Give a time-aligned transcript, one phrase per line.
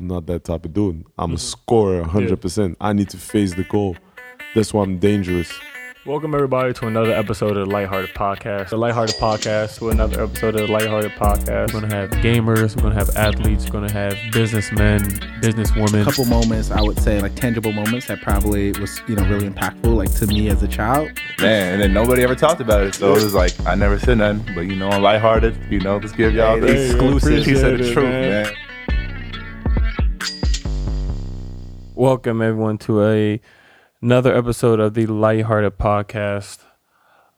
[0.00, 1.04] I'm not that type of dude.
[1.18, 1.36] I'm a mm-hmm.
[1.36, 2.74] scorer, 100%.
[2.80, 3.98] I need to face the goal.
[4.54, 5.52] That's why I'm dangerous.
[6.06, 8.70] Welcome everybody to another episode of the Lighthearted Podcast.
[8.70, 11.74] The Lighthearted Podcast to another episode of the Lighthearted Podcast.
[11.74, 15.02] We're gonna have gamers, we're gonna have athletes, we're gonna have businessmen,
[15.42, 16.00] businesswomen.
[16.00, 19.50] A couple moments I would say like tangible moments that probably was you know really
[19.50, 21.10] impactful like to me as a child.
[21.42, 22.94] Man, and then nobody ever talked about it.
[22.94, 25.58] So it was like, I never said nothing, but you know, I'm lighthearted.
[25.68, 28.44] You know, let's give y'all the Hey, man, exclusive piece of the truth, man.
[28.44, 28.56] man.
[32.00, 33.42] Welcome everyone to a
[34.00, 36.60] another episode of the Lighthearted Podcast.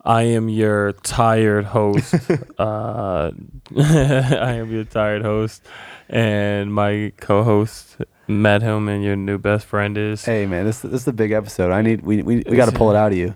[0.05, 2.15] I am your tired host.
[2.61, 3.33] uh,
[3.77, 5.67] I am your tired host,
[6.09, 10.25] and my co-host Matt Hillman, your new best friend, is.
[10.25, 11.73] Hey man, this this is a big episode.
[11.73, 13.35] I need we we, we got to pull it out of you.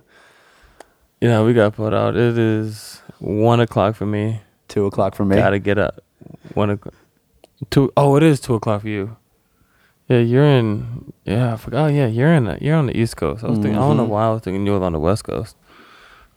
[1.20, 2.14] Yeah, we got put out.
[2.14, 4.42] It is one o'clock for me.
[4.68, 5.34] Two o'clock for me.
[5.34, 6.04] Gotta get up.
[6.54, 6.94] One o'clock.
[7.70, 7.92] Two.
[7.96, 9.16] Oh, it is two o'clock for you.
[10.08, 11.12] Yeah, you're in.
[11.24, 11.84] Yeah, I forgot.
[11.84, 12.56] Oh, yeah, you're in.
[12.60, 13.42] You're on the East Coast.
[13.42, 13.76] I was thinking.
[13.76, 14.10] I don't know Mhm.
[14.10, 15.56] why I was thinking you were on the West Coast.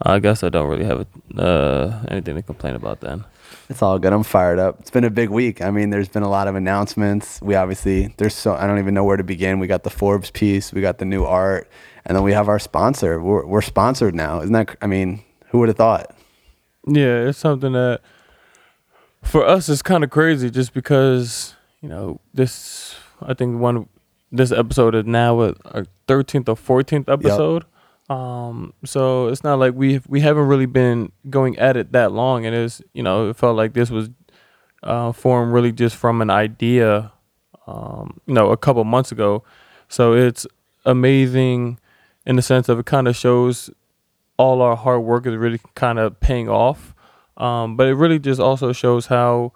[0.02, 1.06] I guess I don't really have
[1.38, 3.26] uh, anything to complain about then.
[3.70, 4.14] It's all good.
[4.14, 4.80] I'm fired up.
[4.80, 5.61] It's been a big week.
[5.61, 7.39] I mean, there's been a lot of announcements.
[7.42, 9.59] We obviously there's so I don't even know where to begin.
[9.59, 11.67] We got the Forbes piece, we got the new art,
[12.06, 13.22] and then we have our sponsor.
[13.22, 14.39] We're we're sponsored now.
[14.42, 14.76] Isn't that?
[14.81, 16.16] I mean, who would have thought?
[16.88, 18.00] Yeah, it's something that
[19.22, 23.88] for us is kind of crazy just because, you know, this I think one
[24.31, 27.66] this episode is now a our 13th or 14th episode.
[28.09, 32.45] Um so it's not like we we haven't really been going at it that long
[32.45, 34.09] and it's, you know, it felt like this was
[34.84, 37.11] uh formed really just from an idea
[37.67, 39.44] um you know, a couple months ago.
[39.88, 40.48] So it's
[40.86, 41.80] amazing
[42.26, 43.70] in the sense of it kind of shows
[44.38, 46.95] all our hard work is really kind of paying off.
[47.38, 49.54] Um, but it really just also shows how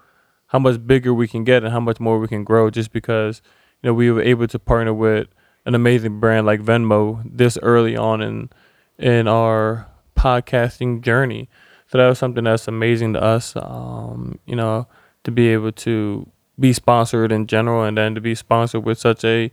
[0.53, 3.41] how much bigger we can get and how much more we can grow just because
[3.81, 5.27] you know we were able to partner with
[5.65, 8.49] an amazing brand like Venmo this early on in
[8.99, 11.49] in our podcasting journey.
[11.87, 13.55] So that was something that's amazing to us.
[13.55, 14.87] Um, you know,
[15.23, 16.29] to be able to
[16.59, 19.51] be sponsored in general and then to be sponsored with such a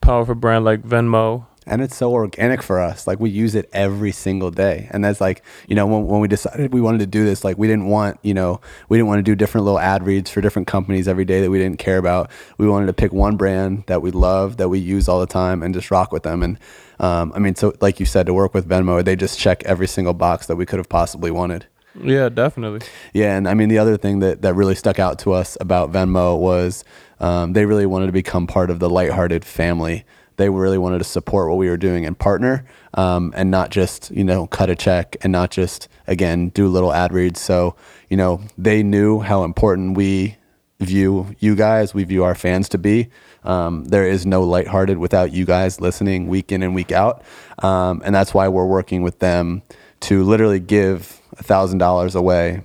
[0.00, 1.46] powerful brand like Venmo.
[1.66, 3.06] And it's so organic for us.
[3.06, 4.88] Like we use it every single day.
[4.92, 7.58] And that's like, you know, when, when we decided we wanted to do this, like
[7.58, 10.40] we didn't want, you know, we didn't want to do different little ad reads for
[10.40, 12.30] different companies every day that we didn't care about.
[12.56, 15.62] We wanted to pick one brand that we love, that we use all the time
[15.62, 16.42] and just rock with them.
[16.42, 16.58] And
[17.00, 19.88] um, I mean, so like you said, to work with Venmo, they just check every
[19.88, 21.66] single box that we could have possibly wanted.
[22.02, 22.86] Yeah, definitely.
[23.12, 25.92] Yeah, and I mean the other thing that that really stuck out to us about
[25.92, 26.84] Venmo was
[27.20, 30.04] um, they really wanted to become part of the lighthearted family.
[30.36, 34.10] They really wanted to support what we were doing and partner, um, and not just
[34.10, 37.40] you know cut a check and not just again do little ad reads.
[37.40, 37.76] So
[38.08, 40.36] you know they knew how important we
[40.78, 43.08] view you guys, we view our fans to be.
[43.44, 47.22] Um, there is no lighthearted without you guys listening week in and week out,
[47.60, 49.62] um, and that's why we're working with them
[50.00, 52.62] to literally give a thousand dollars away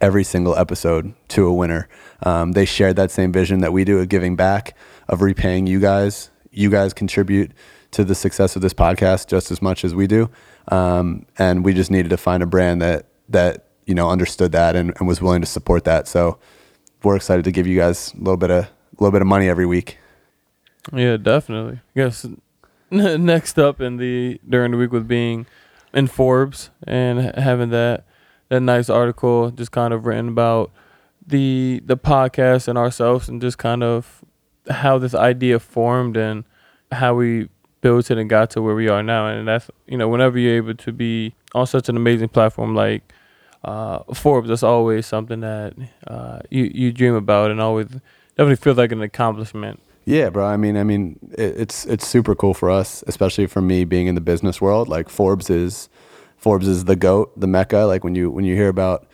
[0.00, 1.88] every single episode to a winner.
[2.22, 4.76] Um, they shared that same vision that we do of giving back,
[5.08, 6.30] of repaying you guys.
[6.56, 7.52] You guys contribute
[7.92, 10.30] to the success of this podcast just as much as we do,
[10.68, 14.74] um, and we just needed to find a brand that that you know understood that
[14.74, 16.08] and, and was willing to support that.
[16.08, 16.38] So
[17.02, 18.68] we're excited to give you guys a little bit of a
[18.98, 19.98] little bit of money every week.
[20.92, 21.80] Yeah, definitely.
[21.94, 22.26] Yes.
[22.90, 25.46] Next up in the during the week with being
[25.92, 28.06] in Forbes and having that
[28.48, 30.70] that nice article just kind of written about
[31.26, 34.24] the the podcast and ourselves and just kind of
[34.70, 36.44] how this idea formed and
[36.92, 37.48] how we
[37.80, 39.26] built it and got to where we are now.
[39.26, 43.12] And that's you know whenever you're able to be on such an amazing platform like
[43.64, 45.74] uh, Forbes, that's always something that
[46.06, 47.88] uh, you you dream about and always
[48.36, 49.80] definitely feels like an accomplishment.
[50.04, 50.46] Yeah, bro.
[50.46, 54.06] I mean, I mean, it, it's it's super cool for us, especially for me being
[54.06, 54.88] in the business world.
[54.88, 55.88] Like Forbes is
[56.36, 57.78] Forbes is the goat, the mecca.
[57.78, 59.05] Like when you when you hear about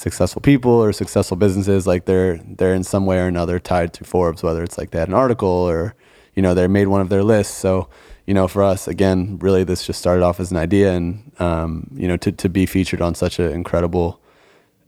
[0.00, 4.04] successful people or successful businesses, like they're they're in some way or another tied to
[4.04, 5.94] Forbes, whether it's like they had an article or
[6.34, 7.54] you know they made one of their lists.
[7.56, 7.88] So
[8.26, 11.90] you know, for us, again, really, this just started off as an idea, and um,
[11.94, 14.20] you know, to to be featured on such an incredible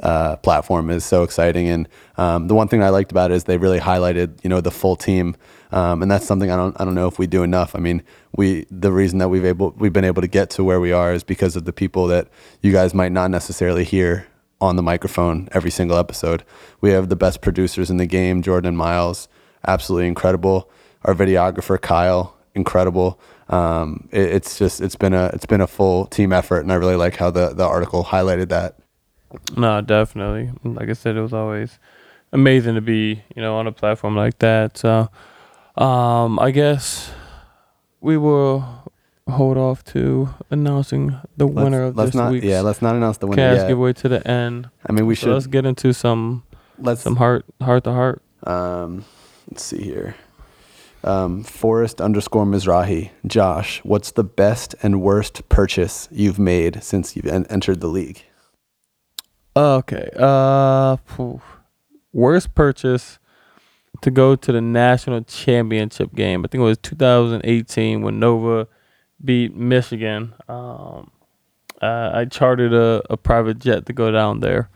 [0.00, 1.68] uh, platform is so exciting.
[1.68, 4.60] And um, the one thing I liked about it is they really highlighted, you know,
[4.60, 5.36] the full team,
[5.72, 7.74] um, and that's something I don't I don't know if we do enough.
[7.74, 8.02] I mean,
[8.36, 11.12] we the reason that we've able we've been able to get to where we are
[11.12, 12.28] is because of the people that
[12.60, 14.28] you guys might not necessarily hear
[14.62, 16.44] on the microphone every single episode.
[16.80, 19.28] We have the best producers in the game, Jordan Miles,
[19.66, 20.70] absolutely incredible.
[21.04, 23.18] Our videographer Kyle, incredible.
[23.48, 26.76] Um, it, it's just it's been a it's been a full team effort, and I
[26.76, 28.76] really like how the the article highlighted that.
[29.56, 30.50] No, definitely.
[30.62, 31.78] Like I said, it was always
[32.30, 34.78] amazing to be you know on a platform like that.
[34.78, 35.08] So
[35.76, 37.10] um, I guess
[38.00, 38.64] we will
[39.28, 42.94] hold off to announcing the Let's- winner of let's this not week's yeah let's not
[42.96, 43.68] announce the winner cash yet.
[43.68, 44.68] giveaway to the end.
[44.86, 46.42] I mean we So let's get into some
[46.78, 48.22] let's some heart heart to heart.
[48.44, 49.04] um
[49.50, 50.16] let's see here.
[51.04, 53.10] Um, Forest underscore Mizrahi.
[53.26, 58.22] Josh, what's the best and worst purchase you've made since you've en- entered the league?
[59.56, 60.08] Okay.
[60.16, 61.40] Uh, phew.
[62.12, 63.18] worst purchase
[64.00, 66.44] to go to the national championship game.
[66.44, 68.68] I think it was 2018 when Nova
[69.24, 70.34] beat Michigan.
[70.48, 71.10] Um,
[71.80, 74.68] uh, I chartered a, a private jet to go down there.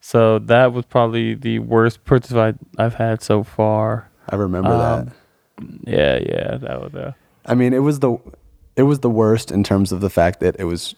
[0.00, 4.10] So that was probably the worst purchase I, I've had so far.
[4.28, 5.12] I remember Um, that.
[5.86, 7.12] Yeah, yeah, that was uh,
[7.46, 8.18] I mean, it was the
[8.76, 10.94] it was the worst in terms of the fact that it was,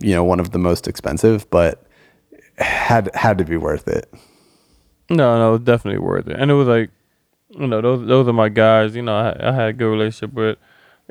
[0.00, 1.84] you know, one of the most expensive, but
[2.58, 4.12] had had to be worth it.
[5.10, 6.36] No, no, it's definitely worth it.
[6.38, 6.90] And it was like,
[7.50, 8.94] you know, those those are my guys.
[8.96, 10.56] You know, I, I had a good relationship with,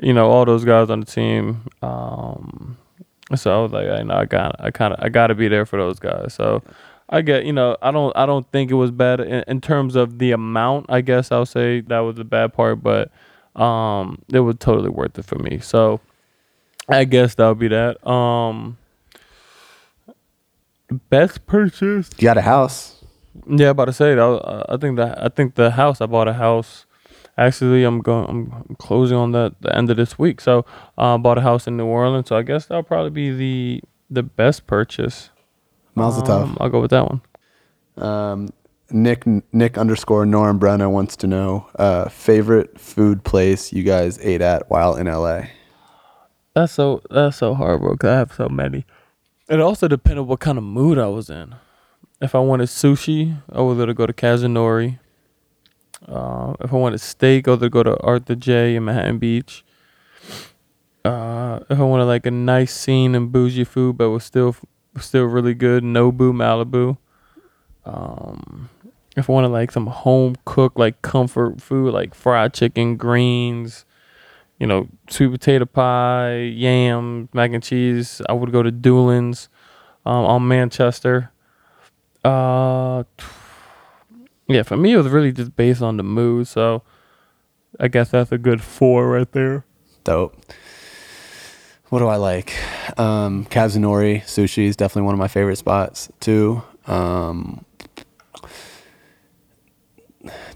[0.00, 1.62] you know, all those guys on the team.
[1.82, 2.76] Um,
[3.34, 5.48] so I was like, I know I got, I kind of, I got to be
[5.48, 6.34] there for those guys.
[6.34, 6.62] So
[7.08, 9.96] I get, you know, I don't, I don't think it was bad in, in terms
[9.96, 10.86] of the amount.
[10.88, 13.10] I guess I'll say that was the bad part, but
[13.60, 15.58] um, it was totally worth it for me.
[15.60, 16.00] So
[16.88, 18.04] I guess that would be that.
[18.08, 18.78] Um,
[21.08, 22.10] best purchase.
[22.18, 22.96] You got a house.
[23.46, 24.22] Yeah, about to say that.
[24.22, 26.00] uh, I think that I think the house.
[26.00, 26.84] I bought a house.
[27.40, 28.52] Actually, I'm going.
[28.68, 30.42] I'm closing on that the end of this week.
[30.42, 30.66] So,
[30.98, 32.28] uh, bought a house in New Orleans.
[32.28, 35.30] So I guess that'll probably be the the best purchase.
[35.94, 37.22] Mazel Um, I'll go with that one.
[37.96, 38.48] Um,
[38.90, 44.42] Nick Nick underscore Norm Brenna wants to know uh, favorite food place you guys ate
[44.42, 45.44] at while in LA.
[46.54, 47.96] That's so that's so hard, bro.
[47.96, 48.84] Cause I have so many.
[49.48, 51.54] It also depended what kind of mood I was in.
[52.20, 54.98] If I wanted sushi, I would either go to Kazunori.
[56.06, 59.64] Uh, if I want wanted steak, I would go to Arthur J in Manhattan Beach.
[61.04, 64.56] Uh, if I wanted like a nice scene and bougie food, but was still
[64.98, 66.98] still really good, Nobu Malibu.
[67.84, 68.68] Um,
[69.16, 73.84] if I wanted like some home cooked like comfort food, like fried chicken, greens,
[74.58, 78.20] you know, sweet potato pie, yam, mac and cheese.
[78.28, 79.48] I would go to Dulan's
[80.04, 81.30] um, on Manchester.
[82.24, 83.04] Uh,
[84.50, 86.48] yeah, for me, it was really just based on the mood.
[86.48, 86.82] So
[87.78, 89.64] I guess that's a good four right there.
[90.04, 90.36] Dope.
[91.88, 92.54] What do I like?
[92.98, 96.62] Um, Kazunori sushi is definitely one of my favorite spots too.
[96.86, 97.64] Um,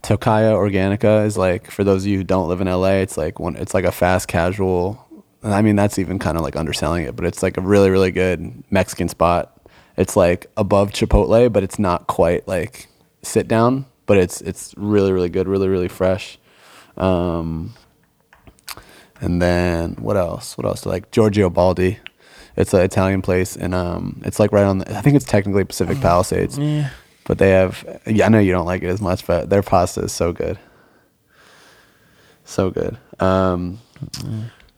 [0.03, 3.41] Tocaya Organica is like for those of you who don't live in LA, it's like
[3.41, 3.57] one.
[3.57, 5.01] It's like a fast casual.
[5.43, 8.11] I mean, that's even kind of like underselling it, but it's like a really really
[8.11, 9.51] good Mexican spot.
[9.97, 12.89] It's like above Chipotle, but it's not quite like
[13.25, 13.87] sit down.
[14.07, 16.39] But it's it's really really good, really really fresh.
[16.97, 17.75] Um,
[19.21, 20.57] and then what else?
[20.59, 20.85] What else?
[20.87, 21.99] Like Giorgio Baldi.
[22.57, 24.79] It's an Italian place, and um, it's like right on.
[24.79, 26.91] The, I think it's technically Pacific Palisades, Yeah.
[27.27, 28.01] but they have.
[28.07, 30.57] Yeah, I know you don't like it as much, but their pasta is so good.
[32.45, 32.97] So good.
[33.19, 33.81] Um,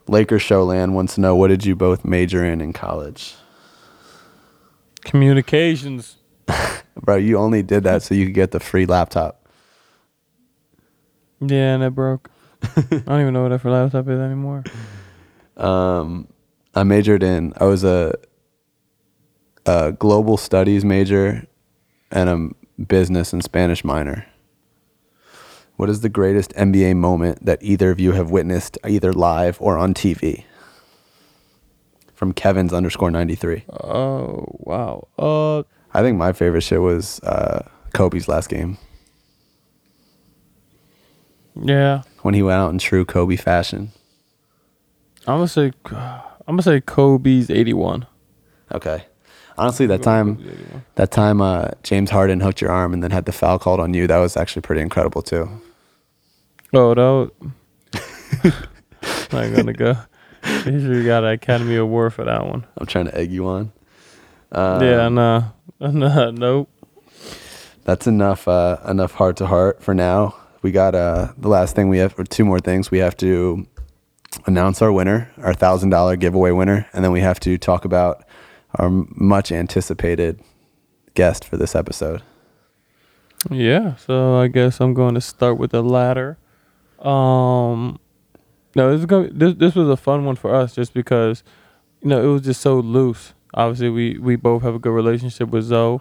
[0.09, 3.35] Lakers Showland wants to know what did you both major in in college,
[5.05, 6.17] Communications.
[6.97, 7.17] bro?
[7.17, 9.47] You only did that so you could get the free laptop.
[11.41, 12.31] Yeah, and it broke.
[12.63, 14.65] I don't even know what that for laptop is anymore.
[15.57, 16.29] Um,
[16.75, 17.55] I majored in.
[17.57, 18.13] I was a,
[19.65, 21.47] a global studies major,
[22.11, 22.29] and
[22.79, 24.27] a business and Spanish minor.
[25.77, 29.79] What is the greatest NBA moment that either of you have witnessed, either live or
[29.79, 30.45] on TV?
[32.15, 33.65] From Kevin's underscore ninety three.
[33.71, 35.09] Oh wow.
[35.19, 35.63] Uh,
[35.97, 38.77] I think my favorite shit was uh, Kobe's last game
[41.59, 42.03] yeah.
[42.21, 43.93] when he went out in true Kobe fashion.
[45.27, 45.73] I'm gonna say.
[45.87, 48.07] I'm gonna say Kobe's 81.
[48.73, 49.07] Okay.
[49.57, 50.39] Honestly, that time
[50.97, 53.95] That time uh, James Harden hooked your arm and then had the foul called on
[53.95, 55.49] you, that was actually pretty incredible too.
[56.75, 57.31] Oh, that
[58.43, 58.53] was.
[59.33, 59.97] I'm gonna go.
[60.45, 62.67] Should got an Academy Award for that one.
[62.77, 63.73] I'm trying to egg you on.
[64.53, 65.45] Um, yeah, nah,
[65.81, 66.71] nah, nope.
[67.85, 68.49] That's enough.
[68.49, 70.35] Uh, enough heart to heart for now.
[70.63, 72.91] We got uh, the last thing we have, or two more things.
[72.91, 73.67] We have to
[74.47, 78.25] announce our winner, our thousand dollar giveaway winner, and then we have to talk about
[78.75, 80.41] our much anticipated
[81.15, 82.23] guest for this episode.
[83.51, 86.39] Yeah, so I guess I'm going to start with the latter.
[86.99, 88.01] Um,
[88.75, 89.31] no, this is going.
[89.33, 91.45] This this was a fun one for us, just because,
[92.03, 93.35] you know, it was just so loose.
[93.57, 96.01] Obviously, we we both have a good relationship with Zoe,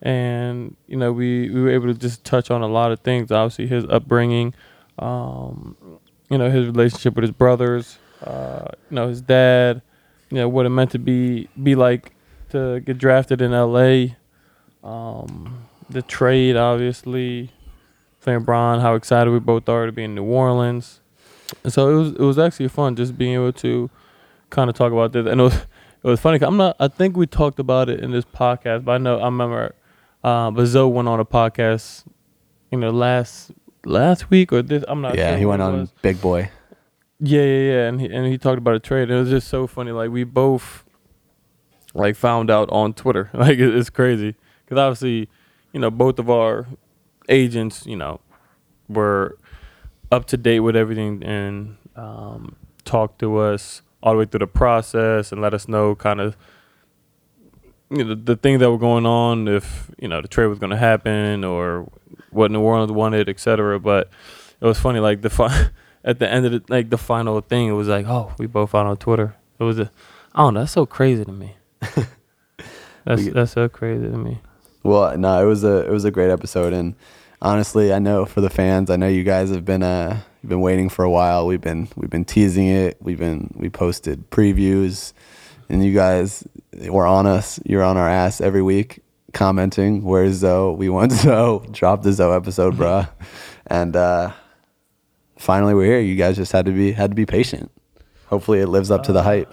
[0.00, 3.32] and you know we we were able to just touch on a lot of things.
[3.32, 4.54] Obviously, his upbringing,
[4.98, 5.76] um,
[6.30, 9.82] you know, his relationship with his brothers, uh, you know, his dad,
[10.30, 12.12] you know, what it meant to be be like
[12.50, 14.16] to get drafted in L.A.
[14.84, 17.50] Um, the trade, obviously,
[18.20, 21.00] playing Bron, how excited we both are to be in New Orleans.
[21.64, 23.90] And so it was it was actually fun just being able to
[24.50, 25.26] kind of talk about this.
[25.26, 25.66] And it was
[26.02, 26.38] it was funny.
[26.38, 26.76] 'cause I'm not.
[26.80, 29.74] I think we talked about it in this podcast, but I know I remember.
[30.24, 32.04] Uh, but Zoe went on a podcast,
[32.70, 33.50] you know, last
[33.84, 34.84] last week or this.
[34.88, 35.16] I'm not.
[35.16, 35.88] yeah, sure he went on.
[36.02, 36.50] Big Boy.
[37.20, 39.04] Yeah, yeah, yeah, and he and he talked about a trade.
[39.10, 39.92] And it was just so funny.
[39.92, 40.84] Like we both
[41.94, 43.30] like found out on Twitter.
[43.34, 45.28] Like it- it's crazy because obviously,
[45.72, 46.66] you know, both of our
[47.28, 48.20] agents, you know,
[48.88, 49.38] were
[50.10, 54.46] up to date with everything and um, talked to us all the way through the
[54.46, 56.36] process and let us know kind of
[57.90, 60.70] you know the things that were going on if you know the trade was going
[60.70, 61.86] to happen or
[62.30, 63.78] what New Orleans wanted, etc.
[63.78, 64.10] But
[64.60, 65.68] it was funny, like the fi-
[66.04, 68.70] at the end of the like the final thing, it was like, oh, we both
[68.70, 69.36] found on Twitter.
[69.58, 69.90] It was a,
[70.34, 71.54] I don't know, that's so crazy to me.
[73.04, 74.40] that's that's so crazy to me.
[74.82, 76.94] Well, no, it was a it was a great episode, and
[77.40, 80.60] honestly, I know for the fans, I know you guys have been uh you've been
[80.60, 81.46] waiting for a while.
[81.46, 82.96] We've been we've been teasing it.
[83.00, 85.12] We've been we posted previews,
[85.68, 86.46] and you guys
[86.88, 87.60] were on us.
[87.64, 90.02] You're on our ass every week, commenting.
[90.02, 90.74] Where's Zoe?
[90.76, 91.66] We want Zoe.
[91.70, 93.08] Drop the Zoe episode, bruh.
[93.66, 94.32] And uh
[95.36, 96.00] finally, we're here.
[96.00, 97.70] You guys just had to be had to be patient.
[98.26, 99.52] Hopefully, it lives up to the hype.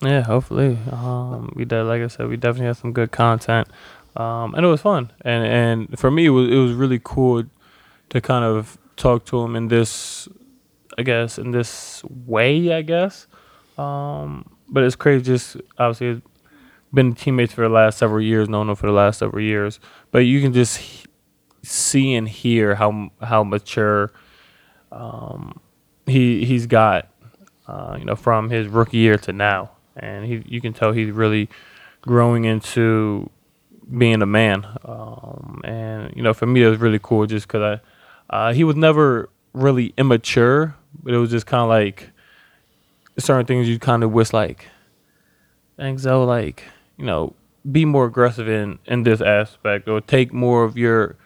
[0.00, 0.78] Yeah, hopefully.
[0.92, 3.68] Um, we did, like I said, we definitely had some good content,
[4.16, 5.10] um, and it was fun.
[5.22, 7.44] And and for me, it was it was really cool
[8.10, 10.28] to kind of talk to him in this,
[10.98, 13.26] I guess, in this way, I guess.
[13.76, 15.24] Um, but it's crazy.
[15.24, 16.22] Just obviously,
[16.92, 19.80] been teammates for the last several years, known him for the last several years.
[20.10, 21.06] But you can just he-
[21.62, 24.12] see and hear how how mature
[24.90, 25.60] um,
[26.06, 27.08] he he's got
[27.68, 31.10] uh, you know, from his rookie year to now, and he you can tell he's
[31.10, 31.48] really
[32.00, 33.28] growing into
[33.96, 34.66] being a man.
[34.84, 37.80] Um, and you know, for me, it was really cool just because I
[38.30, 42.10] uh, he was never really immature, but it was just kind of like
[43.18, 44.66] certain things you kind of wish like,
[45.76, 46.64] thanks so like
[46.98, 47.32] you know,
[47.70, 51.16] be more aggressive in in this aspect or take more of your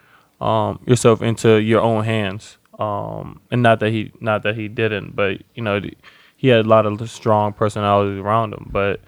[0.41, 2.59] um, yourself into your own hands.
[2.79, 5.81] Um, and not that he not that he didn't, but you know
[6.37, 8.69] he had a lot of strong personalities around him.
[8.71, 9.01] But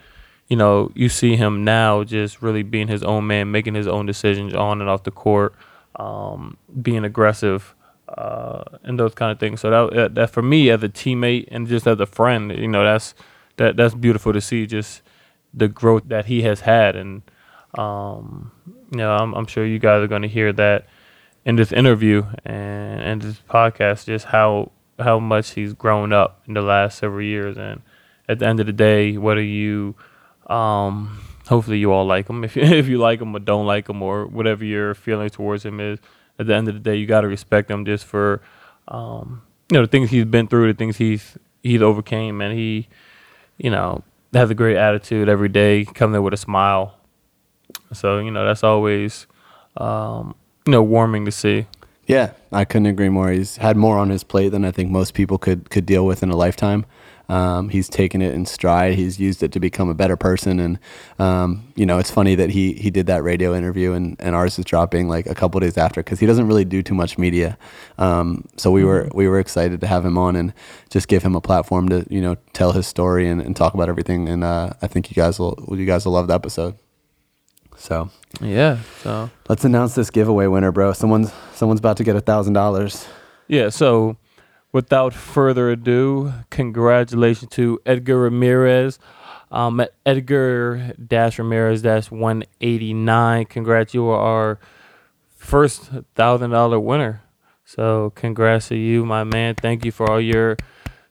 [0.47, 4.05] you know you see him now just really being his own man, making his own
[4.05, 5.53] decisions on and off the court,
[5.97, 7.74] um, being aggressive,
[8.09, 9.61] uh, and those kind of things.
[9.61, 12.83] So that, that for me as a teammate and just as a friend, you know
[12.83, 13.13] that's
[13.57, 14.65] that that's beautiful to see.
[14.65, 15.01] Just
[15.53, 17.21] the growth that he has had, and
[17.77, 18.51] um,
[18.91, 20.87] you know I'm, I'm sure you guys are going to hear that
[21.45, 26.53] in this interview and, and this podcast, just how how much he's grown up in
[26.53, 27.57] the last several years.
[27.57, 27.81] And
[28.27, 29.95] at the end of the day, whether you,
[30.47, 33.89] um, hopefully you all like him, if you, if you like him or don't like
[33.89, 35.99] him or whatever your feeling towards him is,
[36.39, 38.41] at the end of the day, you got to respect him just for,
[38.87, 42.87] um, you know, the things he's been through, the things he's he's overcame, and he,
[43.57, 46.95] you know, has a great attitude every day, come there with a smile.
[47.93, 49.27] So you know that's always,
[49.77, 51.67] um, you know, warming to see.
[52.05, 53.31] Yeah, I couldn't agree more.
[53.31, 56.21] He's had more on his plate than I think most people could could deal with
[56.21, 56.85] in a lifetime.
[57.29, 58.95] Um, he's taken it in stride.
[58.95, 60.79] He's used it to become a better person, and
[61.19, 64.59] um, you know, it's funny that he he did that radio interview, and, and ours
[64.59, 67.57] is dropping like a couple days after because he doesn't really do too much media.
[67.97, 70.53] Um, so we were we were excited to have him on and
[70.89, 73.89] just give him a platform to you know tell his story and, and talk about
[73.89, 74.29] everything.
[74.29, 76.77] And uh, I think you guys will you guys will love the episode.
[77.77, 78.09] So
[78.41, 78.79] Yeah.
[79.01, 80.93] So let's announce this giveaway winner, bro.
[80.93, 83.05] Someone's someone's about to get a thousand dollars.
[83.47, 83.69] yeah.
[83.69, 84.17] So
[84.75, 88.99] without further ado, congratulations to Edgar Ramirez.
[89.49, 93.45] Um, Edgar Dash Ramirez Dash one eighty nine.
[93.45, 94.59] Congrats, you are our
[95.37, 97.21] first thousand dollar winner.
[97.63, 99.55] So congrats to you, my man.
[99.55, 100.57] Thank you for all your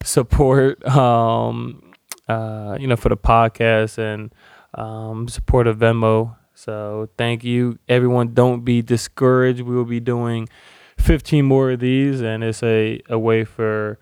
[0.03, 0.87] support.
[0.87, 1.95] Um,
[2.29, 4.31] uh, you know, for the podcast and
[4.75, 6.37] um, support of Venmo.
[6.53, 8.35] So thank you, everyone.
[8.35, 9.63] Don't be discouraged.
[9.63, 10.51] We will be doing
[10.99, 13.99] 15 more of these, and it's a, a way for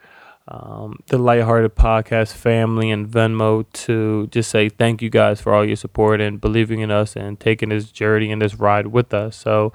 [0.49, 5.65] um, the Lighthearted Podcast family and Venmo to just say thank you guys for all
[5.65, 9.37] your support and believing in us and taking this journey and this ride with us.
[9.37, 9.73] So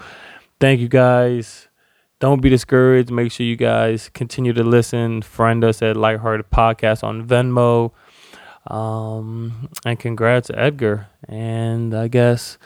[0.60, 1.68] thank you guys.
[2.20, 3.12] Don't be discouraged.
[3.12, 5.22] Make sure you guys continue to listen.
[5.22, 7.92] Friend us at Lighthearted Podcast on Venmo.
[8.66, 11.08] Um, and congrats, Edgar.
[11.30, 12.58] And I guess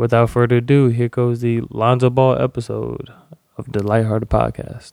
[0.00, 3.12] without further ado, here goes the Lonzo Ball episode
[3.58, 4.92] of the Lighthearted Podcast.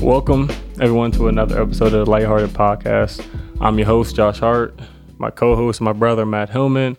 [0.00, 0.48] Welcome,
[0.80, 3.26] everyone, to another episode of the Lighthearted Podcast.
[3.60, 4.78] I'm your host, Josh Hart.
[5.18, 6.96] My co host, my brother, Matt Hillman.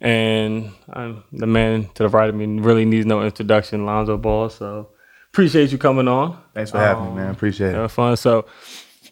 [0.00, 4.48] And I'm the man to the right of me really needs no introduction, Lonzo Ball.
[4.48, 4.88] So
[5.32, 6.38] appreciate you coming on.
[6.54, 7.30] Thanks for having Um, me, man.
[7.32, 7.88] Appreciate it.
[7.90, 8.16] fun.
[8.16, 8.46] So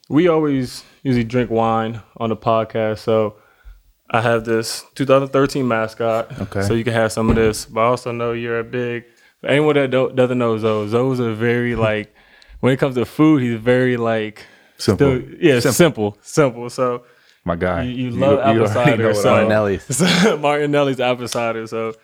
[0.09, 2.99] we always usually drink wine on the podcast.
[2.99, 3.37] So
[4.11, 6.41] I have this 2013 mascot.
[6.41, 6.63] Okay.
[6.63, 7.65] So you can have some of this.
[7.67, 9.05] But I also know you're a big
[9.41, 12.15] for anyone that doesn't know Zoe, Zoe's a very like
[12.61, 14.47] when it comes to food, he's very like
[14.79, 15.19] Simple.
[15.21, 16.17] still- yeah, simple.
[16.23, 16.71] simple.
[16.71, 17.03] So
[17.47, 17.85] My guy.
[17.85, 19.03] you, you love apple already cider.
[19.05, 19.37] know what so I.
[19.39, 19.97] Martinelli's.
[19.97, 21.67] so Martinelli's apple cider.
[21.67, 21.95] So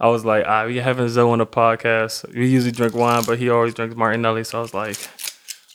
[0.00, 2.28] I was like, ah, we having Zoe on the podcast.
[2.34, 4.44] We usually drink wine, but he always drinks Martinelli.
[4.44, 4.96] So I was like,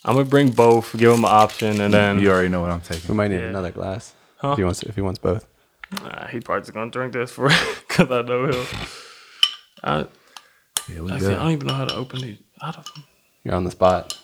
[0.04, 2.80] I'm gonna bring both, give him an option, and then You already know what I'm
[2.82, 3.08] taking.
[3.08, 3.48] We might need Yeah.
[3.48, 4.52] another glass Huh?
[4.52, 4.82] if he wants.
[4.82, 5.46] If he wants both.
[6.02, 7.48] nah, he probably just gonna drink this for
[7.88, 8.66] because I know him.
[9.82, 10.06] I,
[10.92, 12.38] Yeah, we actually, I don't even know how to open these.
[12.60, 12.86] I don't,
[13.44, 14.18] You're on the spot.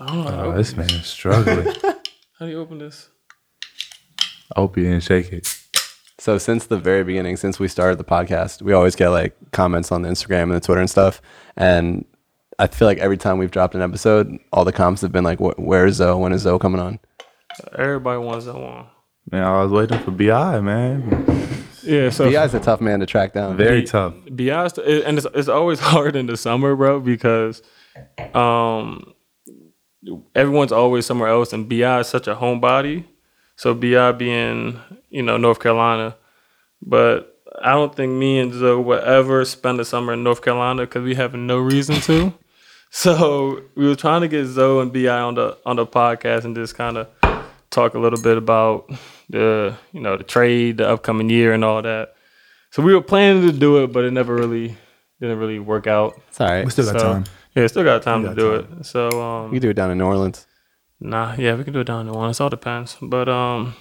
[0.00, 1.74] I don't know how to Oh, open this man is struggling.
[2.38, 3.08] How do you open this?
[4.56, 5.46] I hope you didn't shake it.
[6.18, 9.92] So since the very beginning, since we started the podcast, we always get like comments
[9.92, 11.22] on the Instagram and the Twitter and stuff.
[11.56, 12.04] And
[12.58, 15.38] I feel like every time we've dropped an episode, all the comments have been like,
[15.38, 16.20] "Where is Zoe?
[16.20, 16.98] When is Zoe coming on?"
[17.76, 18.86] Everybody wants that one.
[19.30, 21.24] Man, I was waiting for Bi, man.
[21.82, 23.56] Yeah, so Bi is a tough man to track down.
[23.56, 24.14] Very Be- tough.
[24.34, 27.62] be honest, it, and it's, it's always hard in the summer, bro, because
[28.34, 29.14] um,
[30.34, 33.04] everyone's always somewhere else, and Bi is such a homebody.
[33.58, 34.78] So Bi being,
[35.10, 36.14] you know, North Carolina,
[36.80, 40.82] but I don't think me and Zoe will ever spend the summer in North Carolina
[40.82, 42.32] because we have no reason to.
[42.90, 46.54] so we were trying to get Zoe and Bi on the on the podcast and
[46.54, 47.08] just kind of
[47.70, 48.88] talk a little bit about
[49.28, 52.14] the you know the trade, the upcoming year, and all that.
[52.70, 54.76] So we were planning to do it, but it never really
[55.20, 56.20] didn't really work out.
[56.28, 56.64] It's all right.
[56.64, 57.24] We still got So- time.
[57.56, 58.78] Yeah, still got time We to do time.
[58.80, 58.86] it.
[58.86, 60.46] So You um, can do it down in New Orleans.
[61.00, 62.30] Nah, yeah, we can do it down in one.
[62.30, 62.96] It all depends.
[63.00, 63.74] But um,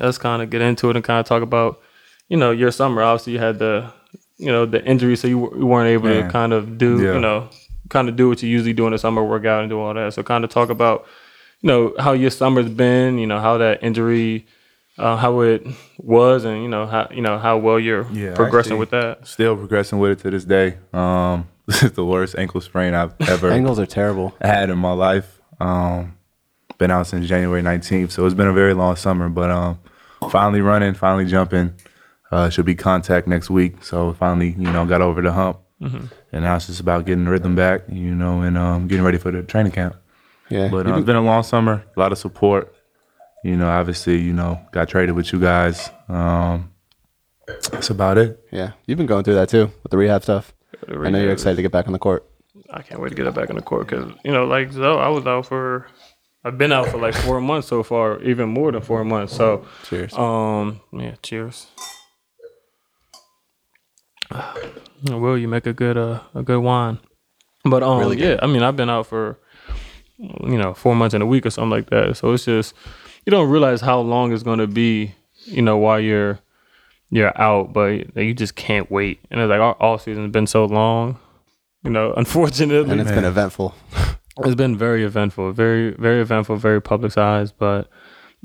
[0.00, 1.80] let's kind of get into it and kind of talk about,
[2.28, 3.02] you know, your summer.
[3.02, 3.92] Obviously, you had the,
[4.36, 7.14] you know, the injury, so you, w- you weren't able to kind of do, Yeah.
[7.14, 7.48] you know,
[7.88, 9.94] kind of do what you usually do in the summer, work out and do all
[9.94, 10.14] that.
[10.14, 11.06] So kind of talk about,
[11.62, 13.18] you know, how your summer's been.
[13.18, 14.46] You know, how that injury.
[15.00, 15.64] Uh, how it
[15.98, 19.28] was, and you know how you know how well you're Yeah, progressing with that.
[19.28, 20.76] Still progressing with it to this day.
[20.92, 24.34] Um, this is the worst ankle sprain I've ever Ankles are terrible.
[24.40, 25.38] had in my life.
[25.60, 26.17] Um,
[26.78, 29.28] been out since January 19th, so it's been a very long summer.
[29.28, 29.78] But um,
[30.30, 31.74] finally running, finally jumping.
[32.30, 36.10] Uh, should be contact next week, so finally, you know, got over the hump, and
[36.32, 39.30] now it's just about getting the rhythm back, you know, and um, getting ready for
[39.30, 39.96] the training camp.
[40.50, 40.68] Yeah.
[40.68, 42.74] But You uh, it's been a long summer, a lot of support.
[43.44, 45.90] You know, obviously, you know, got traded with you guys.
[46.08, 46.70] Um,
[47.46, 48.44] that's about it.
[48.52, 48.72] yeah.
[48.86, 50.52] You've been going through that too with the rehab stuff.
[50.86, 52.28] I know you're excited to get back on the court.
[52.70, 54.98] I can't wait to get it back on the court because you know, like Zoe,
[55.00, 55.86] I was out for,
[56.44, 59.34] I've been out for like four months so far, even more than four months.
[59.34, 60.14] So, Cheers.
[60.14, 61.66] um, yeah, cheers.
[65.02, 66.98] Will you make a good uh a good wine?
[67.64, 69.38] But um, Really yeah, I mean, I've been out for
[70.18, 72.16] you know four months in a week or something like that.
[72.16, 72.74] So it's just
[73.26, 76.38] you don't realize how long it's going to be, you know, while you're
[77.10, 79.20] you're out, but you just can't wait.
[79.30, 81.18] And it's like our all season's been so long.
[81.84, 83.74] You know, unfortunately, and it's been eventful.
[84.44, 87.54] it's been very eventful, very very eventful, very publicized.
[87.58, 87.88] But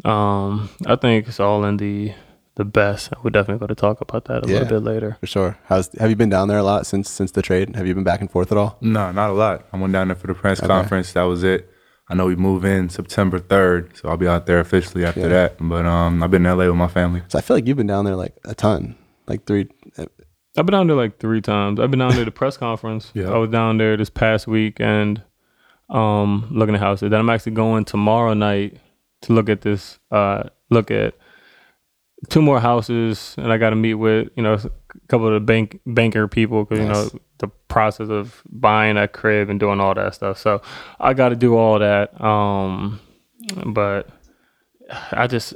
[0.06, 2.14] um, I think it's all in the
[2.56, 3.12] the best.
[3.24, 4.60] We're definitely going to talk about that a Yeah.
[4.60, 5.18] little bit later.
[5.20, 5.58] For sure.
[5.66, 7.76] How's have you been down there a lot since since the trade?
[7.76, 8.78] Have you been back and forth at all?
[8.82, 9.66] No, not a lot.
[9.74, 11.14] I went down there for the press conference.
[11.14, 11.70] That was it.
[12.10, 15.28] I know we move in September 3rd, so I'll be out there officially after Yeah.
[15.30, 15.56] that.
[15.60, 17.24] But um, I've been in LA with my family.
[17.30, 19.70] So I feel like you've been down there like a ton, like three.
[19.98, 20.06] uh,
[20.58, 21.80] I've been down there like three times.
[21.80, 23.12] I've been down there to the press conference.
[23.16, 23.32] Yeah.
[23.32, 25.24] I was down there this past week and
[25.94, 27.10] um, looking at houses.
[27.10, 28.78] Then I'm actually going tomorrow night
[29.22, 30.00] to look at this.
[30.12, 31.16] Uh, look at
[32.30, 35.40] two more houses, and I got to meet with you know a couple of the
[35.40, 39.94] bank banker people because you know the process of buying a crib and doing all
[39.94, 40.38] that stuff.
[40.38, 40.62] So
[41.00, 42.20] I got to do all that.
[42.22, 43.00] Um,
[43.66, 44.10] but
[45.12, 45.54] I just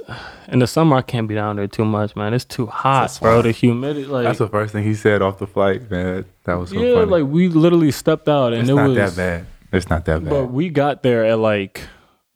[0.48, 2.32] in the summer I can't be down there too much, man.
[2.32, 3.42] It's too hot, bro.
[3.42, 6.24] The humidity, like That's the first thing he said off the flight, man.
[6.44, 7.10] That was so yeah, funny.
[7.10, 9.46] like we literally stepped out and it's it not was that bad.
[9.72, 10.30] It's not that bad.
[10.30, 11.82] But we got there at like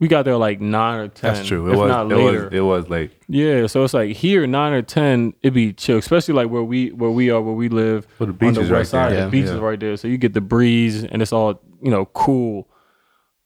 [0.01, 1.35] we got there like nine or ten.
[1.35, 1.71] That's true.
[1.73, 1.89] It was.
[1.89, 2.45] not It later.
[2.45, 2.53] was.
[2.53, 3.13] It was late.
[3.29, 6.91] Yeah, so it's like here nine or ten, it'd be chill, especially like where we
[6.91, 9.13] where we are, where we live Well, the on the is west right side.
[9.13, 9.19] there.
[9.19, 9.43] The Yeah.
[9.43, 12.69] beach is right there, so you get the breeze and it's all you know cool.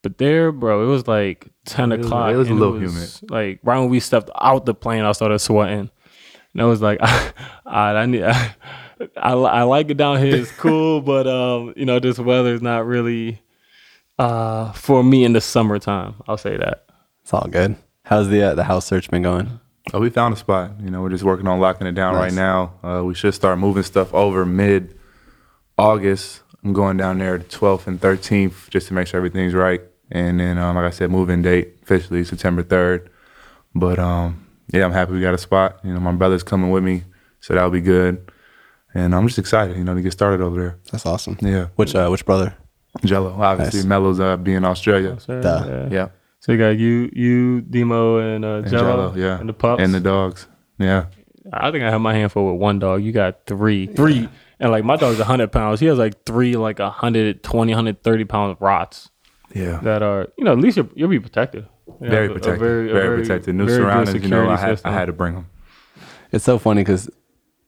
[0.03, 2.31] But there, bro, it was like ten It was- o'clock.
[2.33, 3.09] it was a and little humid.
[3.29, 5.89] Like right when we stepped out the plane, I started sweating,
[6.53, 6.99] and I was like,
[7.65, 8.23] I, I need.
[8.23, 8.53] I,
[9.15, 10.35] I, I like it down here.
[10.35, 13.39] It's cool, but um, you know, this weather is not really
[14.19, 16.15] uh for me in the summertime.
[16.27, 16.85] I'll say that.
[17.21, 17.75] It's all good.
[18.05, 19.59] How's the uh, the house search been going?
[19.93, 20.71] Oh, we found a spot.
[20.81, 22.21] You know, we're just working on locking it down Nice.
[22.23, 22.73] right now.
[22.83, 24.97] Uh, we should start moving stuff over mid
[25.77, 26.41] August.
[26.63, 29.81] I'm going down there the 12th and 13th just to make sure everything's right.
[30.11, 33.07] And then, um, like I said, move-in date officially September 3rd.
[33.75, 35.79] But um, yeah, I'm happy we got a spot.
[35.83, 37.03] You know, my brother's coming with me,
[37.39, 38.29] so that'll be good.
[38.93, 40.79] And I'm just excited, you know, to get started over there.
[40.91, 41.37] That's awesome.
[41.41, 42.55] Yeah, Which uh, which brother?
[43.01, 43.37] Gelo.
[43.37, 43.87] Obviously, Nice.
[43.87, 45.17] Melo's uh, being in Australia.
[45.27, 45.33] Duh.
[45.67, 45.87] yeah.
[45.91, 46.07] Yeah,
[46.39, 49.15] So you got you, you, Demo, and uh, and Gelo, Gelo.
[49.17, 49.81] Yeah, and the pups.
[49.83, 50.47] and the dogs.
[50.79, 51.05] Yeah.
[51.53, 53.03] I think I have my handful with one dog.
[53.03, 54.27] You got three, three,
[54.59, 55.79] and like my dog's hundred pounds.
[55.79, 59.09] He has like three, like 120, 130 pound rots
[59.55, 59.79] Yeah.
[59.83, 61.65] that are, you know, at least you'll, you'll be protected.
[62.01, 62.59] You very know, a- a protected.
[62.59, 63.55] very, Very, very- protected.
[63.55, 64.23] New very surroundings.
[64.23, 65.47] You know, I had, I had to bring them.
[66.33, 67.09] It's so funny because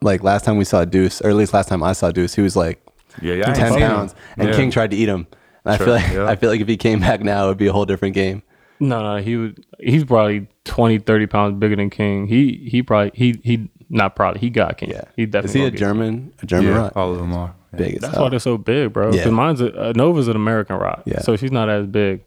[0.02, 2.42] like last time we saw Deuce, or at least last time I saw Deuce, he
[2.42, 2.86] was like
[3.22, 3.54] Yeah, yeah.
[3.54, 4.56] Ten pounds, and Yeah.
[4.56, 5.28] King tried to eat him.
[5.66, 6.26] And I feel like yeah.
[6.28, 8.44] I feel like if he came back now, it would be a whole different game.
[8.80, 9.66] No, no, he would.
[9.80, 12.28] He's probably 20, 30 pounds bigger than King.
[12.28, 14.92] He he probably he he not probably he got King.
[14.92, 15.50] Yeah, he definitely.
[15.50, 15.80] Is he a gonna King.
[15.80, 16.34] German?
[16.42, 16.94] A German Yeah, rock?
[16.96, 17.56] all of them are.
[17.74, 17.78] Yeah.
[17.78, 18.24] Big That's hell.
[18.24, 19.12] why they're so big, bro.
[19.14, 19.30] Yeah.
[19.30, 21.04] Mine's a, uh, Nova's an American rock.
[21.06, 21.20] Yeah.
[21.22, 22.24] so she's not as big,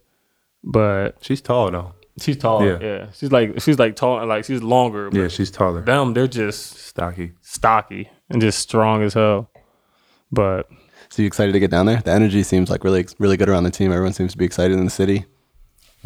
[0.62, 1.94] but She's tall though.
[2.20, 2.64] she's tall.
[2.66, 2.78] Yeah.
[2.80, 3.06] Yeah.
[3.14, 5.10] she's like she's like tall like she's longer.
[5.10, 5.80] But Yeah, she's taller.
[5.80, 7.32] them they're just Stocky.
[7.40, 9.50] stocky and just strong as hell.
[10.30, 10.68] But
[11.12, 12.00] So you excited to get down there?
[12.00, 13.92] The energy seems like really really good around the team.
[13.92, 15.26] Everyone seems to be excited in the city.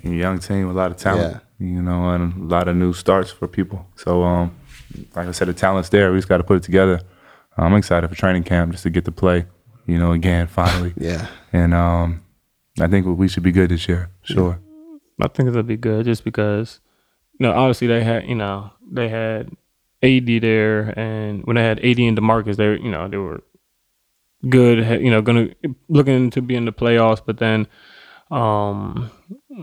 [0.03, 1.45] A young team with a lot of talent.
[1.61, 3.87] You know, and a lot of new starts for people.
[3.95, 4.57] So, um,
[5.15, 6.11] like I said, the talent's there.
[6.11, 7.01] We just got to put it together.
[7.57, 9.47] I'm excited for training camp just to get to play.
[9.87, 10.93] You know, again, finally.
[10.97, 11.29] Yeah.
[11.53, 12.25] And um,
[12.81, 14.11] I think we should be good this year.
[14.23, 14.59] Sure.
[15.23, 16.81] I think it'll be good just because,
[17.39, 19.53] you know, obviously they had, you know, they had
[20.03, 23.45] AD there, and when they had AD and Demarcus, they, were, you know, they were
[24.49, 25.49] good, you know, gonna
[25.89, 27.21] looking to be in the playoffs.
[27.25, 27.67] But then,
[28.31, 29.11] um,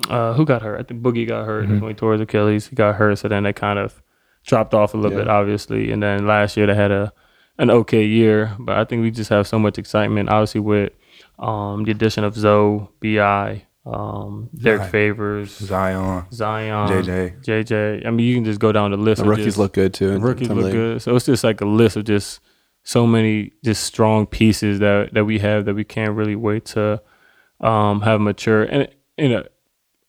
[0.10, 0.80] uh, who got hurt?
[0.80, 2.68] I think Boogie got hurt when he tore his Achilles.
[2.68, 4.02] He got hurt, so then they kind of
[4.46, 5.24] dropped off a little Yeah.
[5.26, 5.92] bit, obviously.
[5.92, 7.14] And then last year they had a
[7.60, 10.92] an okay year, but I think we just have so much excitement, obviously with
[11.40, 14.90] um, the addition of Zoe, Bi, um, Derrick Right.
[14.92, 17.44] Favors, Zion, Zion, JJ.
[17.44, 18.06] JJ.
[18.08, 19.22] I mean, you can just go down the list.
[19.22, 20.12] The rookies just- look good too.
[20.14, 20.74] the rookies look league.
[20.74, 21.02] good.
[21.02, 22.40] So it's just like a list of just
[22.84, 27.02] so many just strong pieces that that we have that we can't really wait to
[27.62, 28.63] um, have mature.
[28.63, 29.43] And you know,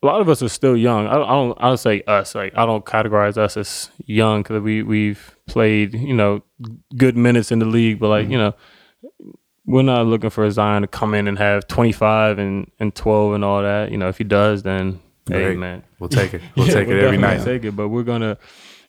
[0.02, 1.06] a lot of us are still young.
[1.06, 1.24] I don't.
[1.28, 1.58] I don't.
[1.62, 2.34] I don't say us.
[2.34, 6.42] Like I don't categorize us as young because we we've played you know
[6.96, 8.22] good minutes in the league, but Mm-hmm.
[8.24, 8.54] like you know.
[9.66, 13.42] We're not looking for Zion to come in and have 25 and, and 12 and
[13.42, 13.90] all that.
[13.90, 15.56] You know, if he does, then hey, Great.
[15.58, 16.42] man, We'll take it.
[16.54, 17.42] We'll yeah, take it every night.
[17.44, 18.37] Take it, but we're gonna,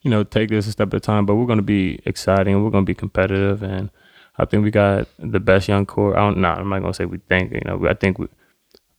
[0.06, 1.26] you know, take this a step at a time.
[1.26, 2.64] But we're gonna be exciting.
[2.64, 3.90] We're gonna be competitive, and
[4.38, 6.16] I think we got the best young core.
[6.16, 6.38] I don't.
[6.38, 7.52] Nah, I'm not gonna say we think.
[7.52, 8.28] You know, I think we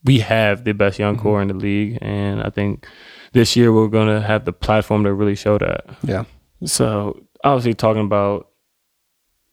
[0.04, 1.02] we have the best Mm-hmm.
[1.04, 2.86] young core in the league, and I think
[3.32, 5.86] this year we're gonna have the platform to really show that.
[6.02, 6.24] Yeah.
[6.64, 8.48] So obviously talking about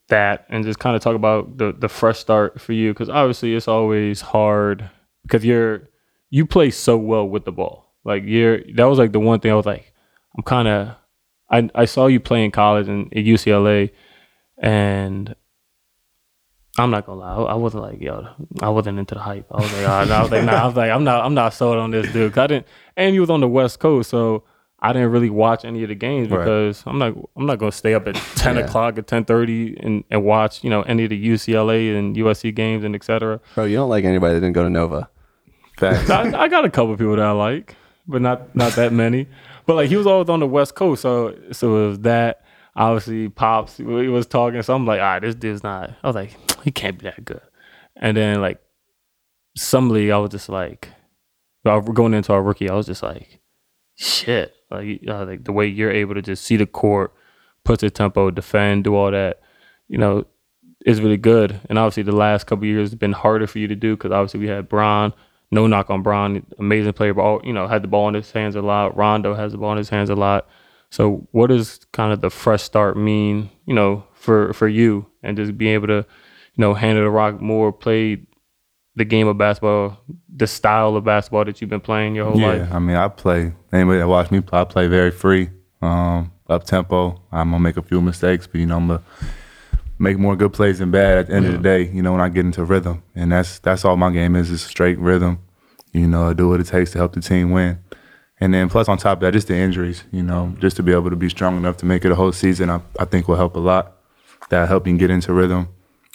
[0.08, 3.54] that and just kind of talk about the the fresh start for you because obviously
[3.54, 4.90] it's always hard
[5.22, 5.88] because you're
[6.30, 7.92] you play so well with the ball.
[8.04, 9.92] Like you're that was like the one thing I was like
[10.36, 10.96] I'm kind of
[11.56, 13.90] I I saw you play in college and at UCLA
[14.58, 15.34] and
[16.76, 18.26] I'm not gonna lie, I wasn't like yo,
[18.60, 19.46] I wasn't into the hype.
[19.52, 21.54] I was like, oh, I was like, nah, I was like, I'm not, I'm not
[21.54, 22.36] sold on this dude.
[22.36, 24.42] I didn't, and he was on the West Coast, so
[24.80, 26.38] I didn't really watch any of the games Right.
[26.40, 28.62] because I'm not, I'm not gonna stay up at 10 Yeah.
[28.64, 32.82] o'clock at 10:30 and and watch, you know, any of the UCLA and USC games
[32.82, 33.40] and etc.
[33.54, 35.08] Bro, you don't like anybody that didn't go to Nova.
[35.78, 36.10] Facts.
[36.18, 37.76] I, I got a couple people that I like,
[38.08, 39.28] but not not that many.
[39.66, 42.40] But like he was always on the West Coast, so so it was that.
[42.76, 45.90] Obviously, pops he was talking, so I'm like, all right, this dude's not.
[46.02, 47.40] I was like, he can't be that good.
[47.94, 48.60] And then like
[49.72, 50.88] league, I was just like,
[51.64, 53.40] going into our rookie, I was just like,
[53.94, 57.14] shit, like uh, like the way you're able to just see the court,
[57.64, 59.40] put the tempo, defend, do all that,
[59.86, 60.26] you know,
[60.84, 61.60] is really good.
[61.68, 64.40] And obviously, the last couple years has been harder for you to do because obviously
[64.40, 65.12] we had Bron.
[65.50, 68.30] No knock on Bron, amazing player, but all, you know had the ball in his
[68.32, 68.96] hands a lot.
[68.96, 70.48] Rondo has the ball in his hands a lot.
[70.90, 75.36] So, what does kind of the fresh start mean, you know, for for you and
[75.36, 76.06] just being able to,
[76.54, 78.26] you know, handle the rock more, play
[78.96, 82.58] the game of basketball, the style of basketball that you've been playing your whole life?
[82.58, 82.72] yeah, life?
[82.72, 83.54] I mean, I play.
[83.72, 85.50] Anybody that watch me play, I play very free,
[85.82, 87.20] um, up tempo.
[87.32, 89.02] I'm gonna make a few mistakes, but you know, I'm gonna
[90.04, 91.18] make more good plays than bad.
[91.18, 93.58] At the end of the day, you know, when I get into rhythm, and that's
[93.58, 95.40] that's all my game is is straight rhythm.
[95.92, 97.78] You know, I do what it takes to help the team win.
[98.40, 100.04] And then plus on top of that, just the injuries.
[100.12, 102.32] You know, just to be able to be strong enough to make it a whole
[102.32, 103.96] season, I, I think will help a lot.
[104.50, 105.68] That help you get into rhythm.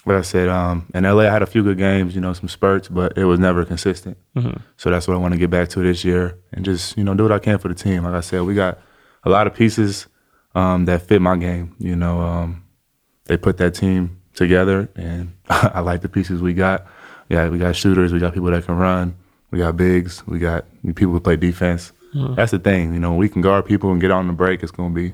[0.05, 2.47] Like I said, um, in LA, I had a few good games, you know, some
[2.47, 4.17] spurts, but it was never consistent.
[4.77, 7.13] So that's what I want to get back to this year and just, you know,
[7.15, 8.03] do what I can for the team.
[8.03, 8.79] Like I said, we got
[9.23, 10.07] a lot of pieces
[10.55, 11.75] um, that fit my game.
[11.79, 12.63] You know, um,
[13.29, 16.85] they put that team together, and I like the pieces we got.
[17.29, 19.15] Yeah, we got shooters, we got people that can run,
[19.51, 20.65] we got bigs, we got
[20.95, 21.93] people who play defense.
[22.11, 22.33] Hmm.
[22.33, 24.63] That's the thing, you know, we can guard people and get on the break.
[24.63, 25.13] It's gonna be,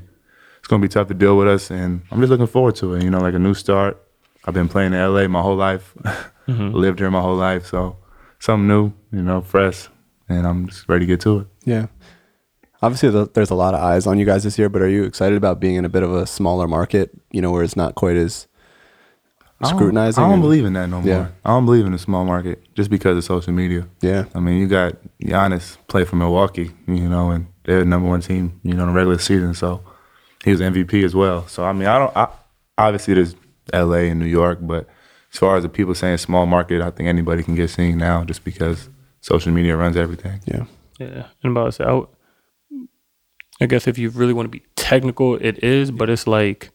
[0.60, 3.04] it's gonna be tough to deal with us, and I'm just looking forward to it.
[3.04, 4.02] You know, like a new start.
[4.46, 5.94] I've been playing in LA my whole life,
[6.48, 6.72] mm-hmm.
[6.72, 7.98] lived here my whole life, so
[8.40, 9.90] something new, you know, fresh,
[10.30, 11.48] and I'm just ready to get to it.
[11.66, 11.88] Yeah.
[12.86, 15.36] Obviously, there's a lot of eyes on you guys this year, but are you excited
[15.38, 18.16] about being in a bit of a smaller market, you know, where it's not quite
[18.16, 18.46] as
[19.60, 20.24] I don't- scrutinizing?
[20.24, 21.08] I don't and- believe in that no more.
[21.10, 21.28] Yeah.
[21.44, 23.88] I don't believe in the small market just because of social media.
[24.02, 24.26] Yeah.
[24.36, 28.22] I mean, you got Giannis play for Milwaukee, you know, and they're the number one
[28.22, 29.56] team, you know, in the regular season.
[29.56, 29.82] So
[30.44, 31.48] he was MVP as well.
[31.48, 32.16] So I mean, I don't.
[32.16, 32.28] I,
[32.78, 33.36] obviously, there's
[33.74, 34.10] L.A.
[34.10, 34.88] and New York, but
[35.34, 38.24] as far as the people saying small market, I think anybody can get seen now
[38.24, 38.90] just because
[39.22, 40.40] social media runs everything.
[40.46, 40.66] Yeah.
[41.00, 42.08] Yeah, and about to say, I, would-
[43.62, 46.72] I guess if you really want to be technical, it is, but it's like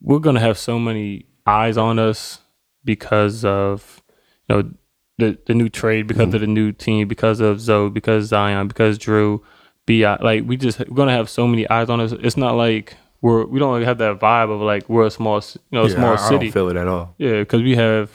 [0.00, 2.40] we're gonna have so many eyes on us
[2.84, 4.02] because of
[4.48, 4.70] you know
[5.18, 6.34] the the new trade, because mm-hmm.
[6.36, 9.42] of the new team, because of Zoe, because Zion, because Drew,
[9.86, 10.16] Bi.
[10.20, 12.12] Like we just we're gonna have so many eyes on us.
[12.12, 15.60] It's not like we're we don't have that vibe of like we're a small you
[15.72, 16.46] know Yeah, small I, I city.
[16.46, 17.14] don't feel it at all.
[17.18, 18.10] yeah, because we have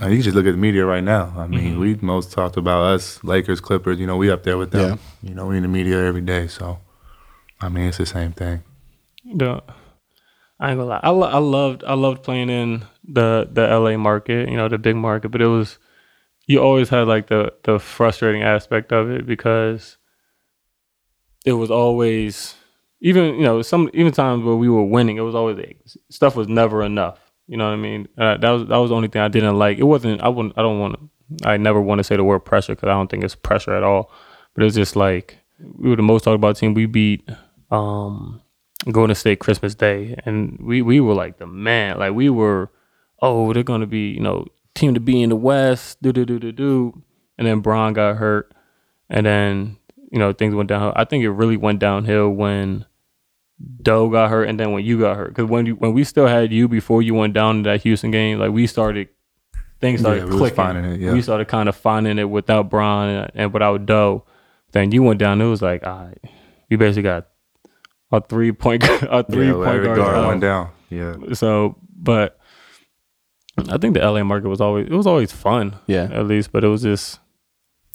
[0.00, 1.32] Uh, you just look at the media right now.
[1.36, 1.54] I Mm-hmm.
[1.54, 3.98] mean, we most talked about us, Lakers, Clippers.
[3.98, 4.98] You know, we up there with them.
[5.22, 6.46] You know, we in the media every day.
[6.46, 6.78] So,
[7.60, 8.62] I mean, it's the same thing.
[9.24, 9.62] the
[10.58, 11.00] I ain't gonna lie.
[11.02, 14.78] I, lo- I loved I loved playing in the the LA market, you know, the
[14.78, 15.78] big market, but it was
[16.46, 19.98] you always had like the the frustrating aspect of it because
[21.44, 22.54] it was always
[23.00, 25.58] even you know some even times where we were winning, it was always
[26.10, 27.21] stuff was never enough.
[27.52, 28.08] You know what I mean?
[28.16, 29.76] Uh, that was that was the only thing I didn't like.
[29.76, 30.22] It wasn't.
[30.22, 30.56] I wouldn't.
[30.56, 31.46] I don't want to.
[31.46, 33.82] I never want to say the word pressure because I don't think it's pressure at
[33.82, 34.10] all.
[34.54, 36.72] But it's just like we were the most talked about team.
[36.72, 37.28] We beat
[37.70, 38.40] um
[38.90, 41.98] Golden State Christmas Day, and we we were like the man.
[41.98, 42.70] Like we were,
[43.20, 46.00] oh, they're gonna be you know team to be in the West.
[46.00, 47.02] Do do do do do.
[47.36, 48.54] And then Bron got hurt,
[49.10, 49.76] and then
[50.10, 50.94] you know things went downhill.
[50.96, 52.86] I think it really went downhill when
[53.82, 55.28] Doe got hurt, and then when you got hurt.
[55.28, 58.10] Because when you when we still had you before you went down to that Houston
[58.10, 59.08] game, like we started
[59.80, 60.56] things started Yeah, we clicking.
[60.56, 61.12] finding it, yeah.
[61.12, 64.24] We started kind of finding it without Bron and, and without Doe.
[64.72, 65.40] Then you went down.
[65.40, 66.18] It was like, all right,
[66.70, 67.28] we basically got
[68.10, 69.96] a three point a three yeah, point guard.
[69.96, 70.70] guard went down.
[70.90, 71.16] Yeah.
[71.34, 72.38] So, but
[73.68, 75.76] I think the LA market was always it was always fun.
[75.86, 76.04] Yeah.
[76.12, 77.18] at least, but it was just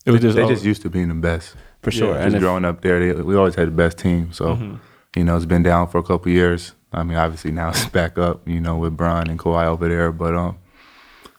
[0.06, 1.56] it was They, just they al- just used to being the best.
[1.84, 2.14] For sure.
[2.16, 4.34] Yeah, and Just if, growing up there, they, we always had the best team.
[4.34, 4.76] So, Mm-hmm.
[5.16, 6.74] You know, it's been down for a couple years.
[6.94, 10.12] I mean, obviously now it's back up, you know, with Bron and Kawhi over there.
[10.12, 10.58] But um,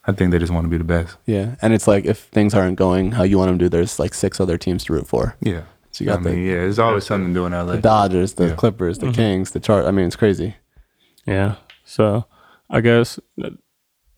[0.06, 1.16] I think they just want to be the best.
[1.26, 1.56] yeah.
[1.62, 4.40] And it's like if things aren't going how you want them to, there's like six
[4.40, 5.36] other teams to root for.
[5.40, 5.62] Yeah.
[5.90, 7.64] So you got I the, mean, yeah, there's always something to do in LA.
[7.76, 8.54] the Dodgers, the Yeah.
[8.54, 9.86] Clippers, the Kings, the chart.
[9.86, 10.56] I mean, it's crazy.
[11.26, 11.56] Yeah.
[11.84, 12.26] So
[12.70, 13.18] I guess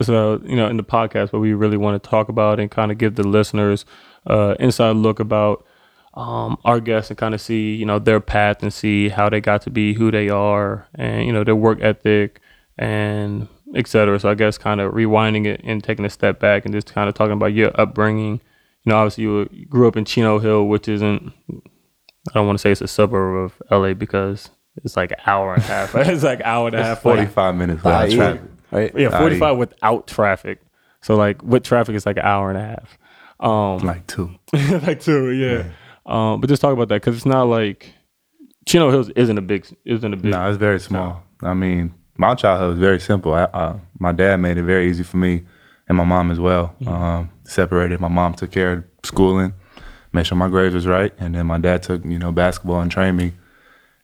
[0.03, 0.41] so.
[0.45, 2.99] You know, in the podcast, what we really want to talk about and kind of
[2.99, 3.85] give the listeners
[4.27, 5.65] uh, inside look about
[6.15, 9.41] um, our guests and kind of see you know their path and see how they
[9.41, 12.41] got to be who they are and you know their work ethic
[12.79, 14.19] and et cetera.
[14.19, 17.09] So I guess kind of rewinding it and taking a step back and just kind
[17.09, 18.41] of talking about your upbringing.
[18.85, 21.33] You know, obviously you, grew up in Chino Hill, which isn't.
[21.51, 24.51] I don't want to say it's a suburb of LA because
[24.85, 25.95] it's like an hour and a half.
[25.95, 27.05] it's like an hour and a half.
[27.05, 28.43] like- 45 minutes without traffic.
[28.71, 28.93] right?
[28.97, 30.61] yeah, 45 without traffic.
[31.03, 32.99] So like with traffic it's like an hour and a half.
[33.41, 34.31] Um Like two.
[34.53, 35.71] like two, yeah.
[36.11, 37.93] Um but just talk about that cuz it's not like
[38.67, 41.23] Chino Hills isn't a big isn't a big No, it's very small.
[41.43, 43.33] I mean, my childhood was very simple.
[43.33, 45.45] I, uh, my dad made it very easy for me
[45.89, 46.75] and my mom as well.
[46.87, 48.01] Um, separated.
[48.01, 49.53] My mom took care of schooling,
[50.13, 52.91] made sure my grades was right, and then my dad took you know basketball and
[52.91, 53.33] trained me.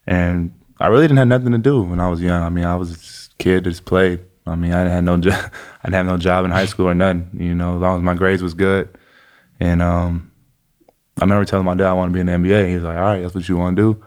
[0.06, 2.42] And I really didn't have nothing to do when I was young.
[2.42, 4.20] I mean, I was a kid that just played.
[4.46, 5.52] I mean, I didn't have no job.
[5.82, 7.30] I didn't have no job in high school or nothing.
[7.34, 8.88] You know, as long as my grades was good.
[9.60, 10.32] And um,
[11.18, 12.68] I remember telling my dad I want to be in the NBA.
[12.68, 14.04] He was like, "All right, that's what you want to do."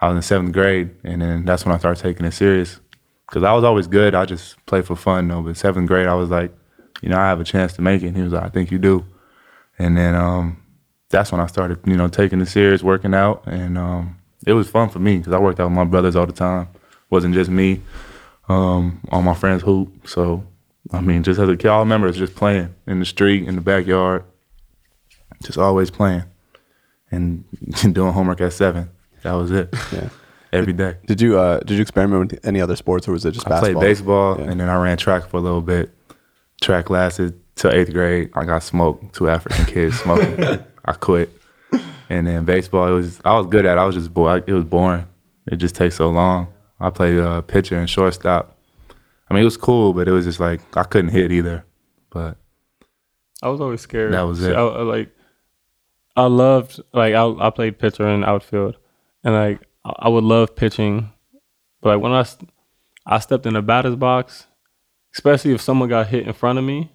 [0.00, 2.80] I was in seventh grade, and then that's when I started taking it serious.
[3.30, 4.14] Cause I was always good.
[4.14, 5.42] I just played for fun though.
[5.42, 6.50] But seventh grade, I was like,
[7.02, 8.08] you know, I have a chance to make it.
[8.08, 9.04] And he was like, I think you do.
[9.78, 10.62] And then um,
[11.10, 14.70] that's when I started, you know, taking it serious, working out, and um, it was
[14.70, 16.68] fun for me because I worked out with my brothers all the time.
[17.10, 17.82] wasn't just me.
[18.48, 20.08] Um, all my friends hoop.
[20.08, 20.42] So,
[20.90, 23.46] I mean, just as a kid, all I remember is just playing in the street,
[23.46, 24.24] in the backyard,
[25.42, 26.24] just always playing
[27.10, 27.44] and
[27.92, 28.90] doing homework at seven.
[29.22, 29.74] That was it.
[29.92, 30.08] Yeah.
[30.52, 30.96] Every day.
[31.06, 33.50] Did you uh, did you experiment with any other sports or was it just I
[33.50, 33.80] basketball?
[33.82, 34.50] played baseball Yeah.
[34.50, 35.90] and then I ran track for a little bit.
[36.62, 38.30] Track lasted till eighth grade.
[38.34, 39.14] I got smoked.
[39.14, 40.42] Two African kids smoking.
[40.86, 41.30] I quit.
[42.08, 43.76] And then baseball, it was I was good at.
[43.76, 43.80] it.
[43.80, 44.44] I was just bored.
[44.46, 45.06] It was boring.
[45.46, 46.48] It just takes so long.
[46.80, 48.56] I played uh, pitcher and shortstop.
[49.28, 51.66] I mean, it was cool, but it was just like I couldn't hit either.
[52.08, 52.38] But
[53.42, 54.14] I was always scared.
[54.14, 54.56] That was it.
[54.56, 55.10] I, I, like,
[56.18, 58.76] I loved like I I played pitcher and outfield,
[59.24, 61.12] and like I would love pitching,
[61.80, 62.24] but like when I
[63.06, 64.46] I stepped in the batter's box,
[65.14, 66.90] especially if someone got hit in front of me,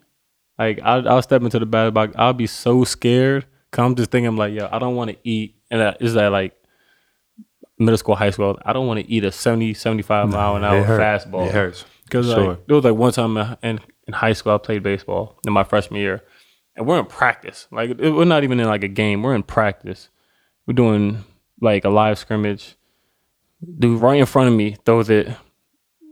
[0.59, 3.45] like I I'll step into the batter's box, I'll be so scared.
[3.71, 6.13] Cause I'm just thinking like, yo, I don't want to eat, and uh, that is
[6.13, 6.53] that like
[7.79, 8.59] middle school, high school.
[8.65, 11.47] I don't want to eat a 70, 75 mile an hour fastball.
[11.47, 11.85] It hurts.
[12.03, 12.49] Because Sure.
[12.49, 15.63] like there was like one time in in high school I played baseball in my
[15.63, 16.21] freshman year,
[16.75, 17.67] and we're in practice.
[17.71, 19.21] Like it, we're not even in like a game.
[19.23, 20.09] We're in practice.
[20.65, 21.23] We're doing
[21.61, 22.75] like a live scrimmage.
[23.79, 25.27] Dude right in front of me throws it.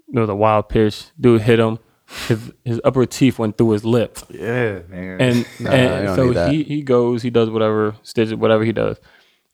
[0.10, 1.06] There was a wild pitch.
[1.20, 1.80] Dude hit him.
[2.28, 5.22] His his upper teeth went through his lip, Yeah, man.
[5.22, 7.22] and, Nah, and so he he goes.
[7.22, 9.00] He does whatever stitches whatever he does,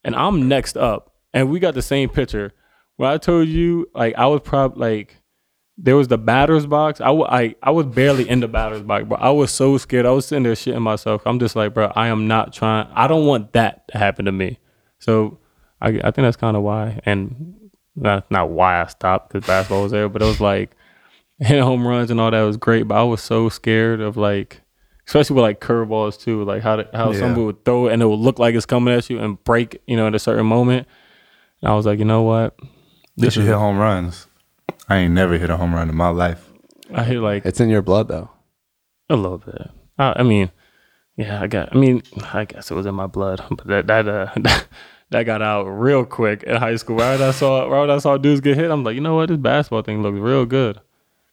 [0.03, 2.53] and I'm next up, and we got the same picture.
[2.95, 5.17] When I told you, like I was probably like
[5.77, 6.99] there was the batter's box.
[7.01, 10.05] I, I, I was barely in the batter's box, but I was so scared.
[10.05, 11.21] I was sitting there shitting myself.
[11.25, 12.87] I'm just like, bro, I am not trying.
[12.93, 14.57] I don't want that to happen to me.
[14.99, 15.37] So
[15.79, 17.53] I, I think that's kind of why, and
[17.95, 20.71] not not why I stopped because basketball was there, but it was like
[21.39, 22.87] hitting home runs and all that was great.
[22.87, 24.61] But I was so scared of like,
[25.07, 27.19] especially with like curveballs too, like how to, how Yeah.
[27.19, 29.79] somebody would throw it and it would look like it's coming at you and break,
[29.85, 30.87] you know, at a certain moment.
[31.61, 32.57] And I was like, you know what?
[33.15, 34.27] This you hit home runs?
[34.89, 36.49] I ain't never hit a home run in my life.
[36.93, 38.29] I hit like It's in your blood though.
[39.09, 39.69] A little bit.
[39.97, 40.51] I, I mean,
[41.15, 41.75] yeah, I got.
[41.75, 44.29] I mean, I guess it was in my blood, but that that uh,
[45.09, 46.97] that got out real quick in high school.
[46.97, 48.71] Right, I saw right I saw dudes get hit.
[48.71, 50.79] I'm like, you know what, this basketball thing looks real good,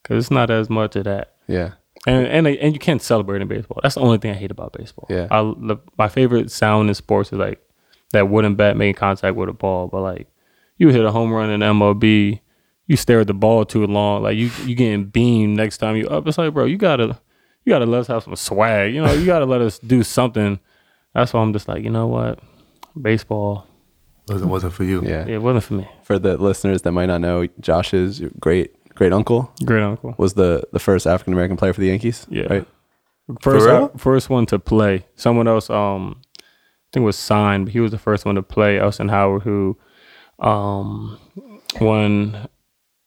[0.02, 1.34] cause it's not as much of that.
[1.46, 1.72] Yeah.
[2.06, 3.80] And and and you can't celebrate in baseball.
[3.82, 5.06] That's the only thing I hate about baseball.
[5.08, 5.28] Yeah.
[5.30, 7.60] I the, my favorite sound in sports is like
[8.12, 9.88] that wooden bat making contact with a ball.
[9.88, 10.28] But like
[10.76, 12.40] you hit a home run in MLB,
[12.86, 14.22] you stare at the ball too long.
[14.22, 16.26] Like you you getting beamed next time you up.
[16.26, 17.18] It's like, bro, you gotta
[17.64, 18.94] you gotta let us have some swag.
[18.94, 20.58] You know, you gotta let us do something.
[21.14, 22.40] That's why I'm just like, you know what,
[23.00, 23.66] baseball.
[24.28, 25.02] Wasn't wasn't for you.
[25.02, 25.26] Yeah.
[25.26, 25.88] It wasn't for me.
[26.02, 30.14] For the listeners that might not know, Josh's great great uncle Great uncle.
[30.18, 32.26] was the the first African American player for the Yankees.
[32.30, 32.44] Yeah.
[32.44, 32.66] Right.
[33.40, 33.88] First, real?
[33.96, 35.06] first one to play.
[35.16, 36.42] Someone else, um, I
[36.92, 38.78] think was signed, but he was the first one to play.
[38.78, 39.78] Elston Howard, who,
[40.38, 41.18] um,
[41.80, 42.48] won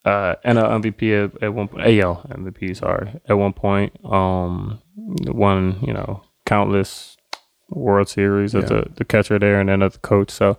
[0.07, 1.01] uh NL MVP
[1.35, 3.91] at, at one point, AL MVP, sorry, at one point.
[4.05, 7.17] Um, won you know countless
[7.69, 8.81] World Series as Yeah.
[8.83, 10.31] the, the catcher there, and then as the coach.
[10.31, 10.57] So,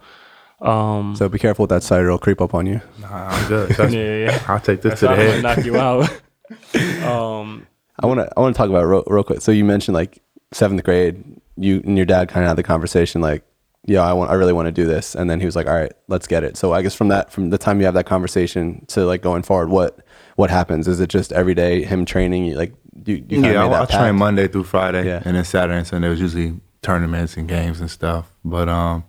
[0.61, 2.81] um, So be careful with that cider; it'll creep up on you.
[3.01, 3.71] Nah, I'm good.
[3.71, 4.45] yeah, That's- yeah, yeah.
[4.49, 5.43] I'll take this That's to the how I'm head.
[5.43, 6.11] knock you out.
[7.05, 7.67] um,
[8.01, 9.41] I want to I want to talk about real, real quick.
[9.41, 10.21] So you mentioned like
[10.53, 11.23] seventh grade,
[11.57, 13.43] you and your dad kind of had the conversation like,
[13.87, 15.75] yeah, I want I really want to do this, and then he was like, all
[15.75, 16.57] right, let's get it.
[16.57, 19.43] So I guess from that from the time you have that conversation to like going
[19.43, 20.01] forward, what
[20.37, 20.87] what happens?
[20.89, 22.45] Is it just every day him training?
[22.47, 22.75] You like
[23.07, 24.17] you you yeah, made I, I that train?
[24.17, 25.23] Monday through Friday, Yeah.
[25.25, 28.31] and then Saturday and Sunday was usually tournaments and games and stuff.
[28.45, 29.05] But um,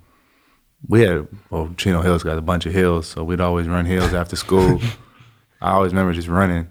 [0.87, 4.13] we had well, Chino Hills got a bunch of hills, so we'd always run hills
[4.13, 4.79] after school.
[5.61, 6.69] I always remember just running,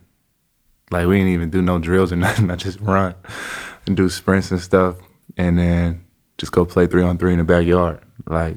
[0.90, 2.50] like we didn't even do no drills or nothing.
[2.50, 3.14] I just run
[3.86, 4.96] and do sprints and stuff,
[5.36, 6.04] and then
[6.38, 8.00] just go play three on three in the backyard.
[8.26, 8.56] Like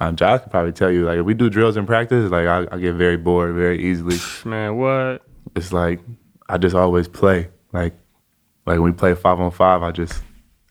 [0.00, 2.66] um, Josh could probably tell you, like if we do drills in practice, like I,
[2.70, 5.22] I get very bored very easily man, what?
[5.54, 6.00] it's like
[6.48, 7.48] I just always play.
[7.72, 7.94] Like
[8.66, 10.22] like when we play five on five, I just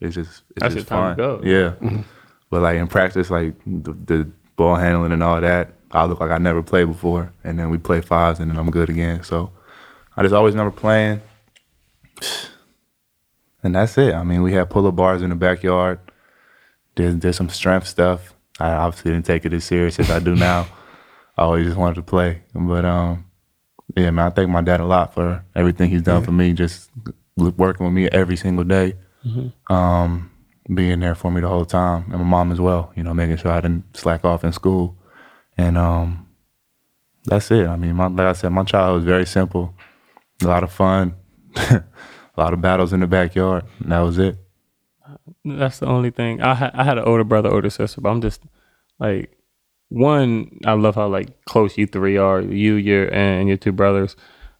[0.01, 1.15] it's just it's That's just fun.
[1.15, 1.41] to go.
[1.43, 2.01] Yeah.
[2.49, 6.31] But like in practice, like the, the ball handling and all that, I look like
[6.31, 7.33] I never played before.
[7.43, 9.23] And then we play fives and then I'm good again.
[9.23, 9.51] So
[10.15, 11.21] I just always remember playing.
[13.63, 14.13] And that's it.
[14.13, 15.99] I mean, we had pull up bars in the backyard.
[16.95, 18.33] There's there's some strength stuff.
[18.59, 20.67] I obviously didn't take it as serious as I do now.
[21.37, 22.43] I always just wanted to play.
[22.53, 23.25] But um
[23.95, 26.89] yeah, man, I thank my dad a lot for everything he's done for me, just
[27.37, 28.95] working with me every single day,
[29.69, 30.31] um,
[30.73, 32.91] being there for me the whole time, and my mom as well.
[32.95, 34.97] You know, making sure I didn't slack off in school,
[35.57, 36.27] and um,
[37.25, 37.67] that's it.
[37.67, 39.75] I mean, my, like I said, my childhood was very simple,
[40.41, 41.15] a lot of fun,
[41.55, 41.83] a
[42.37, 43.65] a lot of battles in the backyard.
[43.79, 44.37] And that was it.
[45.45, 46.41] That's the only thing.
[46.41, 48.41] I had I had an older brother, older sister, but I'm just
[48.99, 49.31] like
[49.89, 50.59] one.
[50.65, 54.15] I love how like close you three are, you, your, and your two brothers.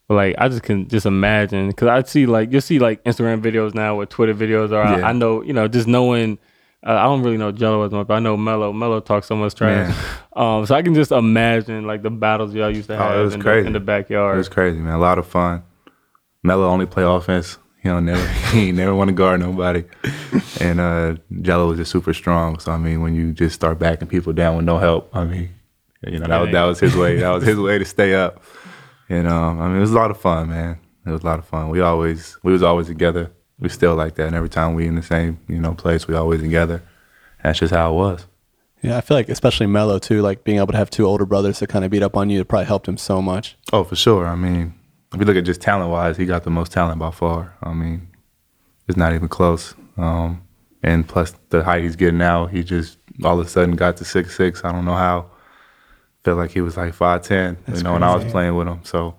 [0.08, 3.42] But like I just can just imagine because I see like you'll see like Instagram
[3.42, 4.84] videos now or Twitter videos are.
[4.84, 5.08] I, Yeah.
[5.08, 6.38] I know you know just knowing.
[6.86, 8.72] Uh, I don't really know Gelo as much, but I know Melo.
[8.72, 9.96] Melo talks so much trash.
[10.36, 13.24] Um, so I can just imagine like the battles y'all used to Oh, have it
[13.24, 13.68] was in, the, crazy.
[13.68, 14.38] in the It backyard.
[14.38, 14.94] was crazy, man.
[14.94, 15.64] A lot of fun.
[16.44, 17.58] Melo only play offense.
[17.86, 19.84] He don't never he ain't never want to guard nobody.
[20.60, 22.58] And uh Gelo was just super strong.
[22.58, 25.54] So I mean, when you just start backing people down with no help, I mean,
[26.02, 27.18] you know that was that was his way.
[27.18, 28.42] That was his way to stay up.
[29.08, 30.80] And um, I mean, it was a lot of fun, man.
[31.06, 31.70] It was a lot of fun.
[31.70, 33.32] We always we was always together.
[33.60, 34.26] We still like that.
[34.26, 36.82] And every time we in the same you know place, we always together.
[37.44, 38.26] That's just how it was.
[38.82, 41.60] Yeah, I feel like especially Melo too, like being able to have two older brothers
[41.60, 43.58] to kind of beat up on you, it probably helped him so much.
[43.72, 44.26] Oh, for sure.
[44.26, 44.74] I mean,
[45.16, 47.55] if you look at just talent wise, he got the most talent by far.
[47.63, 48.09] I mean,
[48.88, 49.74] it's not even close.
[49.97, 50.43] Um,
[50.84, 54.05] and plus the height he's getting now, he just all of a sudden got to
[54.05, 54.63] six six.
[54.63, 55.32] I don't know how.
[56.26, 57.57] Felt like he was like five ten.
[57.74, 58.82] You know, when I was playing with him.
[58.84, 59.16] So,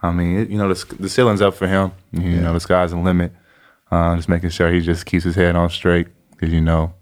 [0.00, 1.92] I mean, it, you know, the, the ceiling's up for him.
[2.12, 3.32] You know, the sky's the limit.
[3.90, 6.08] Uh, just making sure he just keeps his head on straight.
[6.30, 6.94] Because you know,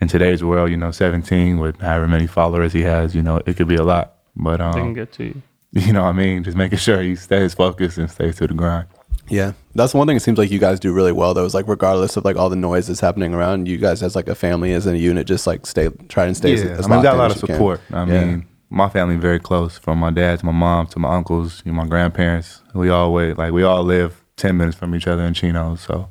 [0.00, 3.56] in today's world, you know, seventeen with however many followers he has, you know, it
[3.56, 4.14] could be a lot.
[4.36, 5.42] But They can um, get to you.
[5.86, 6.44] you know what I mean?
[6.44, 8.86] Just making sure he stays focused and stays to the grind.
[9.28, 10.16] Yeah, that's one thing.
[10.16, 11.32] It seems like you guys do really well.
[11.34, 11.44] though.
[11.46, 14.28] is like regardless of like all the noise that's happening around, you guys as like
[14.28, 16.52] a family, as a unit, just like stay, try and stay.
[16.54, 17.54] as, yeah, as I mean, got a lot of you can.
[17.56, 17.80] support.
[17.92, 18.24] I Yeah.
[18.24, 21.72] mean, my family very close, from my dad to my mom to my uncles, you
[21.72, 22.60] know, my grandparents.
[22.74, 26.08] We all wait, like we all live ten minutes from each other in Chino, so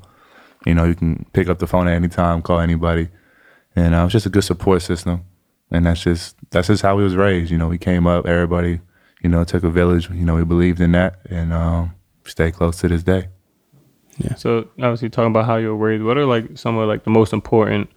[0.65, 3.09] you know you can pick up the phone at any time, call anybody,
[3.75, 5.23] and uh, it's just a good support system.
[5.69, 7.51] And that's just that's just how we was raised.
[7.51, 8.79] You know, we came up, everybody,
[9.23, 10.09] you know, it took a village.
[10.09, 11.95] You know, we believed in that, and um,
[12.25, 13.29] stay close to this day.
[14.17, 14.35] Yeah.
[14.35, 17.09] So obviously talking about how you were raised, what are like some of like the
[17.09, 17.89] most important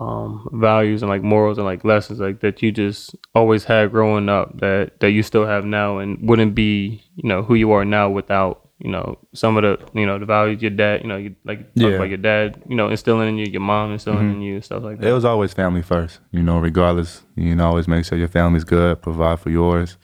[0.00, 4.28] um values and like morals and like lessons like that you just always had growing
[4.28, 7.84] up that that you still have now and wouldn't be, you know, who you are
[7.84, 11.16] now without, you know, some of the you know, the values your dad, you know,
[11.16, 11.86] you like talk Yeah.
[11.86, 11.94] Mm-hmm.
[11.96, 14.98] about your dad, you know, instilling in you, your mom instilling in you, stuff like
[14.98, 15.06] that.
[15.08, 17.22] It was always family first, you know, regardless.
[17.36, 19.96] You know, always make sure your family's good, provide for yours.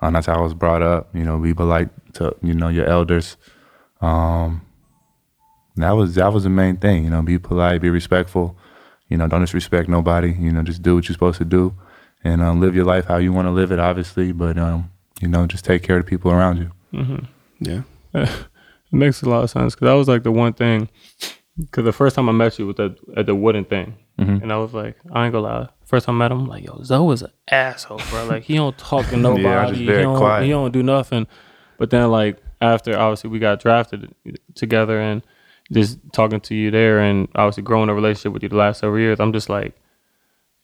[0.00, 2.86] Um, that's how I was brought up, you know, be polite to, you know, your
[2.86, 3.36] elders.
[4.00, 4.62] Um,
[5.76, 8.56] that was that was the main thing, you know, be polite, be respectful,
[9.08, 11.74] you know, don't disrespect nobody, you know, just do what you're supposed to do
[12.24, 14.90] and um, live your life how you want to live it, obviously, but, um,
[15.20, 16.70] you know, just take care of the people around you.
[16.92, 17.24] Mm-hmm.
[17.60, 17.82] Yeah,
[18.14, 18.30] it
[18.92, 20.88] makes a lot of sense because that was like the one thing.
[21.56, 24.42] Because the first time I met you with the at the wooden thing, Mhm.
[24.42, 25.68] and I was like, I ain't gonna lie.
[25.88, 28.26] First time I met him, like, yo, Zo is an asshole, bro.
[28.26, 29.78] Like he don't talk to nobody.
[29.78, 30.44] Yeah, he don't quiet.
[30.44, 31.26] he don't do nothing.
[31.78, 34.14] But then like after obviously we got drafted
[34.54, 35.22] together and
[35.72, 39.00] just talking to you there and obviously growing a relationship with you the last several
[39.00, 39.80] years, I'm just like,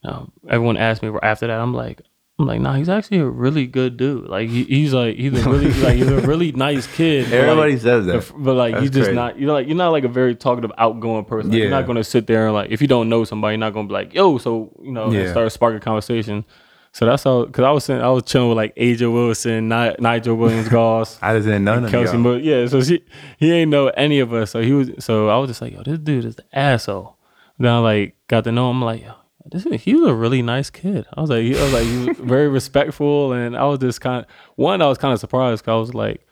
[0.02, 2.02] you know, everyone asked me after that, I'm like.
[2.38, 4.28] I'm like, nah, he's actually a really good dude.
[4.28, 7.26] Like he, he's like, he's a really like he's a really nice kid.
[7.26, 8.32] but, like, Everybody says that.
[8.36, 9.14] But like you That's just crazy.
[9.14, 11.50] not you're like you're not like a very talkative, outgoing person.
[11.52, 13.72] Like, You're not gonna sit there and like if you don't know somebody, you're not
[13.72, 15.30] gonna be like, yo, so you know, Yeah.
[15.30, 16.44] start sparking conversation.
[16.90, 19.94] So that's how because I was saying, I was chilling with like AJ Wilson, Ni-
[20.00, 22.16] Nigel Williams, Goss, I just didn't know none of Kelsey.
[22.18, 22.38] y'all.
[22.40, 23.04] Yeah, so she
[23.38, 24.50] he ain't know any of us.
[24.50, 27.16] So he was so I was just like, yo, this dude is the asshole.
[27.60, 28.78] Then I like got to know him.
[28.78, 29.12] I'm like, yo,
[29.54, 31.06] this is, he was a really nice kid.
[31.14, 34.00] I was like, he, I was like, he was very respectful, and I was just
[34.00, 34.82] kind of one.
[34.82, 36.26] I was kind of surprised because I was like,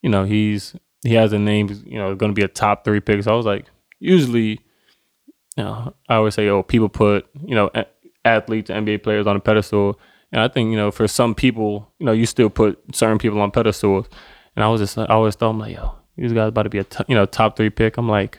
[0.00, 3.00] you know, he's he has a name, you know, going to be a top three
[3.00, 3.20] pick.
[3.24, 3.66] So I was like,
[3.98, 4.60] usually,
[5.56, 7.86] you know, I always say, oh, people put you know a-
[8.24, 9.98] athletes, NBA players on a pedestal,
[10.30, 13.40] and I think you know for some people, you know, you still put certain people
[13.40, 14.06] on pedestals,
[14.54, 16.78] and I was just I always thought, I'm like, yo, these guys about to be
[16.78, 17.96] a t- you know top three pick.
[17.96, 18.38] I'm like.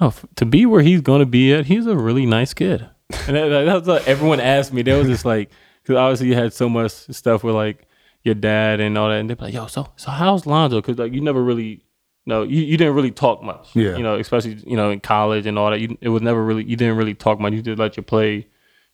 [0.00, 2.88] Oh, f- to be where he's gonna be at, he's a really nice kid.
[3.28, 4.82] And that, that was like everyone asked me.
[4.82, 5.50] They was just like,
[5.82, 7.86] because obviously you had so much stuff with like
[8.22, 11.12] your dad and all that, and they're like, "Yo, so so how's Lonzo?" Because like
[11.12, 11.82] you never really,
[12.26, 13.74] no, you, you didn't really talk much.
[13.74, 13.96] Yeah.
[13.96, 15.80] you know, especially you know in college and all that.
[15.80, 17.52] You, it was never really you didn't really talk much.
[17.52, 18.46] You just let you play,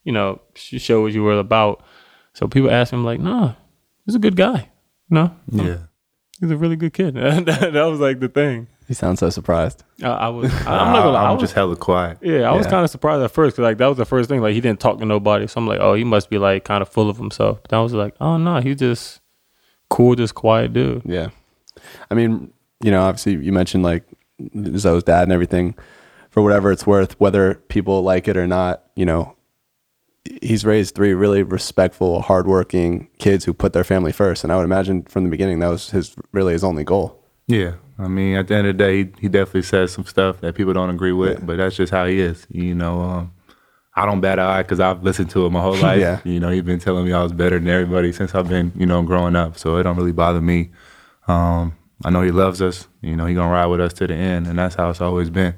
[0.05, 1.83] you know, show what you were about.
[2.35, 3.55] So people asked him like, "Nah,
[4.07, 4.71] he's a good guy."
[5.11, 5.79] No, Yeah.
[6.41, 7.15] he's a really good kid.
[7.15, 8.69] that was like the thing.
[8.89, 9.85] He sounds so surprised.
[10.03, 10.51] I, I was.
[10.67, 11.11] I, I'm not gonna.
[11.11, 12.19] lie, I I'm was, just hella quiet.
[12.23, 12.71] yeah, I was Yeah.
[12.71, 14.41] kind of surprised at first because like that was the first thing.
[14.41, 16.81] Like he didn't talk to nobody, so I'm like, oh, he must be like kind
[16.83, 17.61] of full of himself.
[17.63, 19.21] But I was like, oh no, he's just
[19.91, 21.03] cool, just quiet dude.
[21.05, 21.29] Yeah.
[22.11, 22.51] I mean,
[22.83, 24.05] you know, obviously you mentioned like
[24.77, 25.75] Zo's dad and everything.
[26.31, 29.35] For whatever it's worth, whether people like it or not, you know,
[30.43, 34.45] he's raised three really respectful, hardworking kids who put their family first.
[34.45, 37.18] And I would imagine from the beginning that was his really his only goal.
[37.49, 40.41] Yeah, I mean, at the end of the day, he, he definitely says some stuff
[40.43, 41.45] that people don't agree with, Yeah.
[41.45, 42.47] but that's just how he is.
[42.51, 43.33] You know, um,
[43.97, 45.99] I don't bat an eye because I've listened to him my whole life.
[46.01, 46.21] Yeah.
[46.25, 48.87] You know, he's been telling me I was better than everybody since I've been, you
[48.87, 49.59] know, growing up.
[49.59, 50.71] So it don't really bother me.
[51.27, 51.75] Um,
[52.05, 52.87] I know he loves us.
[53.01, 55.31] You know, he gonna ride with us to the end, and that's how it's always
[55.31, 55.55] been.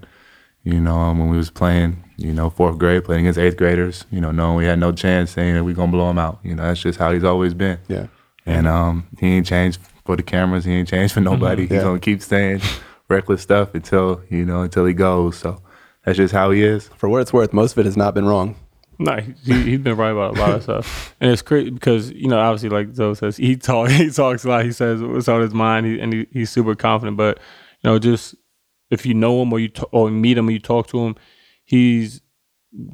[0.63, 4.05] You know, um, when we was playing, you know, fourth grade, playing against eighth graders,
[4.11, 6.39] you know, knowing we had no chance, saying that we gonna blow him out.
[6.45, 7.79] You know, that's just how he's always been.
[7.89, 8.07] Yeah.
[8.47, 9.81] And um, he ain't changed
[10.11, 10.65] for the cameras.
[10.65, 11.35] He ain't changed for mm-hmm.
[11.35, 11.63] nobody.
[11.63, 11.83] He's Yeah.
[11.83, 12.61] gonna keep saying
[13.09, 15.37] reckless stuff until you know until he goes.
[15.37, 15.63] So
[16.05, 16.89] that's just how he is.
[16.97, 18.57] For what it's worth, most of it has not been wrong.
[18.99, 22.27] No, he, he's been right about a lot of stuff, and it's crazy because you
[22.27, 24.65] know, obviously, like Zo says, he talk, he talks a lot.
[24.65, 27.17] He says what's on his mind, he, and he, he's super confident.
[27.17, 27.39] But
[27.83, 28.35] you know, just
[28.91, 31.15] if you know him or you t- or meet him or you talk to him,
[31.65, 32.21] he's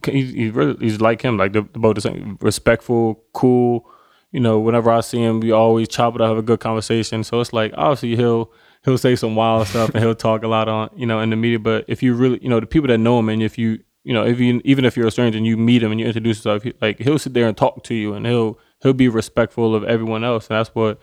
[0.05, 3.91] he's, he's really he's like him, like the, both the same, respectful, cool.
[4.37, 7.25] You know, whenever I see him, we always chop it up, have a good conversation.
[7.25, 8.53] So it's like obviously he'll
[8.85, 11.37] he'll say some wild stuff and he'll talk a lot on you know in the
[11.37, 11.59] media.
[11.59, 14.13] But if you really you know the people that know him and if you you
[14.13, 16.45] know if you even if you're a stranger and you meet him and you introduce
[16.45, 19.85] yourself, like he'll sit there and talk to you and he'll he'll be respectful of
[19.85, 20.51] everyone else.
[20.51, 21.01] And that's what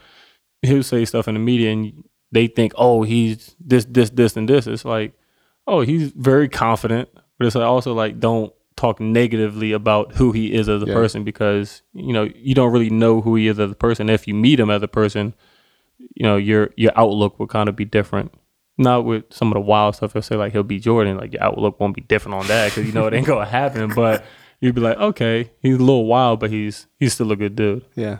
[0.61, 4.47] he'll say stuff in the media and they think oh he's this this this and
[4.47, 4.67] this.
[4.67, 5.15] It's like
[5.65, 7.09] oh he's very confident,
[7.39, 10.93] but it's also like don't talk negatively about who he is as a Yeah.
[10.93, 14.09] person because you know you don't really know who he is as a person.
[14.09, 15.33] If you meet him as a person,
[16.15, 18.33] you know your your outlook will kind of be different.
[18.77, 20.13] Not with some of the wild stuff.
[20.13, 22.85] He'll say like he'll be Jordan, like your outlook won't be different on that because
[22.87, 23.89] you know it ain't gonna happen.
[23.95, 24.25] But
[24.59, 27.85] you'd be like, okay, he's a little wild, but he's he's still a good dude.
[27.95, 28.19] Yeah.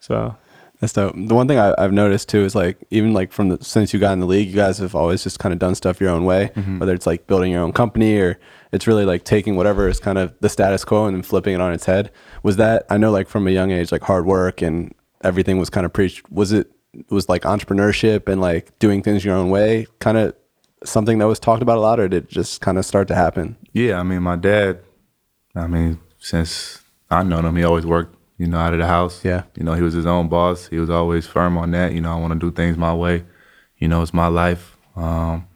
[0.00, 0.36] So
[0.80, 1.14] That's dope.
[1.16, 4.00] The one thing I, I've noticed too is like even like from the since you
[4.00, 6.24] got in the league, you guys have always just kind of done stuff your own
[6.24, 6.50] way.
[6.56, 6.80] Mm-hmm.
[6.80, 8.38] Whether it's like building your own company or
[8.74, 11.60] it's really like taking whatever is kind of the status quo and then flipping it
[11.60, 12.10] on its head.
[12.42, 15.70] Was that I know like from a young age like hard work and everything was
[15.70, 16.28] kind of preached.
[16.30, 16.70] Was it
[17.08, 20.34] was like entrepreneurship and like doing things your own way kind of
[20.84, 23.14] something that was talked about a lot or did it just kind of start to
[23.14, 23.56] happen?
[23.72, 24.80] Yeah, I mean, my dad.
[25.54, 29.24] I mean, since I known him, he always worked, you know, out of the house.
[29.24, 29.44] Yeah.
[29.54, 30.66] You know, he was his own boss.
[30.66, 31.92] He was always firm on that.
[31.92, 33.24] You know, I want to do things my way.
[33.78, 34.76] You know, it's my life.
[34.96, 35.46] Um,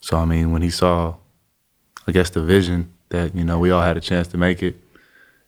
[0.00, 1.14] so I mean, when he saw,
[2.06, 4.76] I guess the vision that you know we all had a chance to make it,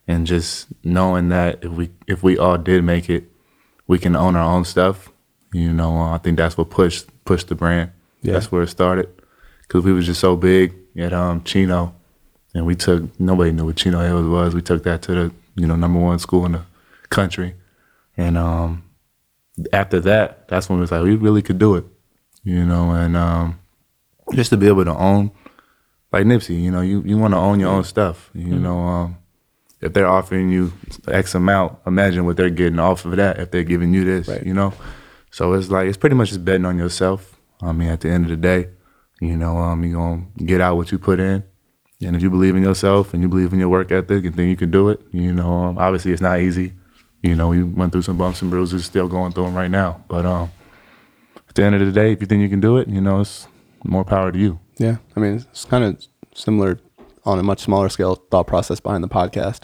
[0.06, 3.24] and just knowing that if we if we all did make it,
[3.86, 5.10] we can own our own stuff.
[5.52, 7.90] You know, uh, I think that's what pushed pushed the brand.
[8.22, 8.34] Yeah.
[8.34, 9.08] That's where it started,
[9.62, 11.94] because we was just so big at um, Chino,
[12.54, 14.54] and we took nobody knew what Chino Hills was.
[14.54, 16.62] We took that to the you know number one school in the
[17.10, 17.54] country,
[18.16, 18.82] and um,
[19.72, 21.84] after that, that's when it was like we really could do it,
[22.42, 23.58] you know, and um,
[24.32, 25.30] just to be able to own,
[26.14, 28.78] like Nipsey, you know, you, you want to own your own stuff, you know.
[28.78, 29.16] Um,
[29.80, 30.72] if they're offering you
[31.08, 34.46] X amount, imagine what they're getting off of that if they're giving you this, Right.
[34.46, 34.72] you know.
[35.32, 37.38] So it's like it's pretty much just betting on yourself.
[37.60, 38.68] I mean, at the end of the day,
[39.20, 41.42] you know, um, you gonna get out what you put in,
[42.00, 44.48] and if you believe in yourself and you believe in your work ethic and think
[44.50, 46.74] you can do it, you know, um, obviously it's not easy.
[47.22, 50.04] You know, we went through some bumps and bruises, still going through them right now.
[50.08, 50.50] But um,
[51.48, 53.20] at the end of the day, if you think you can do it, you know,
[53.20, 53.48] it's
[53.84, 54.58] more power to you.
[54.78, 54.96] Yeah.
[55.16, 56.04] I mean, it's kind of
[56.34, 56.78] similar
[57.24, 59.62] on a much smaller scale thought process behind the podcast.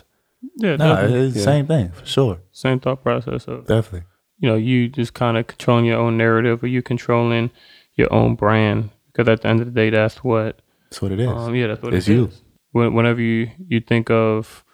[0.56, 1.20] yeah, No, definitely.
[1.26, 1.44] it's the Yeah.
[1.44, 2.38] same thing for sure.
[2.52, 4.06] same thought process of Definitely.
[4.38, 7.50] you know you just kind of controlling your own narrative or you controlling
[7.96, 10.60] your own brand because at the end of the day, that's what
[10.90, 11.28] That's what it is.
[11.28, 12.26] Um, yeah, that's what It's it you.
[12.26, 12.42] is.
[12.72, 14.64] When, whenever you, you think of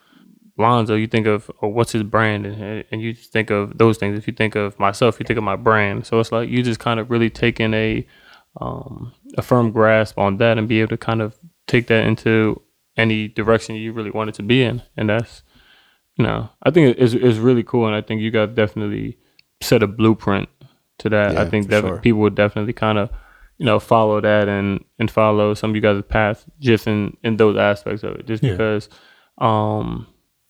[0.58, 4.16] Lonzo, you think of oh, what's his brand, and, and you think of those things.
[4.18, 6.06] If you think of myself, you think of my brand.
[6.06, 8.06] So it's like you just kind of really taking a
[8.60, 11.36] um, a firm grasp on that and be able to kind of
[11.66, 12.60] take that into
[12.96, 15.42] any direction you really want it to be in, and that's
[16.16, 19.18] you know I think it's it's really cool, and I think you guys definitely
[19.60, 20.48] set a blueprint
[20.98, 21.34] to that.
[21.34, 21.98] Yeah, I think that sure.
[21.98, 23.10] people would definitely kind of
[23.58, 27.36] you know follow that and and follow some of you guys' path just in in
[27.36, 28.52] those aspects of it, just Yeah.
[28.52, 28.88] because
[29.38, 30.06] um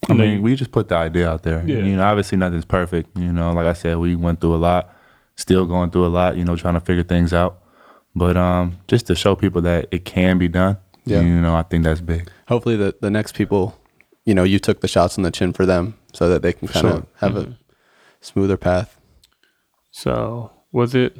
[0.08, 1.64] I you mean, we just put the idea out there.
[1.66, 1.78] Yeah.
[1.78, 3.18] You know, obviously nothing's perfect.
[3.18, 4.94] You know, like I said, we went through a lot,
[5.34, 7.62] still going through a lot, you know, trying to figure things out.
[8.16, 11.20] But um, just to show people that it can be done, Yeah.
[11.20, 12.30] you know, I think that's big.
[12.48, 13.78] Hopefully, the, the next people,
[14.24, 16.66] you know, you took the shots on the chin for them so that they can
[16.66, 17.06] kind of sure.
[17.20, 17.58] have a
[18.22, 18.98] smoother path.
[19.90, 21.16] so was it?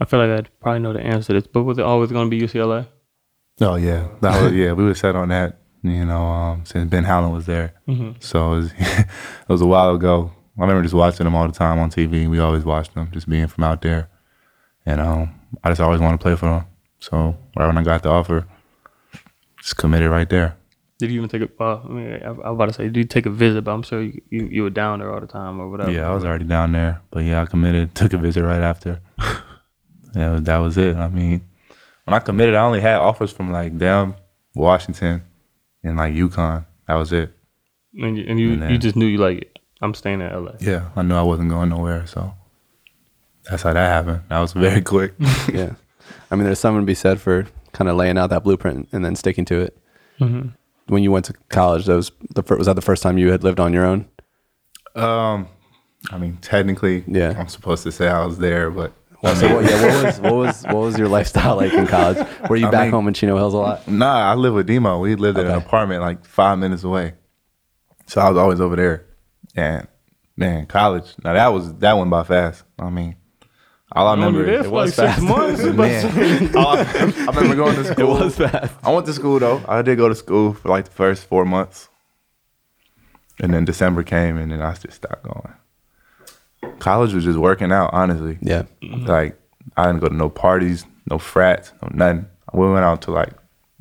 [0.00, 2.30] I feel like I'd probably know the answer to this, but was it always going
[2.30, 2.86] to be UCLA?
[3.60, 5.58] Oh yeah, that was, yeah, we were set on that.
[5.82, 7.74] You know, um, since Ben Howland was there,
[8.18, 9.06] so it was, it
[9.48, 10.32] was a while ago.
[10.56, 12.28] I remember just watching them all the time on TV.
[12.28, 14.08] We always watched them, just being from out there,
[14.86, 16.64] and um, I just always wanted to play for them.
[17.00, 18.46] So right when I got the offer,
[19.60, 20.56] just committed right there.
[20.98, 21.62] Did you even take a?
[21.62, 23.64] Uh, I mean, I, I was about to say, did you take a visit?
[23.64, 25.90] But I'm sure you, you, you were down there all the time or whatever.
[25.90, 27.94] Yeah, I was already down there, but yeah, I committed.
[27.94, 29.00] Took a visit right after.
[30.14, 30.96] yeah, that was it.
[30.96, 31.42] I mean,
[32.04, 34.14] when I committed, I only had offers from like damn
[34.54, 35.22] Washington
[35.82, 36.64] and like UConn.
[36.86, 37.32] That was it.
[37.94, 39.58] And you, and you, And then- you just knew you like it.
[39.82, 40.52] I'm staying in LA.
[40.60, 42.32] Yeah, I knew I wasn't going nowhere, so
[43.48, 44.22] that's how that happened.
[44.28, 45.14] That was very quick.
[45.52, 45.74] yeah.
[46.30, 49.04] I mean, there's something to be said for kind of laying out that blueprint and
[49.04, 49.76] then sticking to it.
[50.20, 50.48] Mm-hmm.
[50.86, 53.30] When you went to college, that was the fir- was that the first time you
[53.30, 54.06] had lived on your own?
[54.94, 55.48] um,
[56.10, 57.34] I mean, technically, Yeah.
[57.38, 58.92] I'm supposed to say I was there, but
[59.22, 62.18] So what, yeah, what was what was what was your lifestyle like in college?
[62.50, 63.88] Were you I back mean- home in Chino Hills a lot?
[63.88, 64.98] Nah, I live with Demo.
[64.98, 67.14] We lived in an apartment like five minutes away.
[68.06, 69.06] So I was always over there.
[69.56, 69.88] And
[70.36, 71.14] man, college.
[71.24, 72.64] Now that was that went by fast.
[72.78, 73.16] I mean,
[73.94, 75.62] all I Only remember it was like six months.
[75.62, 76.56] man.
[76.56, 78.16] all I, I remember going to school.
[78.16, 78.74] It was fast.
[78.82, 79.62] I went to school though.
[79.68, 81.88] I did go to school for like the first four months.
[83.40, 85.54] And then December came and then I just stopped going.
[86.80, 88.38] College was just working out, honestly.
[88.40, 88.64] Yeah.
[88.82, 89.06] Mm-hmm.
[89.06, 89.40] Like
[89.76, 92.26] I didn't go to no parties, no frats, no nothing.
[92.52, 93.32] We went out to like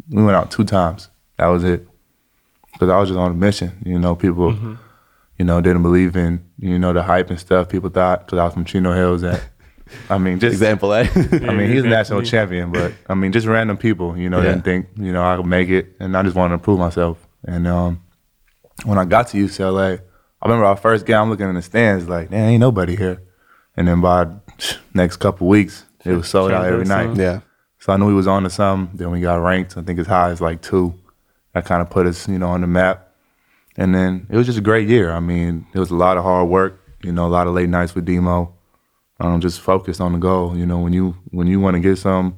[0.09, 1.09] we went out two times.
[1.38, 1.88] That was it.
[2.74, 3.72] Because I was just on a mission.
[3.84, 4.76] You know, people, mm-hmm.
[5.39, 7.70] you know, didn't believe in you know the hype and stuff.
[7.70, 9.41] People thought because I was from Chino Hills that.
[10.09, 11.01] I mean, just Example A.
[11.31, 14.51] I mean, he's a national champion, but I mean, just random people, you know, Yeah.
[14.51, 17.17] didn't think, you know, I could make it, and I just wanted to prove myself.
[17.45, 18.01] And um,
[18.85, 19.99] when I got to UCLA,
[20.41, 23.21] I remember our first game, I'm looking in the stands, like, there ain't nobody here.
[23.77, 24.27] And then by
[24.93, 27.15] next couple weeks, it was sold out every night.
[27.17, 27.39] yeah.
[27.79, 28.95] So I knew he was on to something.
[28.97, 30.93] Then we got ranked, I think as high as like two.
[31.53, 33.09] That kind of put us, you know, on the map.
[33.75, 35.11] And then it was just a great year.
[35.11, 37.69] I mean, it was a lot of hard work, you know, a lot of late
[37.69, 38.53] nights with Demo.
[39.24, 40.57] Um, just focused on the goal.
[40.57, 42.36] You know, when you when you want to get some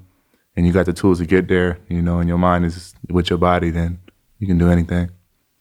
[0.56, 3.30] and you got the tools to get there, you know, and your mind is with
[3.30, 4.00] your body, then
[4.40, 5.10] you can do anything.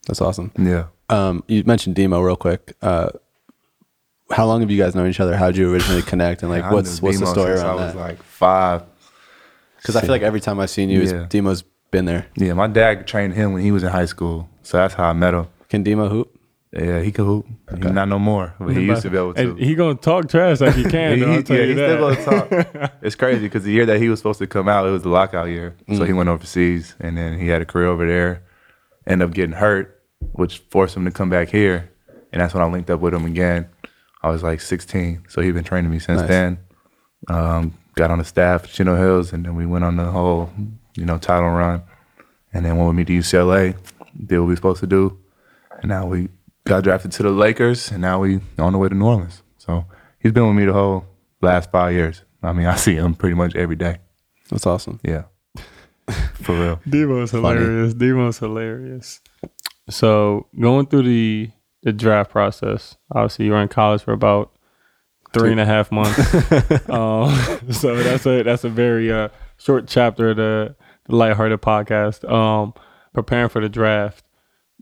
[0.07, 0.53] That's awesome.
[0.59, 0.87] Yeah.
[1.09, 2.77] Um, you mentioned Demo real quick.
[2.83, 3.11] Uh,
[4.31, 5.37] how long have you guys known each other?
[5.37, 6.43] How did you originally connect?
[6.43, 8.01] And like, I what's what's the story around I was that?
[8.01, 8.83] like five.
[9.79, 11.27] Because I feel like every time I've seen you, Yeah.
[11.29, 12.27] Demo's been there.
[12.37, 15.13] Yeah, my dad trained him when he was in high school, so that's how I
[15.13, 15.47] met him.
[15.69, 16.34] Can Demo hoop?
[16.77, 17.47] Yeah, he could hoop.
[17.77, 19.41] He's not no more, but he used to be able to.
[19.51, 21.19] And he gonna talk trash like he can.
[21.19, 22.17] He- though, he- yeah, he's that.
[22.25, 22.93] still gonna talk.
[23.03, 25.09] it's crazy because the year that he was supposed to come out, it was the
[25.09, 25.77] lockout year.
[25.89, 26.07] So Mm.
[26.09, 28.43] he went overseas, and then he had a career over there.
[29.07, 30.03] Ended up getting hurt,
[30.33, 31.91] which forced him to come back here,
[32.33, 33.69] and that's when I linked up with him again.
[34.23, 36.29] I was like 16, so he's been training me since Nice.
[36.29, 36.59] then.
[37.29, 40.51] Um, got on the staff at Chino Hills, and then we went on the whole,
[40.97, 41.83] you know, title run,
[42.53, 43.77] and then went with me to UCLA,
[44.27, 45.19] did what we were supposed to do,
[45.81, 46.29] and now we
[46.67, 49.43] got drafted to the Lakers, and now we on the way to New Orleans.
[49.59, 49.87] So
[50.19, 51.07] he's been with me the whole
[51.41, 52.23] last five years.
[52.43, 53.99] I mean, I see him pretty much every day.
[54.51, 55.01] That's awesome.
[55.03, 55.25] Yeah,
[56.35, 56.77] for real.
[56.89, 57.95] Demo's hilarious.
[57.95, 59.21] Demo's hilarious.
[59.89, 61.51] So going through the
[61.83, 64.55] the draft process, obviously you were in college for about
[65.35, 66.19] three and a half months.
[66.89, 67.31] um,
[67.73, 72.31] so that's a that's a very uh, short chapter of the, the lighthearted podcast.
[72.31, 72.73] Um,
[73.13, 74.25] preparing for the draft,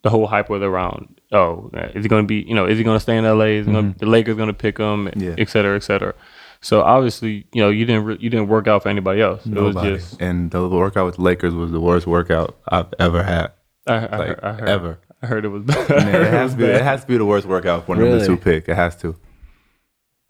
[0.03, 1.20] the whole hype was around.
[1.33, 2.47] Oh, uh, is he going to be?
[2.47, 3.45] You know, is he going to stay in LA?
[3.45, 3.99] Is he gonna, mm-hmm.
[3.99, 5.11] the Lakers going to pick him?
[5.16, 5.35] Yeah.
[5.39, 6.14] Et cetera, et cetera.
[6.61, 9.45] So obviously, you know, you didn't re- you didn't work out for anybody else.
[9.45, 9.93] It Nobody.
[9.93, 13.51] was just and the workout with the Lakers was the worst workout I've ever had.
[13.87, 14.99] I, I, Like heard, I heard ever.
[15.22, 16.64] I heard it was Man, it has to be.
[16.64, 18.68] It has to be the worst workout for a number two pick.
[18.68, 19.16] It has to.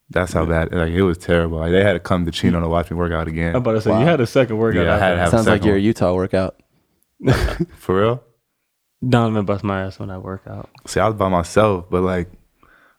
[0.09, 0.73] That's how bad.
[0.73, 1.59] Like it was terrible.
[1.59, 3.51] Like they had to come to Chino to watch me work out again.
[3.55, 4.01] I'm about to say Wow.
[4.01, 4.85] you had a second workout.
[4.85, 5.77] Yeah, I had to have- Sounds like second your.
[5.79, 6.63] Utah workout.
[7.77, 8.25] For real.
[9.07, 10.71] Donovan bust my ass when I work out.
[10.87, 12.29] See, I was by myself, but like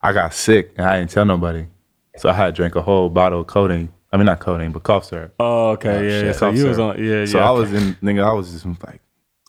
[0.01, 1.67] I got sick and I didn't tell nobody.
[2.17, 3.91] So I had to drink a whole bottle of codeine.
[4.11, 5.33] I mean not codeine, but cough syrup.
[5.39, 6.21] Oh, okay, oh, yeah.
[6.21, 6.35] shit.
[6.35, 7.47] So you was on, yeah, So yeah.
[7.47, 9.01] I was in nigga, I was just like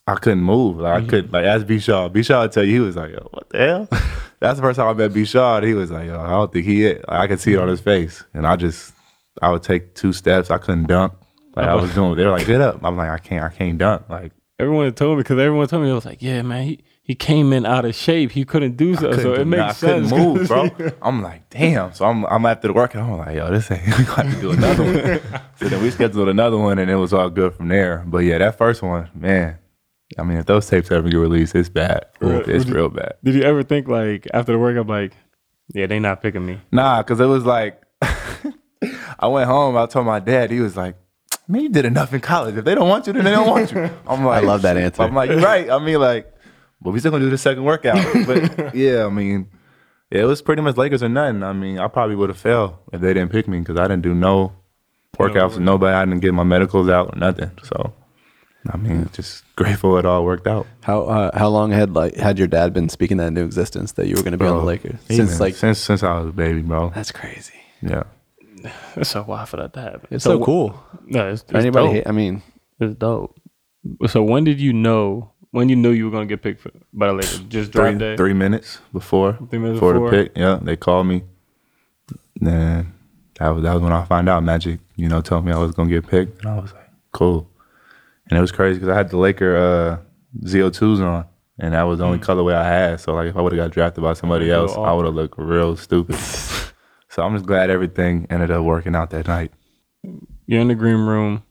[0.07, 0.77] I couldn't move.
[0.77, 1.09] Like I mm-hmm.
[1.09, 2.09] couldn't like ask B Shaw.
[2.09, 3.87] B Shaw would tell you he was like, Yo, what the hell?
[4.39, 5.61] That's the first time I met B Shaw.
[5.61, 7.07] He was like, Yo, I don't think he it.
[7.07, 8.23] Like, I could see it on his face.
[8.33, 8.93] And I just
[9.41, 10.51] I would take two steps.
[10.51, 11.13] I couldn't dunk.
[11.55, 11.81] Like I oh.
[11.81, 12.83] was doing they were like, get up.
[12.83, 14.09] I'm like, I can't I can't dunk.
[14.09, 17.13] Like everyone told me because everyone told me it was like, yeah, man, he he
[17.13, 18.31] came in out of shape.
[18.31, 19.11] He couldn't do so.
[19.13, 20.09] So it makes I sense.
[20.09, 20.69] couldn't move, bro.
[21.01, 21.93] I'm like, damn.
[21.93, 23.03] So I'm I'm after the workout.
[23.03, 23.85] I'm like, yo, this ain't.
[23.97, 25.41] We got to do another one.
[25.57, 28.03] so then we scheduled another one, and it was all good from there.
[28.07, 29.59] But yeah, that first one, man.
[30.17, 32.05] I mean, if those tapes ever get released, it's bad.
[32.21, 33.13] It's real bad.
[33.23, 35.13] Did you ever think like after the workout, like,
[35.73, 36.59] yeah, they not picking me?
[36.71, 37.81] Nah, because it was like,
[39.19, 39.77] I went home.
[39.77, 40.51] I told my dad.
[40.51, 40.95] He was like,
[41.47, 42.55] "Man, you did enough in college.
[42.55, 44.77] If they don't want you, then they don't want you." I'm like, I love that
[44.77, 45.03] answer.
[45.03, 45.69] I'm like, you're right.
[45.69, 46.31] I mean, like,
[46.81, 48.03] but we still gonna do the second workout.
[48.25, 49.49] But yeah, I mean,
[50.11, 51.43] yeah, it was pretty much Lakers or nothing.
[51.43, 54.03] I mean, I probably would have failed if they didn't pick me because I didn't
[54.03, 54.53] do no
[55.17, 55.93] workouts with nobody.
[55.95, 57.51] I didn't get my medicals out or nothing.
[57.63, 57.93] So,
[58.69, 60.67] I mean, just grateful it all worked out.
[60.83, 64.07] How uh, how long had like had your dad been speaking that into existence that
[64.07, 66.33] you were going to be on the Lakers since like since since I was a
[66.33, 66.91] baby, bro.
[66.93, 67.53] that's crazy.
[67.81, 68.03] Yeah.
[68.95, 70.07] it's so wild for that to happen.
[70.11, 70.81] It's so, cool.
[71.05, 71.93] No, it's, it's anybody, dope.
[71.95, 72.41] hate, I mean,
[72.79, 73.39] It's dope.
[74.07, 75.31] So when did you know?
[75.51, 77.39] When you knew you were gonna get picked for, by the Lakers?
[77.47, 78.17] Just draft Three, day.
[78.17, 80.11] three minutes before Three minutes before before.
[80.11, 80.31] the pick.
[80.35, 81.23] Yeah, they called me.
[82.41, 82.93] Then
[83.39, 85.71] that was that was when I found out Magic, you know, told me I was
[85.71, 87.49] gonna get picked, and I was like, cool.
[88.29, 89.97] And it was crazy because I had the Laker uh,
[90.45, 91.25] ZO2s on,
[91.59, 92.99] and that was the only colorway I had.
[92.99, 94.55] So like, if I would have got drafted by somebody Mm.
[94.55, 96.15] Else, I would have looked real stupid.
[97.15, 99.53] so I'm just glad everything ended up working out that night.
[100.47, 101.43] You're in the green room,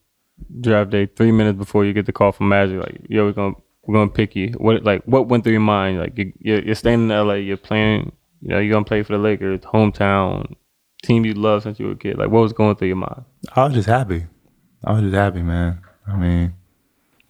[0.60, 1.06] draft day.
[1.06, 4.10] Three minutes before you get the call from Magic, like, yo, we're gonna we're gonna
[4.10, 4.52] pick you.
[4.58, 6.00] What like what went through your mind?
[6.00, 8.12] Like you, you're, you're staying in LA, you're playing.
[8.42, 10.54] You know, you're gonna play for the Lakers, hometown
[11.02, 12.18] team you love since you were a kid.
[12.18, 13.24] Like, what was going through your mind?
[13.56, 14.26] I was just happy.
[14.84, 15.80] I was just happy, man.
[16.06, 16.52] I mean,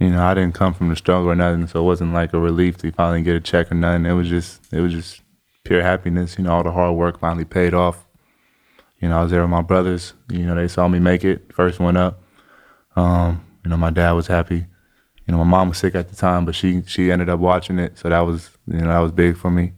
[0.00, 2.40] you know, I didn't come from the struggle or nothing, so it wasn't like a
[2.40, 4.06] relief to finally get a check or nothing.
[4.06, 5.22] It was just, it was just
[5.62, 6.36] pure happiness.
[6.36, 8.03] You know, all the hard work finally paid off.
[9.04, 10.14] You know, I was there with my brothers.
[10.30, 12.22] You know, they saw me make it, first one up.
[12.96, 14.64] Um, you know, my dad was happy.
[15.26, 17.78] You know, my mom was sick at the time, but she she ended up watching
[17.78, 19.74] it, so that was you know that was big for me.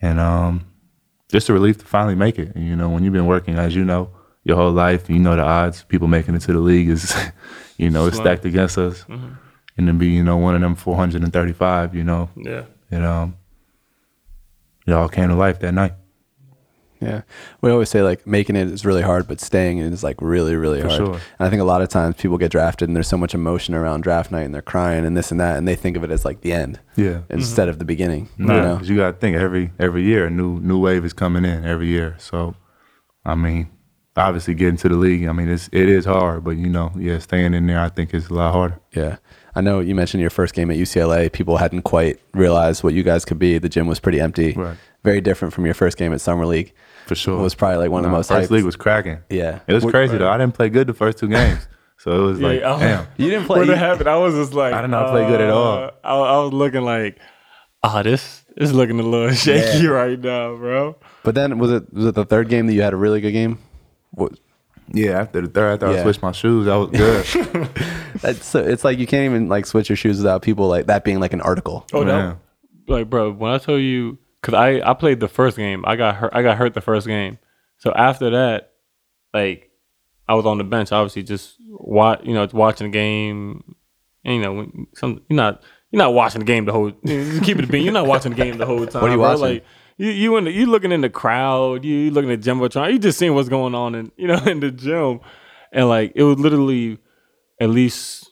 [0.00, 0.66] And um,
[1.28, 2.52] just a relief to finally make it.
[2.56, 4.10] And, you know, when you've been working, as you know,
[4.42, 5.84] your whole life, you know the odds.
[5.84, 7.14] People making it to the league is,
[7.76, 9.04] you know, it's stacked against us.
[9.04, 9.34] Mm-hmm.
[9.76, 13.36] And then be, you know, one of them 435, you know, Yeah, it um,
[14.84, 15.92] it all came to life that night.
[17.02, 17.22] Yeah.
[17.60, 20.54] We always say like making it is really hard, but staying in is like really,
[20.56, 20.98] really For hard.
[20.98, 21.14] sure.
[21.14, 23.74] And I think a lot of times people get drafted and there's so much emotion
[23.74, 26.10] around draft night and they're crying and this and that and they think of it
[26.10, 27.22] as like the end Yeah.
[27.28, 27.70] instead mm-hmm.
[27.70, 28.28] of the beginning.
[28.38, 28.76] Nah, You know?
[28.78, 31.64] 'cause you got to think every every year a new new wave is coming in
[31.64, 32.14] every year.
[32.18, 32.54] So,
[33.24, 33.68] I mean,
[34.16, 37.18] obviously getting to the league, I mean, it's it is hard, but you know, yeah,
[37.18, 38.78] staying in there, I think is a lot harder.
[38.94, 39.16] Yeah.
[39.54, 41.30] I know you mentioned your first game at UCLA.
[41.30, 43.58] People hadn't quite realized what you guys could be.
[43.58, 44.52] The gym was pretty empty.
[44.54, 44.76] Right.
[45.04, 46.72] Very different from your first game at Summer League.
[47.06, 47.38] For sure.
[47.38, 49.18] It was probably like one of the most first hyped- league was cracking.
[49.28, 49.60] Yeah.
[49.66, 50.30] It was Wh- crazy though.
[50.30, 51.66] I didn't play good the first two games,
[51.98, 53.06] so it was like, Yeah, I- damn.
[53.16, 53.60] You didn't play.
[53.60, 55.78] when it happened, I was just like, I did not play good at all.
[55.78, 57.18] uh, I, I was looking like,
[57.82, 60.96] ah, this this is looking a little shaky right now, bro.
[61.24, 63.32] But then was it was it the third game that you had a really good
[63.32, 63.58] game?
[64.12, 64.38] What,
[64.92, 66.00] Yeah, after the third, after Yeah.
[66.00, 67.68] I switched my shoes, that was good.
[68.20, 71.18] that's it's like you can't even like switch your shoes without people like that being
[71.18, 71.86] like an article.
[71.92, 72.38] Oh no,
[72.86, 76.16] like bro, when I tell you, cause I I played the first game, I got
[76.16, 76.32] hurt.
[76.34, 77.38] I got hurt the first game.
[77.78, 78.72] So after that,
[79.32, 79.70] like
[80.28, 83.76] I was on the bench, obviously just watch, you know, watching the game.
[84.24, 86.92] And, you know, when some you're not you're not watching the game the whole.
[87.02, 87.84] You know, keep it being.
[87.84, 89.02] You're not watching the game the whole time.
[89.02, 89.30] what are you bro.
[89.30, 89.42] watching?
[89.42, 89.64] Like
[89.98, 91.84] you you in the, you looking in the crowd.
[91.84, 92.92] You, you looking at jumbotron.
[92.92, 95.20] You just seeing what's going on in you know in the gym,
[95.72, 96.98] and like it was literally
[97.60, 98.30] at least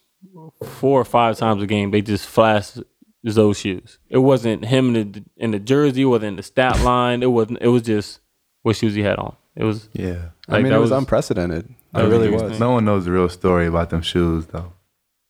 [0.64, 2.78] four or five times a game they just flashed
[3.22, 3.98] those shoes.
[4.08, 7.22] It wasn't him in the in the jersey, it wasn't the stat line.
[7.22, 7.58] It wasn't.
[7.60, 8.20] It was just
[8.62, 9.36] what shoes he had on.
[9.56, 10.28] It was yeah.
[10.48, 11.74] I Like, mean, it was, was- unprecedented.
[11.94, 12.60] It really was.
[12.60, 14.72] No one knows the real story about them shoes though.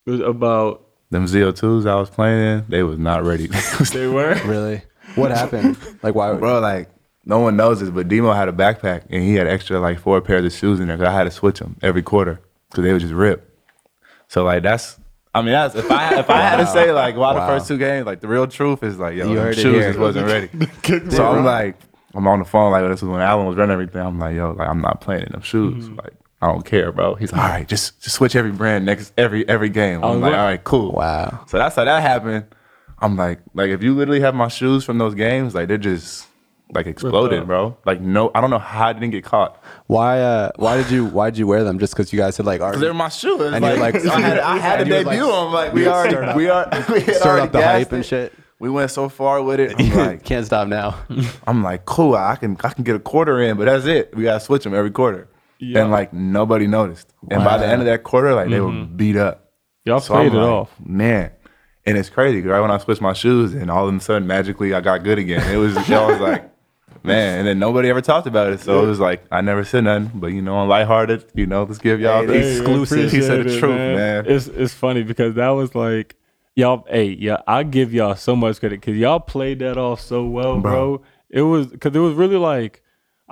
[0.07, 3.49] it was about Them ZO2s I was playing in, they was not ready.
[3.93, 4.35] they were.
[4.45, 4.83] Really?
[5.15, 5.79] What happened?
[6.03, 6.35] Like why?
[6.35, 6.91] Bro, like
[7.25, 10.21] no one knows this, but Demo had a backpack and he had extra like four
[10.21, 10.97] pairs of shoes in there.
[10.99, 13.59] Cause I had to switch them every quarter because they would just rip.
[14.29, 15.00] So like that's,
[15.35, 17.41] I mean that's if I if I had to say like why Wow.
[17.41, 19.99] the first two games, like the real truth is like yo, You heard shoes just
[19.99, 20.49] wasn't ready.
[21.11, 21.77] so I'm like,
[22.15, 24.03] I'm on the phone like this was when Alan was running everything.
[24.03, 25.85] I'm like yo, like I'm not playing in them shoes.
[25.87, 25.97] Mm-hmm.
[25.97, 27.15] Like I don't care, bro.
[27.15, 30.03] He's like, all right, just just switch every brand next every every game.
[30.03, 30.93] I'm was like, like- all right, cool.
[30.93, 31.45] Wow.
[31.47, 32.47] So that's how that happened.
[32.99, 36.27] I'm like, like if you literally have my shoes from those games, like they're just
[36.73, 37.77] like exploded, bro.
[37.85, 39.63] Like no, I don't know how I didn't get caught.
[39.87, 40.21] Why?
[40.21, 41.05] Uh, why did you?
[41.07, 41.79] Why did you wear them?
[41.79, 43.41] Just because you guys had like already They're my shoes.
[43.41, 45.33] It's And you're like, like- I had, I had to and you was debut like-
[45.45, 45.53] them.
[45.53, 48.05] Like we you already, up- we are, we had already up the gassed hype and
[48.07, 48.33] shit.
[48.59, 49.75] We went so far with it.
[49.79, 50.99] I'm like, Can't stop now.
[51.47, 52.15] I'm like, cool.
[52.15, 54.15] I can, I can get a quarter in, but that's it.
[54.15, 55.29] We gotta switch them every quarter.
[55.59, 55.81] Yeah.
[55.83, 57.13] And like nobody noticed.
[57.31, 59.51] And by the end of that quarter, like they were beat up.
[59.87, 60.71] Y'all So played I'm it like, off.
[60.85, 61.31] man.
[61.87, 62.43] And it's crazy.
[62.43, 65.03] 'cause Right when I switched my shoes, and all of a sudden, magically, I got
[65.03, 65.51] good again.
[65.53, 66.50] It was, I was like,
[67.03, 67.39] man.
[67.41, 70.11] And then nobody ever talked about it, so it was like I never said nothing.
[70.15, 73.11] But you know, on lighthearted, you know, let's give y'all Hey, the they- exclusive.
[73.13, 74.25] He said the it, truth, man.
[74.27, 76.17] It's it's funny because that was like
[76.57, 76.85] y'all.
[76.89, 80.59] Hey, yeah, I give y'all so much credit because y'all played that off so well,
[80.61, 80.99] bro.
[80.99, 81.03] Bro.
[81.31, 82.83] It was because it was really like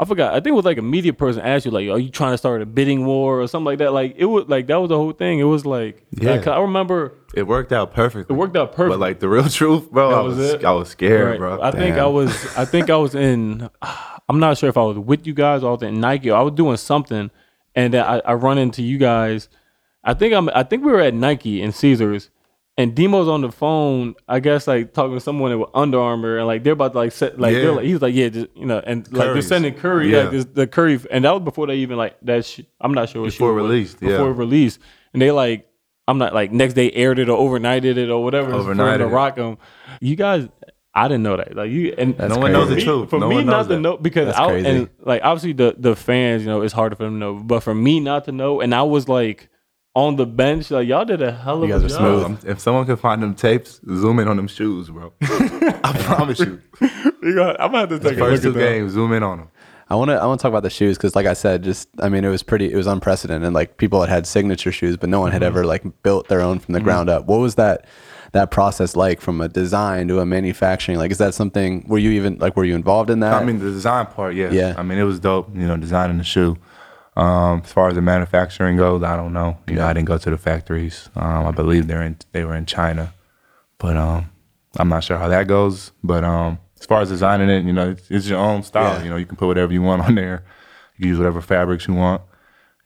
[0.01, 0.31] I forgot.
[0.33, 2.39] I think it was like a media person asked you like, "Are you trying to
[2.39, 4.97] start a bidding war or something like that?" Like it was like that was the
[4.97, 5.41] whole thing.
[5.41, 6.33] It was like, Yeah.
[6.37, 8.33] like, I remember It worked out perfectly.
[8.33, 8.93] it worked out perfect.
[8.93, 10.65] But like the real truth, bro, That I was was.
[10.65, 11.39] I was scared, Right.
[11.39, 11.61] bro.
[11.61, 12.31] I think I was.
[12.57, 13.69] I think I was in.
[14.31, 16.31] I'm not sure if I was with you guys or I was in Nike.
[16.31, 17.31] Or I was doing something,
[17.75, 19.49] and then I, I run into you guys.
[20.05, 20.49] I think I'm.
[20.51, 22.31] I think we were at Nike and Caesars,
[22.79, 24.15] and Demo's on the phone.
[24.27, 27.13] I guess like talking to someone with Under Armour, and like they're about to like
[27.13, 27.61] set like Yeah.
[27.63, 30.23] they're like he was like yeah, just you know, and like they're sending Curry Yeah.
[30.23, 32.47] like this, the Curry, and that was before they even like that.
[32.47, 34.09] Sh- I'm not sure what Before shoe it was, released, yeah.
[34.13, 34.81] before it released,
[35.13, 35.67] and they like.
[36.07, 39.37] I'm not like next day aired it or overnighted it or whatever Overnighted to rock
[39.37, 39.59] them.
[40.01, 40.49] You guys,
[40.95, 41.55] I didn't know that.
[41.55, 42.87] Like you and That's no one knows the crazy.
[42.87, 43.11] truth.
[43.11, 44.69] for no me not knows to know because That's I crazy.
[44.71, 47.35] and like obviously the the fans, you know, it's harder for them to know.
[47.35, 49.51] But for me not to know, and I was like
[49.99, 52.39] on the bench, like y'all did a hell of You a guys are job.
[52.39, 52.51] smooth.
[52.51, 55.13] If someone can find them tapes, zoom in on them shoes, bro.
[55.23, 56.61] I promise you.
[57.21, 59.39] You got- I'm gonna have to take a First look two games, zoom in on
[59.39, 59.49] them.
[59.91, 61.89] I want to I want to talk about the shoes because, like I said, just
[61.99, 63.53] I mean, it was pretty, it was unprecedented.
[63.53, 65.47] Like people had had signature shoes, but no one had mm-hmm.
[65.47, 66.85] ever like built their own from the mm-hmm.
[66.85, 67.27] ground up.
[67.27, 67.87] What was that
[68.33, 70.99] that process like from a design to a manufacturing?
[70.99, 71.85] Like, is that something?
[71.89, 73.35] Were you even like were you involved in that?
[73.35, 74.51] I mean, the design part, yeah.
[74.51, 74.75] Yeah.
[74.77, 76.57] I mean, it was dope, you know, designing the shoe.
[77.19, 79.59] Um, as far as the manufacturing goes, I don't know.
[79.67, 81.11] You know, I didn't go to the factories.
[81.17, 83.13] Um, I believe they're in they were in China,
[83.79, 84.31] but um,
[84.77, 85.91] I'm not sure how that goes.
[86.05, 88.99] But um, as far as designing it, you know, it's, it's your own style.
[88.99, 89.03] Yeah.
[89.05, 90.45] You know, you can put whatever you want on there.
[90.97, 92.23] You can use whatever fabrics you want,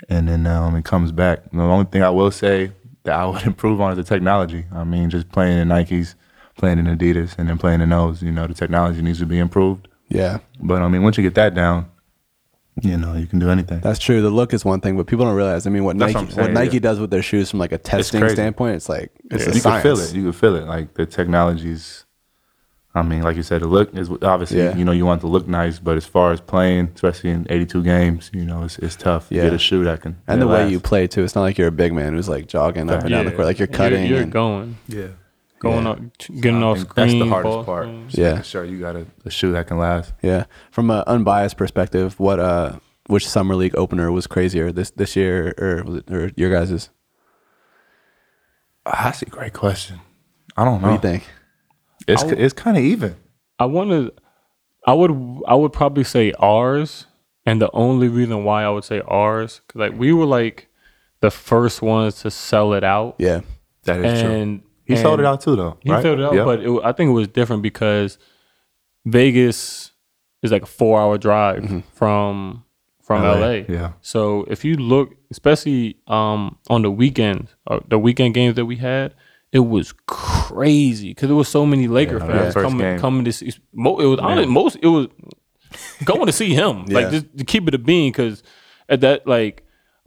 [0.09, 1.51] and then um, it comes back.
[1.53, 2.72] The only thing I will say
[3.05, 4.64] that I would improve on is the technology.
[4.72, 6.14] I mean, just playing in Nikes,
[6.57, 8.22] playing in Adidas, and then playing in those.
[8.22, 9.89] You know, the technology needs to be improved.
[10.09, 11.91] yeah, But I mean, once you get that down,
[12.81, 13.81] you know, you can do anything.
[13.81, 14.23] that's true.
[14.23, 15.66] The look is one thing, but people don't realize.
[15.66, 16.81] I mean, what That's Nike what what Nike yeah.
[16.81, 18.37] does with their shoes from like a testing crazy.
[18.37, 19.83] standpoint, it's like it's a you science.
[19.83, 20.14] can feel it.
[20.14, 20.64] You can feel it.
[20.66, 22.07] Like the technologies.
[22.95, 24.77] I mean, like you said, the look is obviously Yeah.
[24.77, 27.47] you know you want it to look nice, but as far as playing, especially in
[27.49, 29.29] 82 games, you know, it's it's tough.
[29.29, 29.45] to Yeah.
[29.45, 30.73] Get a shoe that can And that the way lasts.
[30.73, 33.11] you play too, it's not like you're a big man who's like jogging up and
[33.11, 34.07] down the court, like you're cutting.
[34.07, 35.07] You're, and- going, yeah.
[35.62, 35.90] Going Yeah.
[35.92, 35.98] up,
[36.40, 36.92] getting I off screen.
[36.96, 37.84] That's the hardest ball part.
[37.86, 38.08] screen.
[38.08, 38.42] Just Yeah.
[38.42, 40.12] sure you got a, a shoe that can last.
[40.22, 42.72] Yeah, from an unbiased perspective, what uh,
[43.06, 46.90] which summer league opener was crazier this this year or was it, or your guys's?
[48.84, 50.00] Ah, That's a great question.
[50.56, 50.90] I don't know.
[50.90, 51.24] What do you think?
[52.08, 53.14] It's it's kind of even.
[53.58, 54.10] I wanted,
[54.86, 55.12] I would,
[55.46, 57.06] I would probably say ours,
[57.46, 60.68] and the only reason why I would say ours, cause like we were like
[61.20, 63.42] the first ones to sell it out, Yeah,
[63.84, 64.30] That is true.
[64.32, 65.78] and He sold it out too, though.
[65.83, 66.03] He right?
[66.03, 66.45] filled it out, Yep.
[66.45, 68.18] but it, I think it was different because
[69.05, 69.93] Vegas
[70.43, 72.64] is like a four-hour drive from
[73.03, 73.64] from LA.
[73.68, 73.93] Yeah.
[74.01, 78.76] So if you look, especially um, on the weekend, uh, the weekend games that we
[78.76, 79.14] had,
[79.51, 82.99] it was crazy because there was so many Laker that fans first coming game.
[83.01, 83.47] coming to see.
[83.49, 85.09] It was honestly, most it was
[86.05, 86.95] going to see him, Yeah.
[87.01, 88.43] like just to keep it a bean because
[88.89, 89.64] at that like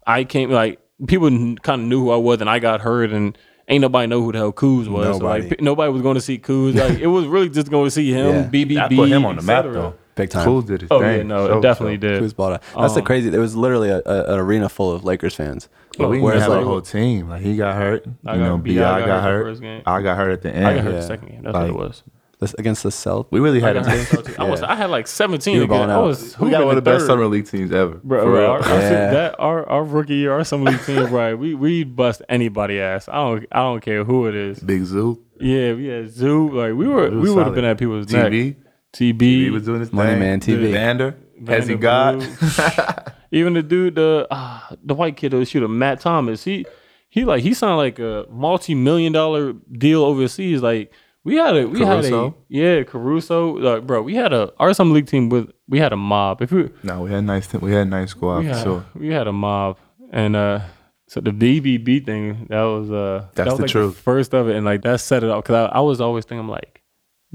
[0.08, 1.30] I came like people
[1.64, 3.38] kind of knew who I was and I got hurt and.
[3.68, 5.06] Ain't nobody know who the hell Kuz was.
[5.06, 5.42] So Nobody.
[5.50, 6.76] like, p- nobody was going to see Kuz.
[6.76, 8.28] Like, it was really just going to see him.
[8.28, 8.44] Yeah.
[8.50, 8.76] BBB.
[8.76, 9.96] That put him on the map though.
[10.14, 10.46] Big time.
[10.46, 11.18] Cool did his Oh thing.
[11.18, 12.02] yeah, no, So- it definitely so.
[12.02, 12.20] did.
[12.22, 12.62] who's bought it?
[12.78, 13.30] That's the Um, crazy.
[13.30, 15.68] There was literally a, a, an arena full of Lakers fans.
[15.98, 17.28] But we Whereas didn't have like- a whole team.
[17.30, 18.06] Like he got hurt.
[18.26, 18.82] I you got- know, B.I.
[18.84, 19.44] Bi got got, hurt hurt.
[19.46, 19.82] first game.
[19.86, 20.68] I got hurt at the end.
[20.68, 21.00] I got hurt Yeah.
[21.00, 21.42] the second game.
[21.44, 22.04] That's Like, what it was.
[22.46, 23.28] This, against the Celtics.
[23.32, 24.40] We really had got a hurt.
[24.40, 26.04] I, was, I had like 17 You were I out.
[26.06, 27.96] was we got one of the best summer league teams ever.
[28.04, 28.50] Bro, for bro, real.
[28.52, 29.12] our, our, Yeah.
[29.12, 31.34] that, our, our rookie year, our summer league team, right?
[31.34, 33.08] We we bust anybody ass.
[33.08, 34.60] I don't I don't care who it is.
[34.60, 36.50] Big Zoo, Yeah, we had Zoo.
[36.52, 38.32] Like we were we would have been at people's neck.
[38.32, 38.56] TV.
[38.94, 39.22] TB.
[39.22, 40.20] He was doing his Money thing.
[40.20, 40.72] Man TV.
[40.72, 41.16] Vander.
[41.48, 42.16] Has he got?
[43.32, 46.44] Even the dude, the uh, the white kid that was shooting, Matt Thomas.
[46.46, 46.66] He
[47.10, 50.62] he like he signed like a multi million dollar deal overseas.
[50.62, 50.94] Like
[51.26, 53.56] we had a we had a yeah Caruso.
[53.58, 56.42] Like bro, we had a our summer league team with we had a mob.
[56.42, 57.52] If we no, we had a nice.
[57.54, 58.86] We had a nice squad we had, sure.
[58.96, 59.78] we had a mob
[60.12, 60.60] and uh
[61.08, 63.98] so the BBB thing that was uh That's that was the like truth.
[63.98, 66.48] first of it and like that set it up because I, I was always thinking
[66.48, 66.75] like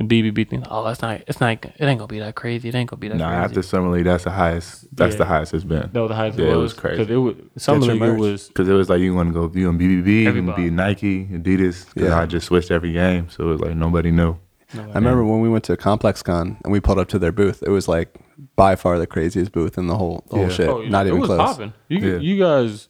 [0.09, 2.75] the BBB thing oh that's not it's not it ain't gonna be that crazy it
[2.75, 4.87] ain't gonna be that Nah, crazy after summer league, that's the highest.
[4.97, 5.19] That's Yeah.
[5.19, 5.91] the highest it's been.
[5.93, 6.97] that was the highest Yeah, it it was, was crazy.
[6.97, 9.29] because it was some Get your league it was Because it was like you want
[9.29, 11.87] to go, you on BBB, you want to be Nike, Adidas.
[11.95, 12.19] Yeah.
[12.19, 14.37] I just switched every game, so it was like nobody knew.
[14.73, 17.63] I remember when we went to Complex Con and we pulled up to their booth.
[17.67, 18.15] It was like
[18.57, 20.69] by far the craziest booth in the whole the whole shit.
[20.69, 21.39] Oh, Not it even was close.
[21.39, 21.73] popping.
[21.89, 22.19] You, Yeah.
[22.21, 22.89] you guys,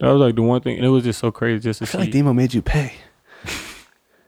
[0.00, 1.86] that was like the one thing, and it was just so crazy just to I
[1.86, 2.04] feel see.
[2.06, 2.92] like Demo made you pay.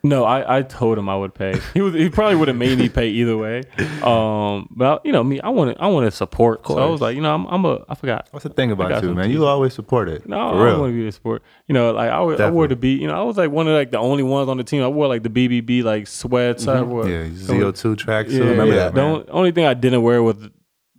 [0.05, 1.59] No, I, I told him I would pay.
[1.73, 3.63] He was he probably would have made me pay either way.
[4.03, 6.67] Um, but you know me, I wanted I wanted support.
[6.67, 8.29] So I was like, you know, I'm I'm a I forgot.
[8.31, 9.31] What's the thing about you, man?
[9.31, 10.29] You always support it.
[10.29, 10.81] No, I real.
[10.81, 11.43] want to be the support.
[11.67, 12.95] You know, like I, I wore the B.
[12.95, 14.83] You know, I was like one of like the only ones on the team.
[14.83, 16.69] I wore like the BBB like sweats.
[16.69, 18.41] I wore yeah, ZO2 track Yeah.
[18.41, 18.91] Remember yeah.
[18.91, 20.37] that, The only thing I didn't wear was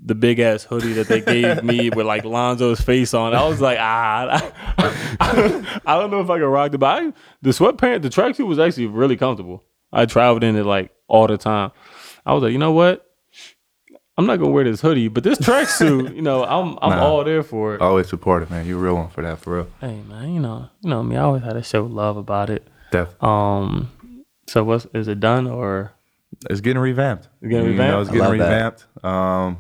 [0.08, 3.34] the big ass hoodie that they gave me with like Lonzo's face on.
[3.34, 4.52] I was like, ah,
[5.20, 6.78] I don't know if I can rock the.
[6.78, 9.64] but I, the sweatpants, the tracksuit was actually really comfortable.
[9.92, 11.72] I traveled in it like all the time.
[12.26, 13.02] I was like, you know what?
[14.18, 17.04] I'm not gonna wear this hoodie, but this tracksuit, you know, I'm I'm Nah.
[17.06, 17.82] all there for it.
[17.82, 18.66] Always support it, man.
[18.66, 19.68] You a real one for that, for real.
[19.82, 21.18] Hey man, you know, you know me.
[21.18, 22.66] I always had to show love about it.
[22.92, 23.28] Definitely.
[23.28, 23.90] Um,
[24.48, 25.92] so what's is it done or
[26.50, 27.28] It's getting revamped.
[27.42, 28.10] It's getting You know, it's revamped?
[28.10, 28.84] I getting love that.
[29.04, 29.06] revamped.
[29.06, 29.58] Um,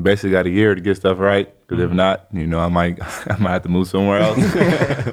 [0.00, 1.48] basically got a year to get stuff right.
[1.66, 1.92] Because Mm-hmm.
[1.92, 2.98] if not, you know, I might
[3.30, 4.38] I might have to move somewhere else.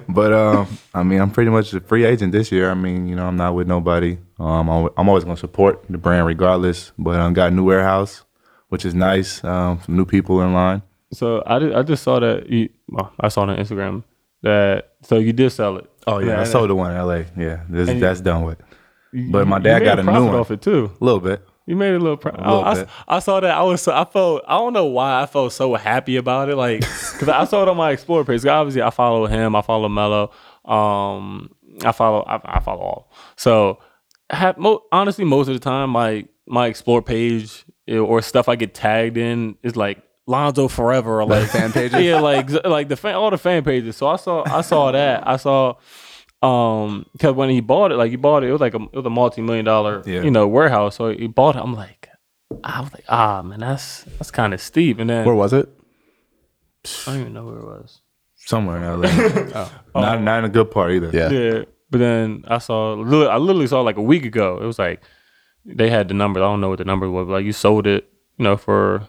[0.09, 2.69] but um, I mean, I'm pretty much a free agent this year.
[2.69, 4.17] I mean, you know, I'm not with nobody.
[4.39, 6.91] Um, I'm, always gonna support the brand regardless.
[6.97, 8.23] But I um, got a new warehouse,
[8.69, 9.43] which is nice.
[9.43, 10.81] Um, some new people in line.
[11.13, 11.41] so?
[11.45, 12.69] I did, I just saw that you.
[12.89, 14.03] Well, I saw on Instagram
[14.43, 15.89] that so you did sell it.
[16.07, 17.25] Oh yeah, I And- sold the one in L.A.
[17.37, 18.57] Yeah, this, And you- that's done with.
[19.13, 20.35] But my dad got a new profit one.
[20.35, 20.89] off it too.
[20.99, 21.45] A little bit.
[21.67, 22.17] You made a little.
[22.17, 22.87] Pro- little I, I-.
[23.07, 23.51] I saw that.
[23.55, 23.81] I was.
[23.81, 24.43] So, I felt.
[24.47, 26.55] I don't know why I felt so happy about it.
[26.55, 26.81] Like,
[27.19, 28.45] cause I saw it on my Explorer page.
[28.45, 29.55] Obviously, I follow him.
[29.55, 30.31] I follow Melo.
[30.65, 31.51] Um,
[31.85, 32.23] I follow.
[32.23, 33.11] I, I follow all.
[33.35, 33.79] So,
[34.29, 38.73] have, mo- honestly, most of the time, my my Explore page or stuff I get
[38.73, 42.01] tagged in is like Lonzo Forever or like fan pages?
[42.01, 43.95] Yeah, like like the fan, all the fan pages.
[43.97, 44.43] So I saw.
[44.45, 45.27] I saw that.
[45.27, 45.75] I saw.
[46.41, 48.95] Um, because when he bought it, like he bought it, it was like a it
[48.95, 50.21] was a multi million dollar, Yeah.
[50.23, 50.95] you know, warehouse.
[50.95, 51.59] So he bought it.
[51.59, 52.09] I'm like,
[52.63, 54.99] I was like, ah, man, that's that's kind of steep.
[54.99, 55.69] And then Where was it?
[57.07, 58.01] I don't even know where it was.
[58.35, 59.69] Somewhere in L.A.
[59.95, 61.11] Not not in a good part either.
[61.13, 61.29] Yeah.
[61.29, 64.57] Yeah, but then I saw, I literally saw like a week ago.
[64.59, 65.03] It was like
[65.63, 66.41] they had the numbers.
[66.41, 67.27] I don't know what the number was.
[67.27, 69.07] But like you sold it, you know, for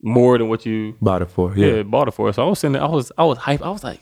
[0.00, 1.82] more than what you Bought it for yeah, yeah.
[1.82, 2.32] bought it for.
[2.32, 3.60] So I was sitting there, I was I was hyped.
[3.62, 4.00] I was like,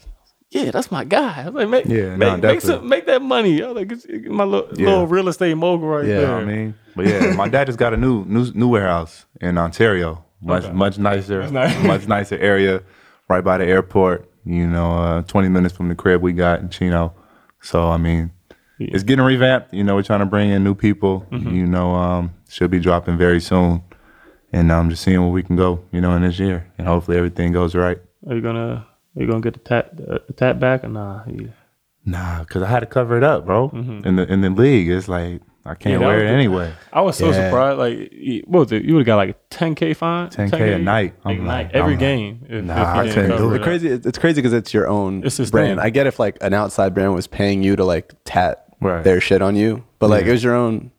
[0.50, 1.42] yeah, that's my guy.
[1.42, 3.62] I was like, make Yeah, make, no, make, some, make that money.
[3.62, 4.86] I was like, it's, it's my little, Yeah.
[4.88, 6.34] little real estate mogul right Yeah, there.
[6.34, 6.74] what I mean?
[6.96, 10.24] But yeah, my dad just got a new new new warehouse in Ontario.
[10.42, 10.72] Much Okay.
[10.72, 11.82] much nicer, nice.
[11.92, 12.82] much nicer area,
[13.28, 14.28] right by the airport.
[14.44, 17.14] You know, uh, twenty minutes from the crib we got in Chino.
[17.60, 18.32] So I mean,
[18.78, 19.72] it's getting revamped.
[19.72, 21.26] You know, we're trying to bring in new people.
[21.30, 21.54] Mm-hmm.
[21.54, 23.82] You know, um, should be dropping very soon,
[24.52, 25.84] and I'm just seeing where we can go.
[25.92, 27.98] You know, in this year, and hopefully everything goes right.
[28.28, 31.22] Are you gonna you gonna get the tat the, the tat back or nah?
[31.26, 31.52] You-
[32.06, 33.68] Nah, cause I had to cover it up, bro.
[34.04, 36.02] In the in the league, it's like I can't Mm-hmm.
[36.02, 36.72] Yeah, wear it the- anyway.
[36.94, 37.32] I was so Yeah.
[37.50, 37.78] surprised.
[37.78, 38.84] Like, what was it?
[38.84, 40.30] You would have got like a 10k fine.
[40.30, 41.14] 10K a night.
[41.24, 42.46] Like, I'm night like- every I'm like, game.
[42.48, 43.62] If, nah, if you I didn't couldn't do it The up.
[43.62, 45.78] crazy, it's it's crazy because it's your own It's his brand.
[45.78, 45.86] thing.
[45.86, 49.04] I get if like an outside brand was paying you to like tat Right.
[49.04, 50.30] their shit on you, but like Yeah.
[50.30, 50.90] it was your own.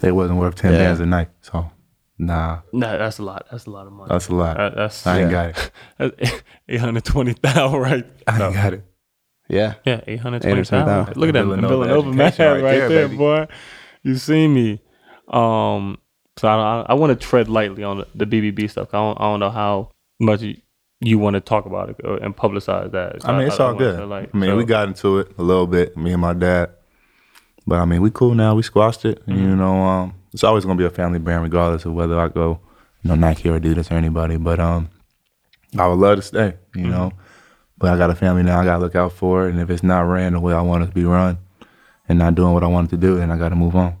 [0.00, 0.78] It wasn't worth ten Yeah.
[0.78, 1.28] bands a night.
[1.42, 1.70] So
[2.18, 3.46] nah, Nah, that's a lot.
[3.50, 4.08] That's a lot of money.
[4.10, 4.56] that's a lot.
[4.56, 5.52] That- that's I ain't yeah.
[5.52, 5.70] got
[6.22, 6.42] it.
[6.68, 8.06] eight hundred twenty thousand right.
[8.26, 8.46] I No.
[8.46, 8.84] ain't got it.
[9.48, 11.16] Yeah, Yeah, eight hundred twenty thousand.
[11.16, 13.46] Look at that Villanova Villanova man right, right there, there, boy.
[14.02, 14.80] You see me.
[15.28, 15.98] Um,
[16.36, 18.88] so I I, I want to tread lightly on the, the BBB stuff.
[18.92, 20.56] I don't I don't know how much you,
[21.00, 23.24] you want to talk about it or, and publicize that.
[23.24, 24.08] I mean, it's all want good.
[24.08, 26.70] like, I mean, so- we got into it a little bit, me and my dad.
[27.68, 28.54] But I mean, we cool now.
[28.56, 29.20] We squashed it.
[29.26, 29.42] Mm-hmm.
[29.42, 32.60] You know, um, it's always gonna be a family brand, regardless of whether I go,
[33.02, 34.36] you know, Nike or Adidas or anybody.
[34.36, 34.90] But um,
[35.78, 36.54] I would love to stay.
[36.74, 36.90] You Mm-hmm.
[36.90, 37.12] know,
[37.78, 38.60] but I got a family now.
[38.60, 39.52] I gotta look out for it.
[39.52, 41.38] And if it's not ran the way I want it to be run,
[42.08, 43.96] and not doing what I wanted to do, then I got to move on.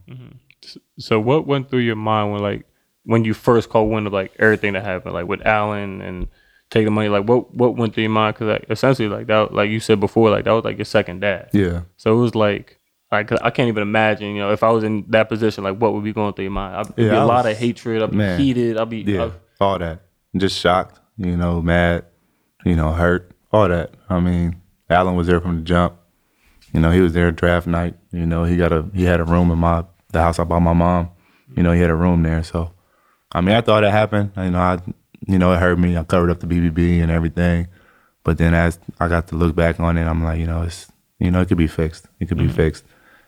[0.98, 2.66] So what went through your mind when like
[3.04, 6.28] when you first caught wind of like everything that happened, like with Alan and
[6.70, 7.08] taking the money?
[7.08, 8.34] Like what what went through your mind?
[8.34, 11.20] Because like essentially like that, like you said before, like that was like your second
[11.20, 11.48] dad.
[11.52, 11.82] Yeah.
[11.96, 12.78] So it was like.
[13.16, 15.92] Like I can't even imagine, you know, if I was in that position, like what
[15.94, 16.76] would be going through your mind?
[16.76, 18.02] I'd Yeah, be a I lot of hatred.
[18.02, 18.38] I'd be man.
[18.40, 18.76] heated.
[18.76, 20.02] I'd be, Yeah, I'd- all that.
[20.36, 22.04] Just shocked, you know, mad,
[22.64, 23.94] you know, hurt, all that.
[24.10, 24.60] I mean,
[24.90, 25.94] Alan was there from the jump.
[26.72, 27.94] You know, he was there draft night.
[28.12, 30.60] You know, he got a he had a room in my the house I bought
[30.60, 31.10] my mom.
[31.56, 32.42] You know, he had a room there.
[32.42, 32.72] So,
[33.32, 34.32] I mean, I thought it happened.
[34.36, 34.78] You know, I
[35.26, 35.96] you know it hurt me.
[35.96, 37.68] I covered up the BBB and everything.
[38.24, 40.90] But then as I got to look back on it, I'm like, you know, it's
[41.18, 42.06] you know, it could be fixed.
[42.20, 42.54] It could be mm-hmm.
[42.54, 42.84] fixed.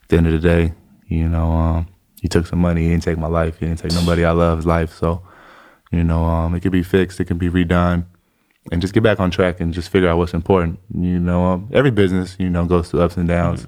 [0.09, 0.73] At the end of the day,
[1.07, 1.87] you know, um,
[2.23, 2.85] he took some money.
[2.85, 3.59] He didn't take my life.
[3.59, 4.95] He didn't take nobody I love's life.
[4.95, 5.23] So,
[5.91, 7.21] you know, um, it could be fixed.
[7.21, 8.07] It can be redone,
[8.73, 10.81] and just get back on track and just figure out what's important.
[10.95, 13.67] You know, um, every business, you know, goes through ups and downs.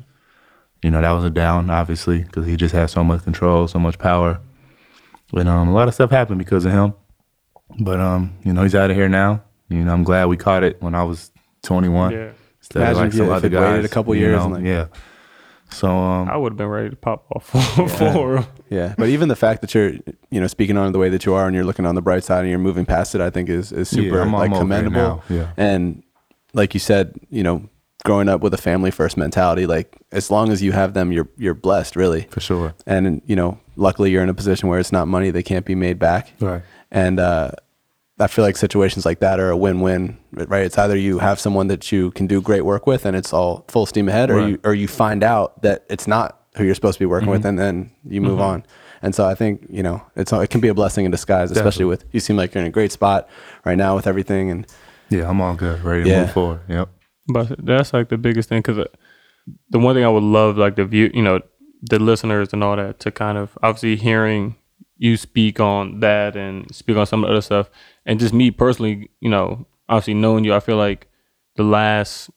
[0.82, 3.78] You know, that was a down, obviously, because he just had so much control, so
[3.78, 4.40] much power,
[5.34, 6.94] and um, a lot of stuff happened because of him.
[7.78, 9.42] But um, you know, he's out of here now.
[9.68, 11.30] You know, I'm glad we caught it when I was
[11.64, 12.12] 21.
[12.12, 12.30] yeah,
[12.60, 14.44] Instead Imagine of like if some if other it waited a couple you years know,
[14.46, 14.86] and, like- yeah.
[15.72, 17.46] So um, I would have been ready to pop off
[17.76, 18.46] for, for him.
[18.68, 18.94] yeah.
[18.98, 19.92] But even the fact that you're,
[20.30, 22.02] you know, speaking on it the way that you are, and you're looking on the
[22.02, 24.60] bright side, and you're moving past it, I think is is super I'm- I'm like
[24.60, 24.96] commendable.
[24.96, 25.50] now, yeah.
[25.56, 26.02] And
[26.52, 27.68] like you said, you know,
[28.04, 31.28] growing up with a family first mentality, like as long as you have them, you're
[31.36, 32.22] you're blessed, really.
[32.30, 32.74] for sure.
[32.86, 35.74] And you know, luckily you're in a position where it's not money that can't be
[35.74, 36.32] made back.
[36.40, 36.62] Right.
[36.90, 37.52] And uh,
[38.20, 40.64] I feel like situations like that are a win-win, right?
[40.64, 43.64] It's either you have someone that you can do great work with, and it's all
[43.68, 46.98] full steam ahead, or you or you find out that it's not who you're supposed
[46.98, 47.48] to be working with, mm-hmm.
[47.48, 48.42] and then you move mm-hmm.
[48.42, 48.66] on.
[49.02, 51.86] And so I think you know it's it can be a blessing in disguise, especially
[51.86, 53.28] with you seem like you're in a great spot
[53.64, 54.66] right now with everything, and
[55.08, 55.82] Yeah, I'm all good.
[55.82, 56.20] Ready to Yeah.
[56.22, 56.60] move forward.
[56.68, 56.88] Yep.
[57.28, 58.84] But that's like the biggest thing because uh,
[59.70, 61.40] the one thing I would love, like the view, you know,
[61.82, 64.56] the listeners and all that, to kind of obviously hearing
[65.02, 67.70] you speak on that and speak on some of the other stuff,
[68.06, 71.08] and just me personally, you know, obviously knowing you, I feel like
[71.56, 72.30] the last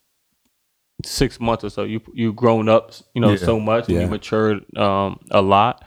[1.05, 3.37] six months or so, you you grown up, you know, Yeah.
[3.37, 4.03] so much, and Yeah.
[4.03, 5.83] you matured um, a lot,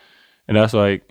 [0.46, 1.02] and that's like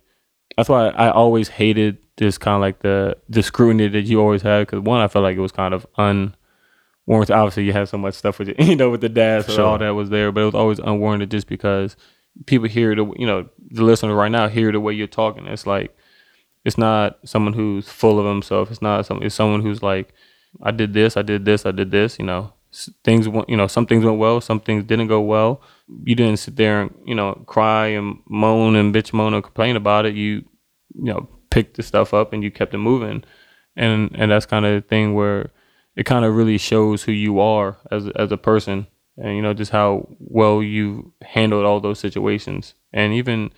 [0.57, 4.41] that's why I always hated this kind of like the the scrutiny that you always
[4.43, 7.36] had because one, I felt like it was kind of unwarranted.
[7.36, 9.66] Obviously, you had so much stuff with you, you know, with the dad, so Sure.
[9.66, 11.95] all that was there, but it was always unwarranted just because
[12.46, 15.48] people hear the you know the listener right now hear the way you're talking.
[15.48, 15.96] It's like
[16.66, 18.72] it's not someone who's full of himself.
[18.72, 19.22] It's not some.
[19.22, 20.14] It's someone who's like,
[20.64, 22.18] I did this, I did this, I did this.
[22.18, 22.54] You know,
[23.04, 23.50] things went.
[23.50, 25.62] You know, some things went well, some things didn't go well.
[26.04, 29.76] You didn't sit there and you know cry and moan and bitch moan and complain
[29.76, 30.16] about it.
[30.16, 30.44] You
[30.96, 33.24] you know picked the stuff up and you kept it moving,
[33.76, 35.52] and and that's kind of the thing where
[35.96, 39.53] it kind of really shows who you are as as a person, and you know
[39.53, 43.51] just how well you handled all those situations, and even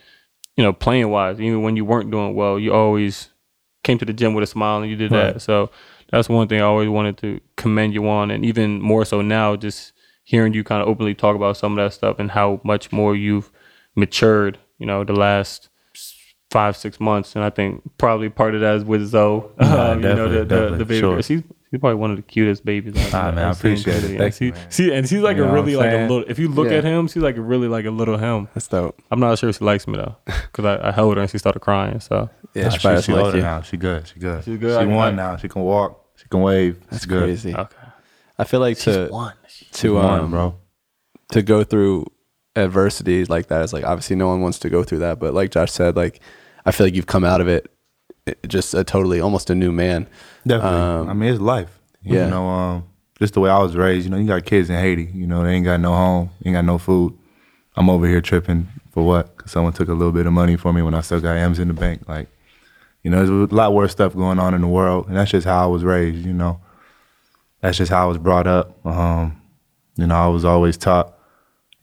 [0.56, 3.30] you know, playing wise, even when you weren't doing well, you always
[3.84, 5.40] came to the gym with a smile and you did that.
[5.42, 5.70] So
[6.12, 8.32] that's one thing I always wanted to commend you on.
[8.32, 9.94] And even more so now, just
[10.24, 13.16] hearing you kind of openly talk about some of that stuff and how much more
[13.16, 13.52] you've
[13.96, 15.70] matured, you know, the last
[16.50, 17.36] five, six months.
[17.36, 20.44] And I think probably part of that is with Zoe, Yeah, um, you know, the,
[20.44, 21.00] the, the baby.
[21.02, 21.22] sure.
[21.22, 24.04] She's, she's probably one of the cutest babies I've, Ah, man, I I've seen, appreciate
[24.04, 24.04] it.
[24.04, 24.18] really.
[24.18, 24.68] Thank and you, she, man.
[24.72, 26.70] she, and she's like You a know what really like a little, if you look
[26.70, 26.78] Yeah.
[26.78, 28.48] at him, she's like a really like a little him.
[28.54, 29.02] That's dope.
[29.12, 31.60] I'm not sure she likes me though, because I, I held her and she started
[31.60, 32.00] crying.
[32.00, 33.44] So Yeah, Nah, she she, she doesn't like older you.
[33.44, 33.62] now.
[33.62, 34.08] She good.
[34.08, 34.44] She good.
[34.44, 34.80] She's good.
[34.80, 35.38] She I- won I- now.
[35.38, 36.04] She can walk.
[36.16, 36.80] She can wave.
[36.90, 37.24] That's She's good.
[37.24, 37.54] crazy.
[37.56, 37.76] okay,
[38.40, 39.34] I feel like to one.
[39.74, 40.56] to Won, um, bro.
[41.32, 42.08] to go through
[42.56, 45.52] adversity like that is like obviously no one wants to go through that, but like
[45.52, 46.20] Josh said, like
[46.66, 47.72] I feel like you've come out of it
[48.48, 50.08] just a totally almost a new man.
[50.46, 50.80] Definitely.
[50.80, 51.80] Um, I mean, it's life.
[52.04, 52.30] You yeah.
[52.30, 52.86] know, um,
[53.20, 54.06] just the way I was raised.
[54.06, 55.10] You know, you got kids in Haiti.
[55.14, 57.18] You know, they ain't got no home, ain't got no food.
[57.76, 59.36] I'm over here tripping for what?
[59.38, 61.60] Because someone took a little bit of money for me when I still got M's
[61.60, 62.08] in the bank.
[62.08, 62.28] Like,
[63.04, 65.46] you know, there's a lot worse stuff going on in the world, and that's just
[65.46, 66.26] how I was raised.
[66.26, 66.60] You know,
[67.62, 68.86] that's just how I was brought up.
[68.86, 69.42] Um,
[69.96, 71.17] you know, I was always taught.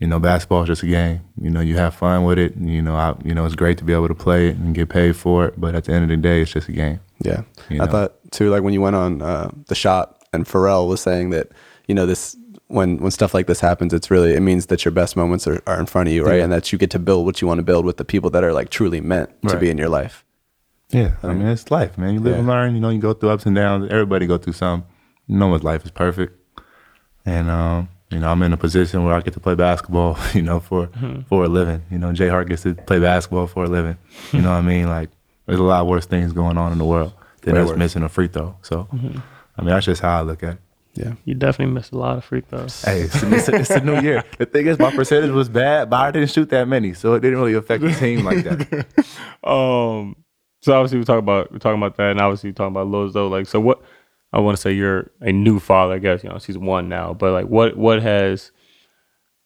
[0.01, 1.21] You know, basketball is just a game.
[1.41, 2.57] You know, you have fun with it.
[2.57, 4.75] And, you know, I, you know, it's great to be able to play it and
[4.75, 5.55] get paid for it.
[5.59, 7.01] But at the end of the day, it's just a game.
[7.21, 7.43] Yeah.
[7.71, 11.01] You I thought too, like when you went on uh, the shot and Pharrell was
[11.01, 11.53] saying that,
[11.87, 12.37] you know, this
[12.69, 15.63] when when stuff like this happens, it's really it means that your best moments are,
[15.67, 16.37] are in front of you, right?
[16.37, 16.45] Yeah.
[16.45, 18.43] And that you get to build what you want to build with the people that
[18.43, 20.25] are like truly meant to be in your life.
[20.91, 22.15] Yeah, I mean it's life, man.
[22.15, 22.75] You live and learn.
[22.75, 23.89] You know, you go through ups and downs.
[23.91, 24.85] Everybody go through some.
[25.29, 26.39] No one's life is perfect,
[27.25, 30.19] and um, you know, I'm in a position where I get to play basketball.
[30.35, 30.89] You know, for
[31.29, 31.83] for a living.
[31.91, 33.97] You know, Jay Hart gets to play basketball for a living.
[34.33, 34.89] You know what I mean?
[34.89, 35.11] Like,
[35.47, 37.79] there's a lot worse things going on in the world than Way us worse.
[37.79, 38.57] missing a free throw.
[38.63, 40.59] So, I mean, that's just how I look at it.
[40.95, 41.15] Yeah.
[41.25, 42.83] You definitely missed a lot of free throws.
[42.85, 44.23] Hey, it's, it's, a, it's a new year.
[44.39, 47.21] The thing is, my percentage was bad, but I didn't shoot that many, so it
[47.21, 48.87] didn't really affect the team like that.
[49.43, 50.17] Um,
[50.63, 53.11] so obviously we talk about we're talking about that, and obviously you're talking about Lil
[53.11, 53.29] Zoe.
[53.29, 53.83] Like, so what?
[54.35, 55.95] I want to say you're a new father.
[55.95, 58.51] I guess you know she's one now, but like, what what has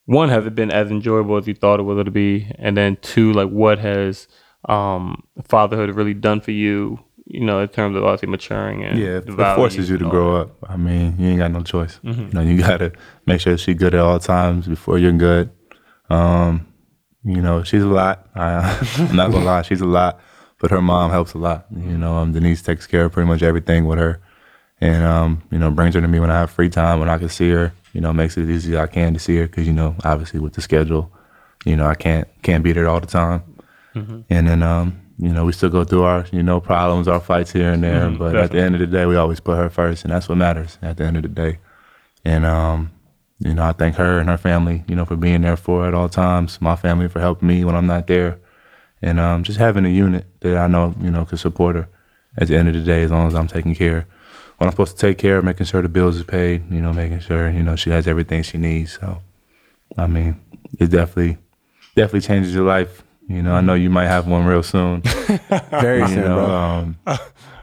[0.07, 2.97] one has it been as enjoyable as you thought it was to be, and then
[3.03, 4.27] two, like, what has
[4.67, 6.99] um fatherhood really done for you?
[7.27, 10.57] You know, in terms of obviously maturing and Yeah, it forces you to grow up.
[10.67, 12.01] I mean, you ain't got no choice.
[12.03, 12.23] Mm-hmm.
[12.23, 12.93] You know, you gotta
[13.27, 15.51] make sure she's good at all times before you're good.
[16.09, 16.67] Um,
[17.25, 18.27] you know, she's a lot.
[18.35, 20.19] I, I'm not gonna lie, she's a lot.
[20.59, 21.67] But her mom helps a lot.
[21.71, 24.21] You know, um, Denise takes care of pretty much everything with her,
[24.81, 27.19] and um, you know, brings her to me when I have free time when I
[27.19, 27.73] can see her.
[27.93, 29.97] You know, makes it as easy as I can to see her because you know,
[30.05, 31.11] obviously with the schedule,
[31.65, 33.43] you know, I can't can't be there all the time.
[34.31, 37.51] And then, um, you know, we still go through our, you know, problems, our fights
[37.53, 38.05] here and there.
[38.19, 40.39] but at the end of the day, we always put her first, and that's what
[40.39, 41.59] matters at the end of the day.
[42.25, 42.93] And, um,
[43.41, 45.89] you know, I thank her and her family, you know, for being there for her
[45.89, 46.61] at all times.
[46.61, 48.39] My family for helping me when I'm not there,
[49.03, 51.89] and um, just having a unit that I know, you know, could support her
[52.37, 54.07] at the end of the day as long as I'm taking care.
[54.59, 56.93] When I'm supposed to take care of, making sure the bills is paid, you know,
[56.93, 58.99] making sure you know she has everything she needs.
[58.99, 59.23] So,
[59.97, 60.41] I mean,
[60.79, 61.39] it definitely,
[61.95, 63.03] definitely changes your life.
[63.29, 65.03] You know, I know you might have one real soon.
[65.71, 66.55] Very You soon, know, bro.
[66.55, 66.97] um,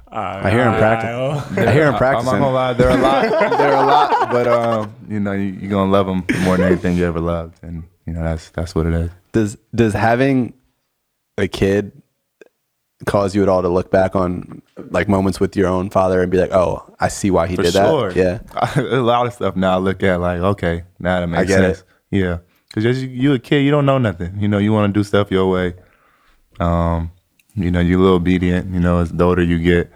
[0.10, 1.58] I hear him practice.
[1.58, 1.96] I hear him practicing.
[1.96, 2.40] I'm practicing.
[2.40, 3.58] not gonna lie, they're a lot.
[3.58, 6.96] They're a lot, but um, you know, you, you're gonna love them more than anything
[6.96, 9.12] you ever loved, and you know that's that's what it is.
[9.34, 10.54] Does does having
[11.38, 11.92] a kid
[13.06, 16.32] cause you at all to look back on like moments with your own father and
[16.32, 18.14] be like, oh, I see why he For did sure.
[18.14, 18.42] that.
[18.76, 18.82] Yeah.
[18.82, 21.84] a lot of stuff now I look at like, okay, now that makes sense.
[22.12, 22.38] Yeah,
[22.70, 24.40] because you, you a kid, you don't know nothing.
[24.40, 25.74] You know, you want to do stuff your way.
[26.60, 27.12] Um,
[27.56, 28.74] you know, you're a little obedient.
[28.74, 29.92] You know, as the older you get,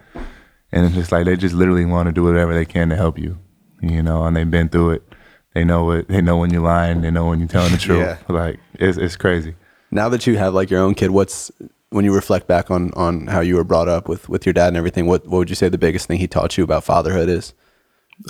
[0.72, 3.18] and it's just like they just literally want to do whatever they can to help
[3.18, 3.38] you.
[3.80, 5.02] You know, and they've been through it.
[5.54, 7.00] They know what they know when you're lying.
[7.00, 8.00] They know when you're telling the truth.
[8.00, 8.18] Yeah.
[8.28, 9.54] Like it's it's crazy.
[9.90, 11.50] Now that you have like your own kid, what's
[11.90, 14.68] when you reflect back on on how you were brought up with with your dad
[14.68, 15.06] and everything?
[15.06, 17.52] What what would you say the biggest thing he taught you about fatherhood is?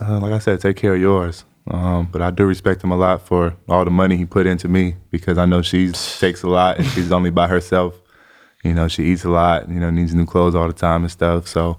[0.01, 1.45] Uh, like I said, take care of yours.
[1.69, 4.67] Um, but I do respect him a lot for all the money he put into
[4.67, 8.01] me because I know she takes a lot and she's only by herself.
[8.65, 9.69] You know, she eats a lot.
[9.69, 11.49] You know, needs new clothes all the time and stuff.
[11.49, 11.79] So,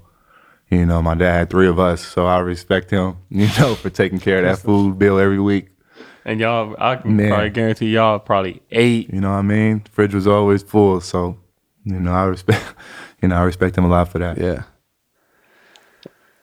[0.69, 3.17] you know, my dad had three of us, so I respect him.
[3.29, 5.69] You know, for taking care of that food bill every week.
[6.25, 7.29] And y'all, I can Man.
[7.29, 9.11] probably guarantee y'all probably ate.
[9.11, 9.83] You know what I mean?
[9.91, 11.37] Fridge was always full, so
[11.83, 12.63] you know I respect.
[13.21, 14.39] You know, I respect him a lot for that.
[14.39, 14.63] Yeah.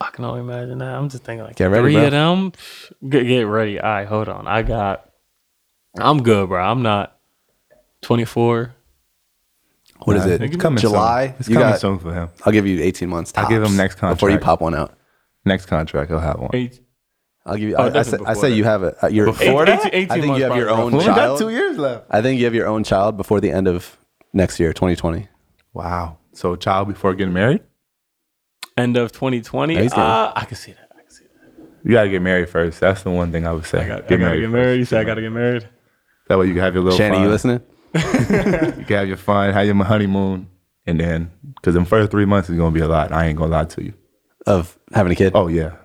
[0.01, 0.95] I can only imagine that.
[0.95, 2.05] I'm just thinking like Get ready, three bro.
[2.05, 2.53] of them.
[3.11, 3.81] Get, get ready.
[3.81, 4.47] All right, hold on.
[4.47, 5.11] I got.
[5.99, 6.63] I'm good, bro.
[6.63, 7.19] I'm not
[8.03, 8.73] 24.
[10.05, 10.43] What is Nah, it?
[10.43, 11.27] It's coming July.
[11.27, 11.37] Soon.
[11.41, 12.29] It's You coming got- soon for him.
[12.47, 13.33] I'll give you 18 months.
[13.37, 14.45] I'll give him tops next before you contract.
[14.45, 14.97] pop one out.
[15.45, 16.51] Next contract, he'll have one.
[16.55, 16.79] Eight,
[17.45, 17.75] I'll give you.
[17.77, 18.95] Oh, I, I, say, I before say you have it.
[19.03, 19.87] Uh, your, Before eight- that?
[19.93, 20.99] 18, 18 I think you have your own bro.
[21.01, 21.39] We only got child.
[21.41, 22.07] two years left.
[22.09, 23.97] I think you have your own child before the end of
[24.39, 25.29] next year, 2020.
[25.75, 26.17] Wow.
[26.33, 27.61] So child before getting married?
[28.79, 29.75] End of 2020.
[29.75, 30.89] Yeah, uh, I can see that.
[30.97, 31.69] I can see that.
[31.85, 32.81] You gotta get married first.
[32.81, 33.81] That's the one thing I would say.
[33.85, 34.79] I, got, I gotta get married.
[34.79, 35.69] You said I gotta get married.
[36.29, 37.25] That way you can have your little Shanny, fun.
[37.25, 37.61] you listening?
[37.95, 40.49] You can have your fun, have your honeymoon,
[40.87, 43.13] and then because them first three months is gonna be a lot.
[43.13, 43.95] I ain't gonna lie to you.
[44.47, 45.33] Of having a kid?
[45.35, 45.77] Oh yeah,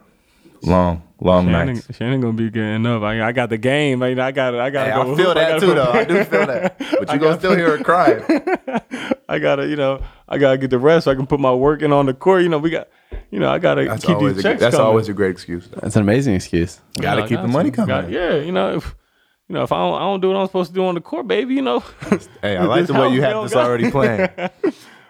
[0.61, 1.95] long, long Shannon, nights.
[1.97, 3.01] Shannon gonna be getting up.
[3.03, 4.03] I, I got the game.
[4.03, 4.55] I, I got.
[4.55, 4.87] I got.
[4.87, 5.35] Hey, go I feel hoop.
[5.35, 5.91] that gotta too, though.
[5.91, 6.75] I do feel that.
[6.99, 8.23] But you gonna still hear her crying.
[9.29, 11.81] I gotta, you know, I gotta get the rest so I can put my work
[11.81, 12.43] in on the court.
[12.43, 12.87] You know, we got,
[13.31, 14.87] you know, I gotta That's keep always these a, checks that's coming.
[14.87, 15.67] always a great excuse.
[15.67, 15.79] Though.
[15.81, 16.79] That's an amazing excuse.
[16.97, 17.75] You Gotta know, I keep the money to.
[17.75, 17.87] coming.
[17.87, 18.95] Got- yeah, you know, if
[19.49, 21.01] you know, if I don't, I don't do what I'm supposed to do on the
[21.01, 21.83] court, baby, you know.
[22.41, 24.31] Hey, I like the way you have this already planned.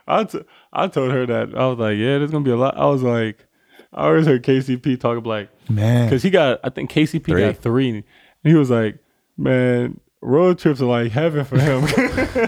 [0.07, 0.41] I, t-
[0.72, 2.77] I told her that I was like, yeah, there's gonna be a lot.
[2.77, 3.45] I was like,
[3.94, 7.41] I always heard KCP talk like, Man, because he got, I think KCP Three.
[7.41, 8.03] got three, and
[8.44, 8.98] he was like,
[9.38, 11.81] man, road trips are like heaven for him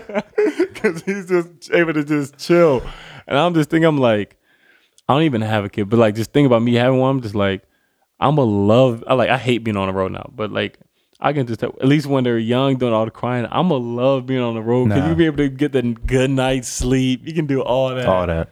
[0.74, 2.82] because he's just able to just chill.
[3.28, 4.38] And I'm just thinking, I'm like,
[5.08, 7.10] I don't even have a kid, but like, just think about me having one.
[7.18, 7.64] I'm just like,
[8.20, 9.04] I'm a love.
[9.08, 10.80] I like, I hate being on the road now, but like.
[11.18, 13.48] I can just tell, at least when they're young, doing all the crying.
[13.50, 15.10] I'm a love being on the road because Nah.
[15.10, 17.22] you be able to get the good night's sleep.
[17.26, 18.06] You can do all that.
[18.06, 18.50] all that.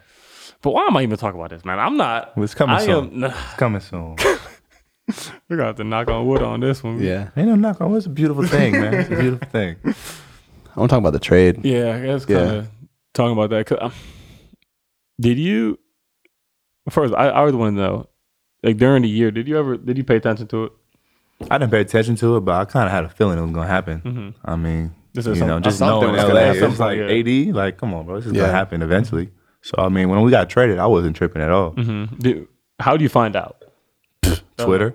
[0.62, 1.78] But why am I even talking about this, man?
[1.78, 2.32] I'm not.
[2.38, 3.22] It's coming I soon.
[3.22, 3.30] am.
[3.30, 4.16] It's coming soon.
[5.48, 7.00] We're gonna have to knock on wood on this one.
[7.02, 7.30] Yeah.
[7.36, 7.90] Ain't no knock on.
[7.90, 7.98] wood.
[7.98, 8.94] It's a beautiful thing, man.
[8.94, 9.76] It's a beautiful thing.
[9.84, 11.64] I want to talk about the trade.
[11.64, 12.68] Yeah, I guess kind of
[13.12, 13.66] talking about that.
[13.66, 13.92] 'cause, um,
[15.20, 15.78] did you
[16.90, 17.14] first?
[17.14, 18.08] I, I always want to know,
[18.62, 20.72] like during the year, did you ever did you pay attention to it?
[21.50, 23.50] I didn't pay attention to it, but I kind of had a feeling it was
[23.52, 24.00] gonna happen.
[24.00, 24.34] Mhm.
[24.44, 27.06] I mean, This you is some- know, just knowing LA, it's like Yeah.
[27.08, 28.42] AD, like, come on, bro, this is Yeah.
[28.42, 29.30] gonna happen eventually.
[29.62, 31.72] So I mean, when we got traded, I wasn't tripping at all.
[31.72, 32.16] Mm-hmm.
[32.18, 32.46] Did,
[32.80, 33.63] how do you find out?
[34.56, 34.94] Twitter,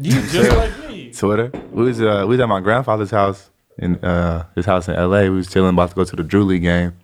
[0.00, 1.12] You just like me.
[1.12, 1.50] Twitter.
[1.72, 5.22] We was uh, we was at my grandfather's house in uh, his house in LA.
[5.22, 6.94] We was chilling, about to go to the Drew League game.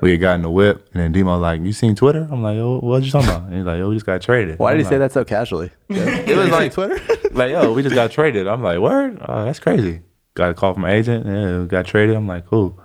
[0.00, 2.80] We had gotten the whip, and then Demo like, "You seen Twitter?" I'm like, "Yo,
[2.80, 4.84] what you talking about?" And he's like, "Yo, we just got traded." Why I'm did
[4.84, 5.70] he say that so casually?
[5.88, 6.98] It was like Twitter.
[7.32, 8.48] like, yo, we just got traded.
[8.48, 9.18] I'm like, word?
[9.20, 10.00] Oh, that's crazy.
[10.34, 11.26] Got a call from my agent.
[11.26, 12.16] Yeah, we got traded.
[12.16, 12.80] I'm like, cool.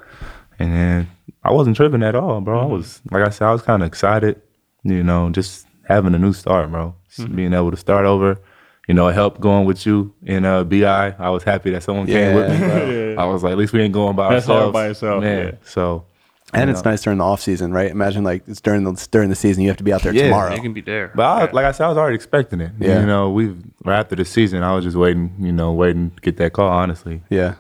[0.60, 1.10] And then
[1.44, 2.60] I wasn't tripping at all, bro.
[2.60, 4.42] I was, like I said, I was kind of excited,
[4.84, 6.94] you know, just having a new start, bro.
[7.18, 8.40] Just being able to start over.
[8.88, 11.16] You know, help going with you in uh, BI.
[11.20, 12.58] I was happy that someone came with me.
[12.68, 12.86] Yeah.
[13.12, 13.22] Yeah.
[13.22, 14.74] I was like, at least we ain't going by That's hard ourselves.
[14.74, 15.46] by yourself, Man.
[15.46, 15.52] yeah.
[15.66, 16.06] So,
[16.54, 16.92] And you it's know.
[16.92, 17.92] nice during the off season, right?
[17.92, 20.24] Imagine like it's during the during the season, you have to be out there Yeah.
[20.30, 20.56] tomorrow.
[20.56, 21.12] You can be there.
[21.14, 22.72] But I, like I said, I was already expecting it.
[22.80, 23.02] Yeah.
[23.02, 26.22] You know, we've right after the season, I was just waiting, you know, waiting to
[26.22, 27.24] get that call, honestly.
[27.30, 27.56] Yeah.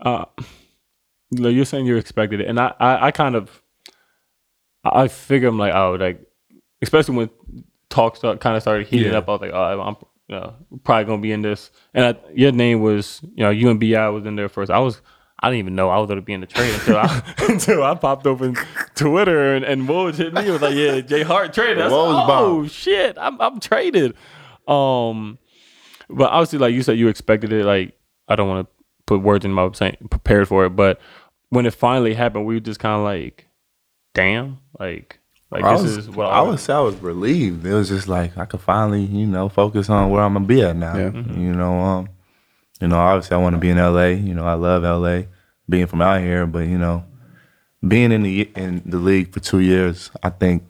[0.00, 0.24] uh,
[1.30, 3.62] you're saying you expected it, and I, I, I kind of,
[4.84, 6.20] I figure I'm like, oh, like,
[6.80, 7.30] especially when
[7.92, 9.18] talks start, kind of started heating Yeah.
[9.18, 9.28] up.
[9.28, 9.96] I was like, oh, I'm,
[10.28, 10.54] you know,
[10.84, 11.70] probably gonna be in this.
[11.94, 14.70] And I, your name was, you know, and was in there first.
[14.70, 15.00] I was.
[15.44, 17.82] I didn't even know I was going to be in the trade until I until
[17.82, 18.56] I popped open
[18.94, 20.46] Twitter and, and Woj hit me.
[20.46, 21.80] It was like, yeah, Jay Hart traded.
[21.80, 22.68] I was Woj like, oh bomb.
[22.68, 24.14] shit, I'm I'm traded.
[24.68, 25.38] Um,
[26.08, 27.64] but obviously, like you said, you expected it.
[27.64, 27.98] Like
[28.28, 31.00] I don't want to put words in my mouth saying prepared for it, but
[31.48, 33.48] when it finally happened, we were just kind of like,
[34.14, 35.18] damn, like
[35.52, 37.66] like I this was, is what I was, I was relieved.
[37.66, 40.62] It was just like I could finally, you know, focus on where I'm gonna be
[40.62, 40.96] at now.
[40.96, 41.10] Yeah.
[41.12, 42.08] You know, um,
[42.80, 44.06] you know, obviously I want to be in LA.
[44.06, 45.24] You know, I love LA,
[45.68, 46.46] being from out here.
[46.46, 47.04] But you know,
[47.86, 50.62] being in the in the league for two years, I think,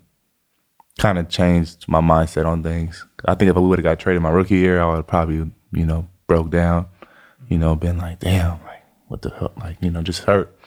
[0.98, 3.06] kind of changed my mindset on things.
[3.24, 5.48] I think if we would have got traded my rookie year, I would have probably,
[5.72, 6.86] you know, broke down.
[7.48, 10.58] You know, been like, damn, like what the hell, like you know, just hurt.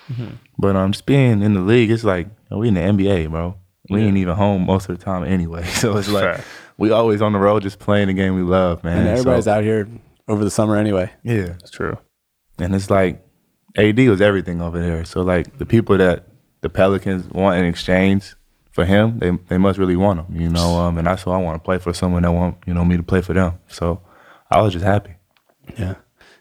[0.58, 3.58] But um, just being in the league, it's like we in the NBA, bro.
[3.90, 5.64] We ain't even home most of the time anyway.
[5.68, 6.48] So it's like Fact.
[6.78, 9.00] we always on the road, just playing the game we love, man.
[9.00, 9.88] And everybody's So- out here
[10.28, 11.12] over the summer anyway.
[11.24, 11.46] Yeah.
[11.60, 11.98] That's true.
[12.58, 13.24] And it's like
[13.78, 15.06] AD was everything over there.
[15.06, 16.28] So like the people that
[16.62, 18.34] the Pelicans want in exchange
[18.72, 20.78] for him, they they must really want him, you know.
[20.80, 22.98] Um, and that's why I want to play for someone that want you know me
[22.98, 23.60] to play for them.
[23.68, 24.02] So
[24.50, 25.16] I was just happy.
[25.78, 25.96] Yeah.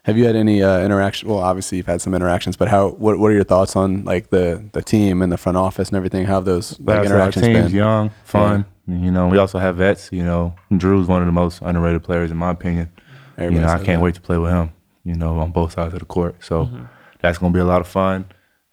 [0.05, 1.27] Have you had any uh, interaction?
[1.29, 2.89] Well, obviously you've had some interactions, but how?
[2.89, 5.97] What What are your thoughts on like the the team and the front office and
[5.97, 6.25] everything?
[6.25, 7.75] How have those like, Like I our interactions team's been?
[7.75, 8.65] young, fun.
[8.87, 10.09] You know, we also have vets.
[10.11, 12.91] You know, Jrue's one of the most underrated players in my opinion.
[13.37, 14.01] Everybody you know, I can't that.
[14.01, 14.69] wait to play with him.
[15.03, 16.35] You know, on both sides of the court.
[16.43, 16.69] So
[17.21, 18.25] that's gonna be a lot of fun.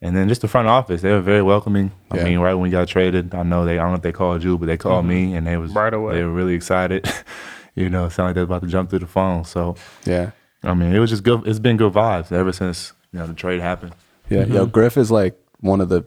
[0.02, 1.92] And then just the front office, they were very welcoming.
[2.10, 2.24] I Yeah.
[2.24, 4.42] mean, right when we got traded, I know they I don't know if they called
[4.44, 6.14] you, but they called me and they was Right away.
[6.16, 7.09] They were really excited.
[7.74, 9.44] you know, it sounded like they was about to jump through the phone.
[9.44, 10.32] So Yeah.
[10.62, 11.47] I mean, it was just good.
[11.47, 13.94] It's been good vibes ever since you know the trade happened.
[14.30, 14.44] Yeah.
[14.44, 16.05] Yo, Griff is like one of the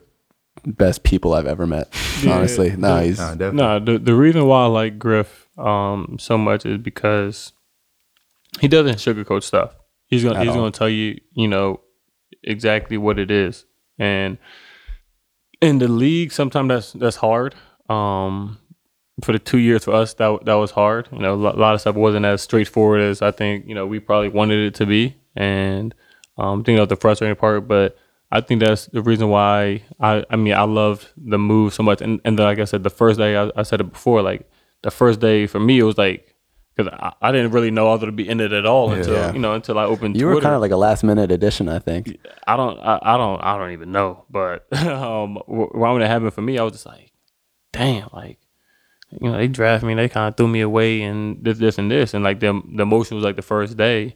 [0.65, 1.87] best people I've ever met.
[2.23, 2.37] Yeah.
[2.37, 3.57] honestly, no, he's Nah, definitely.
[3.57, 7.51] No, the the reason why I like Griff um so much is because
[8.61, 9.75] he doesn't sugarcoat stuff.
[10.07, 10.61] He's gonna At he's all.
[10.61, 11.81] gonna tell you, you know,
[12.43, 13.65] exactly what it is.
[13.99, 14.37] And
[15.61, 17.55] in the league, sometimes that's that's hard.
[17.89, 18.59] Um
[19.23, 21.07] for the two years for us, that that was hard.
[21.11, 23.99] You know, a lot, of stuff wasn't as straightforward as I think you know we
[23.99, 25.93] probably wanted it to be, and
[26.37, 27.67] um, I think that was the frustrating part.
[27.67, 27.97] But
[28.31, 32.01] I think that's the reason why I I mean I loved the move so much.
[32.01, 34.49] And and then, like I said, the first day I, I said it before, like
[34.81, 36.35] the first day for me it was like
[36.75, 39.13] because I, I didn't really know I was gonna be in it at all until
[39.13, 39.31] Yeah.
[39.31, 40.17] you know until I opened.
[40.17, 42.17] you were kind of like a last minute addition, I think.
[42.45, 44.25] I don't, I, I don't, I don't even know.
[44.29, 47.13] But um, wh- when it happened for me, I was just like,
[47.71, 48.39] damn, like,
[49.21, 51.89] you know, they draft me, they kind of threw me away, and this, this, and
[51.89, 54.15] this, and like the the emotion was like the first day,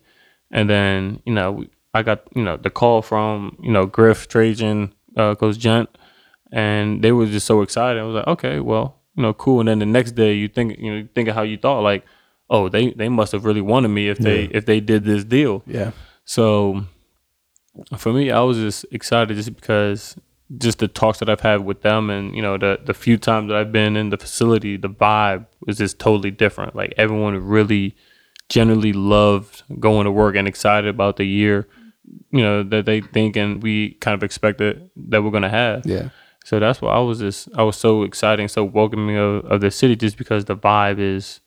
[0.52, 4.94] and then you know, I got you know the call from you know Griff, Trajan,
[5.18, 5.90] uh, Coach Gent,
[6.52, 8.00] and they were just so excited.
[8.00, 9.60] I was like, okay, well, you know, cool.
[9.60, 11.82] And then the next day, you think, you know, you think of how you thought,
[11.82, 12.06] like,
[12.50, 15.64] oh, they they must have really wanted me if they if they did this deal.
[15.66, 15.92] Yeah.
[16.26, 16.86] So
[17.98, 20.16] for me, I was just excited just because
[20.58, 23.50] just the talks that I've had with them and you know the the few times
[23.50, 26.76] that I've been in the facility, the vibe was just totally different.
[26.76, 27.96] Like everyone really
[28.50, 31.68] generally loved going to work and excited about the year,
[32.32, 35.86] you know, that they think and we kind of expected that we're gonna have.
[35.86, 36.10] Yeah.
[36.46, 39.70] So that's why I was just I was so excited so welcoming of, of the
[39.70, 41.42] city just because the vibe is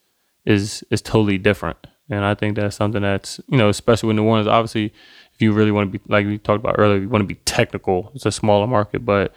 [0.45, 1.79] is is totally different.
[2.09, 4.93] And I think that's something that's you know, especially with New Orleans, obviously
[5.43, 8.11] you really want to be like we talked about earlier, you want to be technical,
[8.15, 9.35] it's a smaller market, but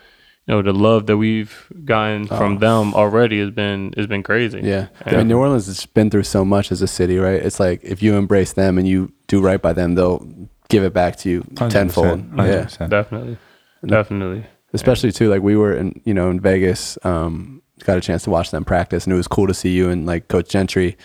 [0.48, 4.62] you know, the love that we've gotten from them already has been has been crazy.
[4.64, 4.66] Oh.
[4.66, 4.88] Yeah.
[5.06, 7.42] I mean, New Orleans has been through so much as a city, right?
[7.42, 10.26] It's like if you embrace them and you do right by them, they'll
[10.70, 12.20] give it back to you 100%, tenfold.
[12.38, 12.66] Yeah.
[12.66, 12.90] 100%.
[12.90, 13.38] Definitely.
[13.86, 14.46] Definitely.
[14.74, 18.30] Especially too, like we were in, you know, in Vegas, um, got a chance to
[18.30, 20.98] watch them practice and it was cool to see you and like Coach Gentry,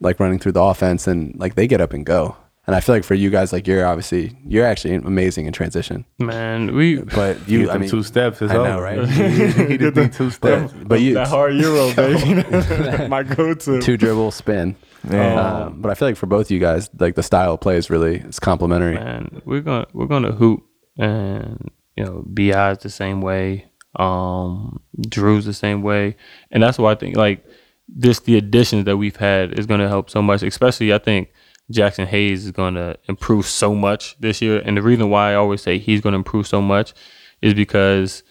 [0.00, 2.36] like running through the offense and like they get up and go.
[2.66, 6.06] And I feel like for you guys, like you're obviously, you're actually amazing in transition,
[6.18, 8.40] Man, we but You you, I them mean, two steps.
[8.40, 8.68] It's I over.
[8.68, 9.06] know, right?
[9.70, 10.72] he did the two steps.
[10.72, 13.06] but you, that hard euro, baby.
[13.08, 13.82] My go-to.
[13.82, 14.76] two dribble spin.
[15.06, 15.38] Man.
[15.38, 17.90] Um, but I feel like for both you guys, like the style of play is
[17.90, 18.94] really, it's complementary.
[18.94, 20.62] man, we're gonna we're gonna hoop,
[20.96, 23.66] and you know, Bi's the same way,
[23.96, 26.16] um, Jrue's the same way,
[26.50, 27.44] and that's why I think like
[27.88, 30.42] this the additions that we've had is gonna help so much.
[30.42, 31.28] Especially, I think
[31.72, 35.62] Jaxson Hayes is gonna improve so much this year, and the reason why I always
[35.62, 36.94] say he's gonna improve so much
[37.40, 38.22] is because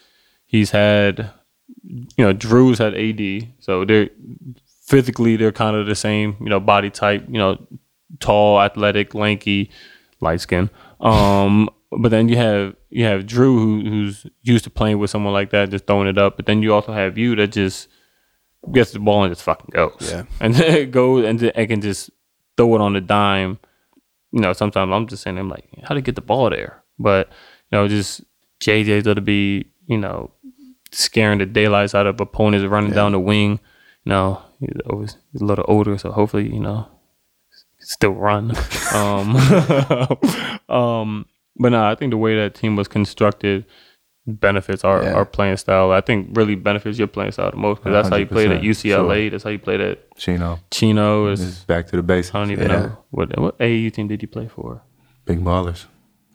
[0.45, 1.31] he's had,
[1.83, 4.09] you know, Jrue's had AD, so they're
[4.85, 7.57] physically they're kind of the same, you know, body type, you know,
[8.19, 9.71] tall, athletic, lanky,
[10.21, 10.69] light skin.
[10.99, 15.33] Um, but then you have you have Drew who, who's used to playing with someone
[15.33, 16.35] like that, just throwing it up.
[16.35, 17.87] But then you also have you that just
[18.71, 19.97] gets the ball and just fucking goes.
[20.01, 20.23] Yeah.
[20.39, 22.09] and then it goes and, and can just
[22.57, 23.59] throw it on the dime.
[24.31, 26.83] You know, sometimes I'm just saying, I'm like, how to get the ball there?
[26.97, 27.29] But
[27.71, 28.23] you know, just
[28.59, 30.31] JJ's got to be, you know,
[30.91, 33.59] scaring the daylights out of opponents running down the wing.
[34.05, 36.87] You know, he's always he's a little older, so hopefully, you know,
[37.79, 38.53] still run.
[38.93, 39.35] um,
[40.69, 41.25] um,
[41.57, 43.65] but no, I think the way that team was constructed
[44.25, 45.13] benefits our, Yeah.
[45.13, 45.91] our playing style.
[45.91, 48.61] I think really benefits your playing style the most because that's how you played at
[48.61, 49.29] 100%, UCLA.
[49.31, 50.59] That's how you played at Chino.
[50.71, 51.27] Chino.
[51.27, 52.33] Is back to the basics.
[52.35, 52.79] I don't even Yeah.
[52.79, 54.81] know what what AAU team did you play for?
[55.25, 55.85] Big ballers.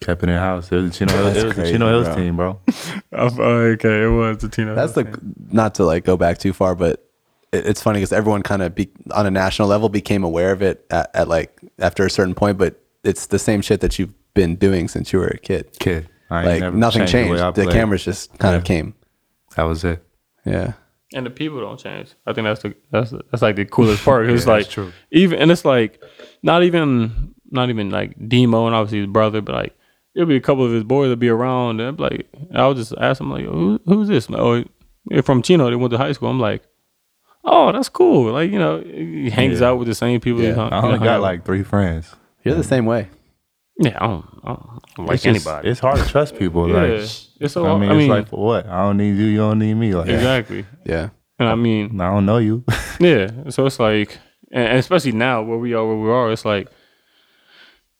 [0.01, 0.71] Kept it in house.
[0.71, 2.15] It was the Chino, it was the crazy, Chino Hills bro.
[2.17, 2.61] team, bro.
[3.13, 3.43] Oh,
[3.73, 4.75] okay, it was the Chino.
[4.75, 5.19] That's the
[5.51, 7.05] not to like go back too far, but
[7.53, 10.63] it, it's funny because everyone kind of be on a national level became aware of
[10.63, 14.15] it at, at like after a certain point, but it's the same shit that you've
[14.35, 15.67] been doing since you were a kid.
[15.81, 16.09] Kid.
[16.31, 17.43] I Like never nothing changed the changed.
[17.43, 18.95] I The, cameras just kind of came.
[19.57, 20.05] That was it.
[20.45, 20.73] Yeah.
[21.15, 22.13] and the people don't change.
[22.27, 24.27] I think that's the that's that's like the coolest part.
[24.27, 24.93] 'cause it's Yeah, like true.
[25.11, 26.03] even and it's like
[26.43, 29.75] not even not even like Demo and obviously his brother, but like
[30.15, 32.93] it'll be a couple of his boys that be around, and I'm like I'll just
[33.01, 34.63] ask him like, Who, "Who's this?" Oh,
[35.07, 35.71] they're from Chino.
[35.71, 36.29] They went to high school.
[36.29, 36.63] I'm like,
[37.45, 39.69] "Oh, that's cool." Like you know, he hangs Yeah.
[39.69, 40.41] out with the same people.
[40.43, 40.55] he Yeah.
[40.55, 42.15] hung- I only got out like three friends.
[42.45, 43.09] You're the same way.
[43.79, 43.87] With.
[43.93, 45.69] yeah, I don't, I don't, like It's just- anybody.
[45.71, 46.69] It's hard to trust people.
[46.69, 46.91] yeah, Like,
[47.41, 47.67] it's so.
[47.67, 48.67] I mean, I mean, it's like for what?
[48.67, 49.27] I don't need you.
[49.27, 49.95] You don't need me.
[49.95, 50.67] Like, exactly.
[50.85, 51.11] Yeah.
[51.39, 52.65] And I mean, I don't know you.
[53.01, 54.19] Yeah, so it's like,
[54.51, 56.69] and and especially now where we are, where we are, it's like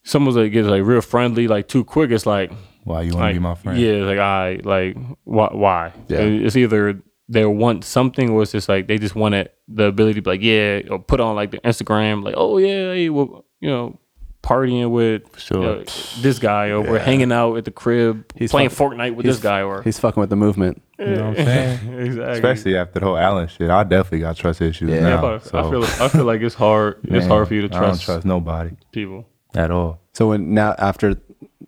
[0.03, 2.11] someone's like gets like real friendly, like too quick.
[2.11, 2.51] It's like,
[2.85, 3.79] Why you want to like be my friend?
[3.81, 5.49] yeah, like I like why?
[5.53, 5.93] why?
[6.09, 6.19] Yeah.
[6.21, 10.23] It's either they want something, or it's just like they just wanted the ability to
[10.23, 13.69] be like, yeah, or put on like the Instagram, like, oh yeah, hey, well, you
[13.71, 14.01] know,
[14.43, 15.59] partying with Sure.
[15.61, 15.85] you know,
[16.21, 19.41] this guy, or we're hanging out at the crib He's playing fuck- Fortnite with this
[19.41, 20.83] guy, or He's fucking with the movement.
[20.99, 21.95] You know what I'm saying?
[22.01, 22.33] exactly.
[22.35, 25.01] Especially after the whole Alan shit, I definitely got trust issues Yeah.
[25.01, 25.09] now.
[25.09, 26.99] Yeah, but so, I feel I feel like it's hard.
[27.05, 29.27] it's hard for you to I don't trust, trust nobody people.
[29.55, 30.01] at all.
[30.13, 31.15] So when now after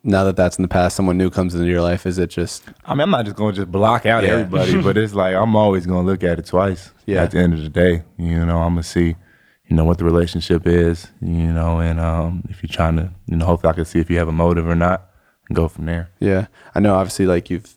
[0.03, 2.07] now that that's in the past, someone new comes into your life.
[2.07, 4.31] Is it just I mean, I'm not just gonna just block out Yeah.
[4.31, 6.91] everybody, but it's like I'm always gonna look at it twice.
[7.07, 7.23] Yeah.
[7.23, 9.17] At the end of the day, you know, I'm gonna see,
[9.71, 13.37] you know, what the relationship is, you know, and um, if you're trying to, you
[13.37, 15.09] know, hopefully I can see if you have a motive or not,
[15.49, 16.11] and go from there.
[16.19, 16.97] Yeah, I know.
[16.97, 17.73] Obviously, like you've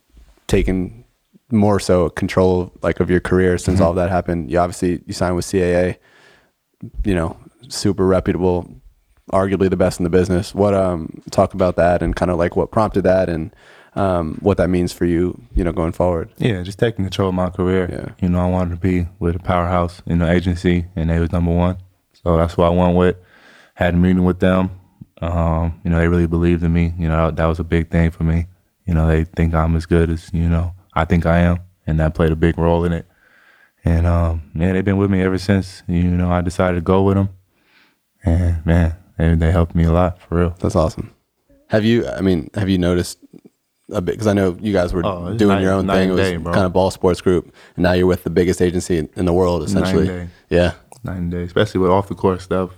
[0.48, 1.06] taken
[1.52, 4.50] more so control like of your career since all of that happened.
[4.50, 5.98] You obviously you signed with CAA.
[7.06, 7.38] You know,
[7.70, 8.68] super reputable,
[9.32, 10.56] arguably the best in the business.
[10.56, 13.56] What um talk about that and kind of like what prompted that and
[13.96, 15.40] um what that means for you.
[15.56, 16.30] You know, going forward.
[16.38, 17.90] Yeah, just taking control of my career.
[17.92, 18.14] Yeah.
[18.22, 21.32] You know, I wanted to be with a powerhouse, you know, agency, and they was
[21.32, 21.78] number one.
[22.24, 23.18] So that's what I went with.
[23.76, 24.72] Had a meeting with them.
[25.22, 26.94] Um, you know, they really believed in me.
[26.98, 28.48] You know, that, that was a big thing for me.
[28.86, 31.60] You know, they think I'm as good as, you know, I think I am.
[31.88, 33.06] And that played a big role in it.
[33.86, 37.04] And um, yeah, they've been with me ever since, you know, I decided to go
[37.04, 37.30] with them.
[38.24, 40.56] And man, they, they helped me a lot, for real.
[40.60, 41.14] That's awesome.
[41.68, 42.08] Have you?
[42.08, 43.18] I mean, have you noticed
[43.92, 44.14] a bit?
[44.14, 46.10] Because I know you guys were Oh, doing night- your own night thing.
[46.10, 46.54] It was day, bro.
[46.54, 49.34] kind of ball sports group, and now you're with the biggest agency in, in the
[49.34, 50.08] world, essentially.
[50.08, 50.28] day.
[50.50, 50.74] Yeah.
[51.04, 52.72] nine days, especially with off the court stuff.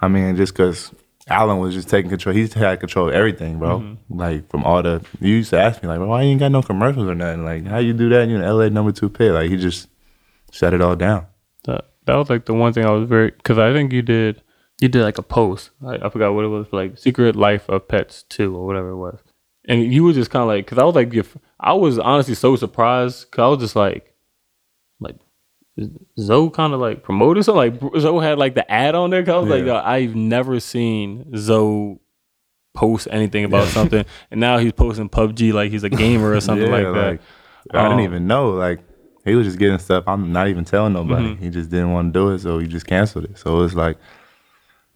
[0.00, 0.92] I mean, just because
[1.28, 3.80] Alan was just taking control, he had control of everything, bro.
[3.80, 4.18] Mm-hmm.
[4.20, 6.62] Like from all the, you used to ask me like, why you ain't got no
[6.62, 7.44] commercials or nothing?
[7.44, 8.28] Like, how you do that?
[8.28, 9.32] you're in LA number two pick?
[9.32, 9.88] Like he just
[10.52, 11.26] shut it all down.
[11.64, 14.40] That that was like the one thing I was very because I think you did
[14.80, 15.70] you did like a post.
[15.84, 18.96] I, I forgot what it was like Secret Life of Pets Two or whatever it
[18.98, 19.18] was,
[19.68, 22.34] and you were just kind of like because I was like if, I was honestly
[22.34, 24.14] so surprised because I was just like
[25.00, 25.16] like
[26.18, 29.22] Zo kind of like promoted something like Zo had like the ad on there.
[29.24, 32.00] 'Cause I was like yo, I've never seen Zo
[32.74, 36.66] post anything about something, and now he's posting PUBG like he's a gamer or something
[36.70, 37.20] Yeah, like that.
[37.74, 38.50] I didn't Um, even know.
[38.50, 38.80] Like
[39.24, 40.04] he was just getting stuff.
[40.06, 41.30] I'm not even telling nobody.
[41.34, 41.42] Mm-hmm.
[41.42, 43.38] He just didn't want to do it, so he just canceled it.
[43.38, 43.98] So it's like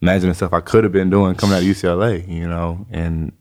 [0.00, 3.32] imagine the stuff I could have been doing coming out of UCLA, you know, and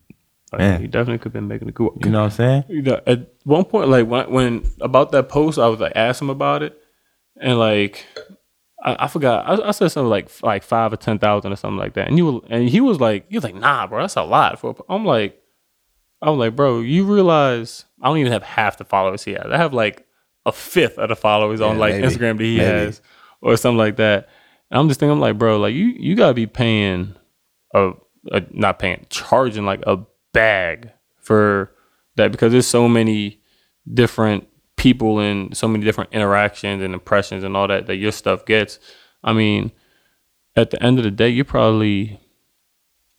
[0.52, 0.82] Like, Man.
[0.82, 1.92] he definitely could have been making a good.
[2.04, 2.64] you know what I'm saying?
[2.70, 6.22] You know, at one point, like when, when about that post, I was like, asked
[6.22, 6.78] him about it,
[7.40, 8.06] and like,
[8.84, 11.78] I, I forgot, I, I said something like like five or ten thousand or something
[11.78, 14.16] like that, and you were, and he was like, he was like, nah, bro, that's
[14.16, 14.72] a lot for.
[14.72, 15.40] a-" I'm like,
[16.22, 19.46] I'm like, bro, you realize I don't even have half the followers he has.
[19.52, 20.06] I have like
[20.46, 22.08] a fifth of the followers on like maybe.
[22.08, 22.66] Instagram that he Maybe.
[22.70, 23.02] has,
[23.42, 24.30] or something like that.
[24.72, 27.16] And I'm just thinking, I'm like, bro, like you you gotta be paying
[27.76, 27.92] a,
[28.32, 30.00] a not paying, charging like a
[30.34, 30.92] bag
[31.22, 31.72] for
[32.16, 33.42] that because there's so many
[33.94, 38.46] different people and so many different interactions and impressions and all that that your stuff
[38.46, 38.80] gets.
[39.24, 39.72] I mean,
[40.56, 42.20] at the end of the day, you're probably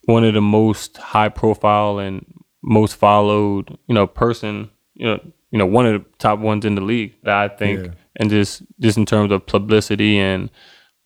[0.05, 2.25] one of the most high profile and
[2.63, 5.21] most followed, you know, person, you know,
[5.51, 7.93] you know, one of the top ones in the league that I think, Yeah.
[8.17, 10.51] and just just in terms of publicity and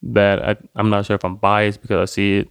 [0.02, 2.48] that I, I'm not sure if I'm biased because I see it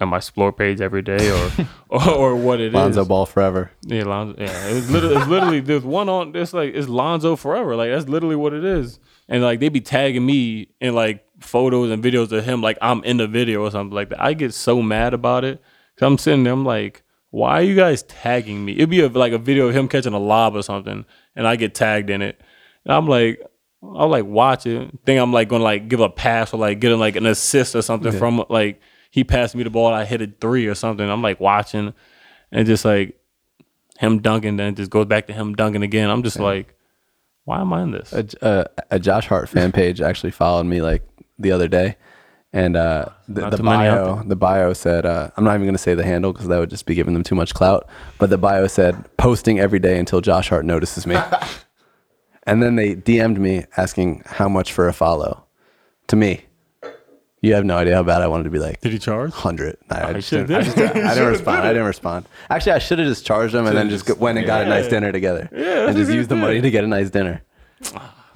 [0.00, 1.50] on my explore page every day or
[1.88, 2.74] or, or what it is.
[2.74, 3.70] Lonzo Ball forever.
[3.82, 4.40] Yeah, Lonzo.
[4.40, 6.34] Yeah, it's literally, it's literally there's one on.
[6.36, 7.76] It's like it's Lonzo forever.
[7.76, 9.00] Like that's literally what it is.
[9.28, 13.02] And like they be tagging me in like photos and videos of him, like I'm
[13.04, 14.22] in the video or something like that.
[14.22, 15.62] I get so mad about it.
[15.96, 18.72] Cause I'm sitting there, I'm like, why are you guys tagging me?
[18.74, 21.04] It'd be a, like a video of him catching a lob or something,
[21.34, 22.40] and I get tagged in it.
[22.84, 23.42] And I'm like,
[23.82, 26.98] I'll like watch it, think I'm like gonna like give a pass or like getting
[27.00, 30.26] like an assist or something from like he passed me the ball, I hit a
[30.40, 31.08] three or something.
[31.08, 31.94] I'm like watching,
[32.52, 33.18] and just like
[33.98, 36.10] him dunking, then just goes back to him dunking again.
[36.10, 36.74] I'm just like,
[37.44, 38.12] why am I in this?
[38.12, 41.02] a, a, a Josh Hart fan page actually followed me like
[41.38, 41.96] the other day,
[42.52, 45.66] and uh, the, the too many out bio the bio said uh, I'm not even
[45.66, 47.88] gonna say the handle because that would just be giving them too much clout.
[48.18, 51.16] But the bio said posting every day until Josh Hart notices me,
[52.44, 55.44] and then they DM'd me asking how much for a follow
[56.08, 56.44] to me.
[57.40, 59.32] You have no idea how bad I wanted to be like Did he charge?
[59.32, 59.76] hundred.
[59.90, 61.58] I, he just should've didn't, I, just, I didn't respond.
[61.62, 62.26] I didn't respond.
[62.50, 64.68] Actually, I should have just charged them and then just Should've went and got a
[64.68, 65.48] nice dinner together.
[65.52, 67.42] Yeah, and just what use the money to get a nice dinner.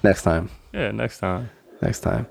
[0.05, 0.51] Next time.
[0.73, 1.51] Yeah, next time.
[1.81, 2.27] Next time.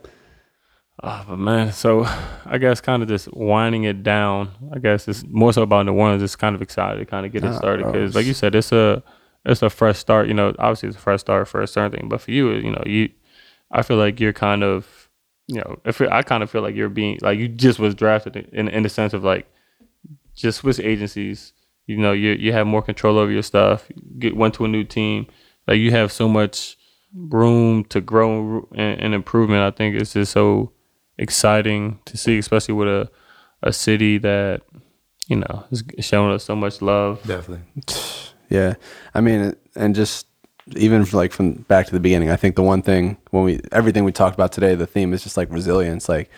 [1.04, 2.06] Ah, but man, so
[2.46, 4.52] I guess kind of just winding it down.
[4.74, 6.22] I guess it's more so about New Orleans.
[6.22, 8.54] Just kind of excited to kind of get it Ah, started because, like you said,
[8.56, 9.02] it's a
[9.44, 10.28] it's a fresh start.
[10.28, 12.72] You know, obviously it's a fresh start for a certain thing, but for you, you
[12.72, 13.10] know, you
[13.72, 15.01] I feel like you're kind of
[15.52, 18.38] you know, if I kind of feel like you're being like you just was drafted
[18.54, 19.46] in in the sense of like
[20.34, 21.52] just Swiss agencies.
[21.88, 23.92] You know, you you have more control over your stuff.
[24.18, 25.28] Get went to a new team.
[25.68, 26.78] Like you have so much
[27.14, 29.62] room to grow and, and improvement.
[29.62, 30.72] I think it's just so
[31.18, 33.12] exciting to see, especially with a
[33.62, 34.62] a city that
[35.28, 37.22] you know is showing us so much love.
[37.28, 37.66] Definitely.
[38.50, 38.76] Yeah,
[39.14, 40.28] I mean, and just
[40.76, 43.60] even from like from back to the beginning, I think the one thing when we
[43.72, 46.30] everything we talked about today, the theme is just like resilience, like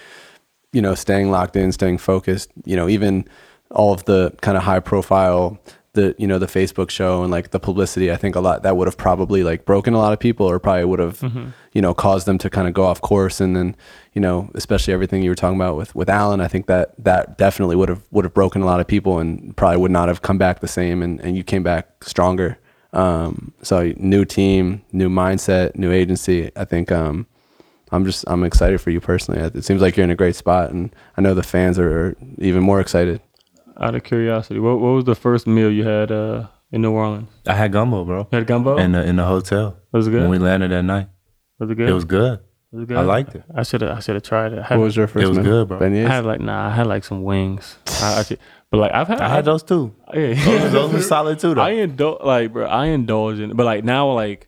[0.71, 2.49] you know, staying locked in, staying focused.
[2.65, 3.25] You know, even
[3.71, 5.59] all of the kind of high profile,
[5.93, 8.11] the you know, the Facebook show and like the publicity.
[8.11, 10.59] I think a lot that would have probably like broken a lot of people, or
[10.59, 11.49] probably would have mm-hmm.
[11.73, 13.39] you know caused them to kind of go off course.
[13.39, 13.75] And then
[14.13, 17.37] you know, especially everything you were talking about with with Alan, I think that that
[17.37, 20.21] definitely would have would have broken a lot of people and probably would not have
[20.21, 21.01] come back the same.
[21.01, 22.57] And and you came back stronger.
[22.93, 26.51] Um, so new team, new mindset, new agency.
[26.55, 27.25] I think um,
[27.91, 29.39] I'm just I'm excited for you personally.
[29.41, 32.61] It seems like you're in a great spot, and I know the fans are even
[32.63, 33.21] more excited.
[33.81, 37.29] Out of curiosity, what what was the first meal you had uh, in New Orleans?
[37.47, 38.77] I had gumbo, bro, You had gumbo.
[38.77, 40.21] in the in the hotel That was it good?
[40.21, 41.09] when we landed that night.
[41.59, 41.89] was it good?
[41.89, 42.39] It was good.
[42.39, 42.97] It was it good?
[42.97, 43.43] I liked it.
[43.55, 44.59] I should have I should have tried it.
[44.59, 45.25] I had, What was your first?
[45.25, 45.45] It was meal?
[45.65, 45.79] good, bro.
[45.79, 46.05] Beignets?
[46.07, 47.77] I had like nah, I had like some wings.
[48.03, 48.39] I, I should-
[48.73, 49.93] but like I've had I had those too.
[50.15, 51.61] Yeah, Those, those were solid too, though.
[51.61, 54.47] I indulge like bro, I indulge in but like now like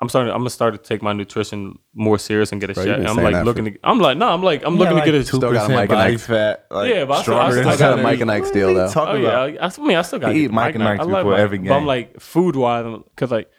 [0.00, 2.84] I'm starting I'm gonna start to take my nutrition more serious and get a Bro,
[2.84, 3.08] you've chef.
[3.08, 5.24] I'm like that looking to I'm like no, I'm like I'm looking to get a
[5.24, 6.20] Still got Mike and body Ike.
[6.20, 6.66] fat.
[6.70, 8.88] Like, Yeah, but I still- I still got a Mike and Ike deal though.
[8.92, 9.52] Talk Oh about.
[9.52, 11.66] yeah, I, I mean I still got eat Mike and Ike's before every game.
[11.66, 13.50] But I'm like food wise, because like,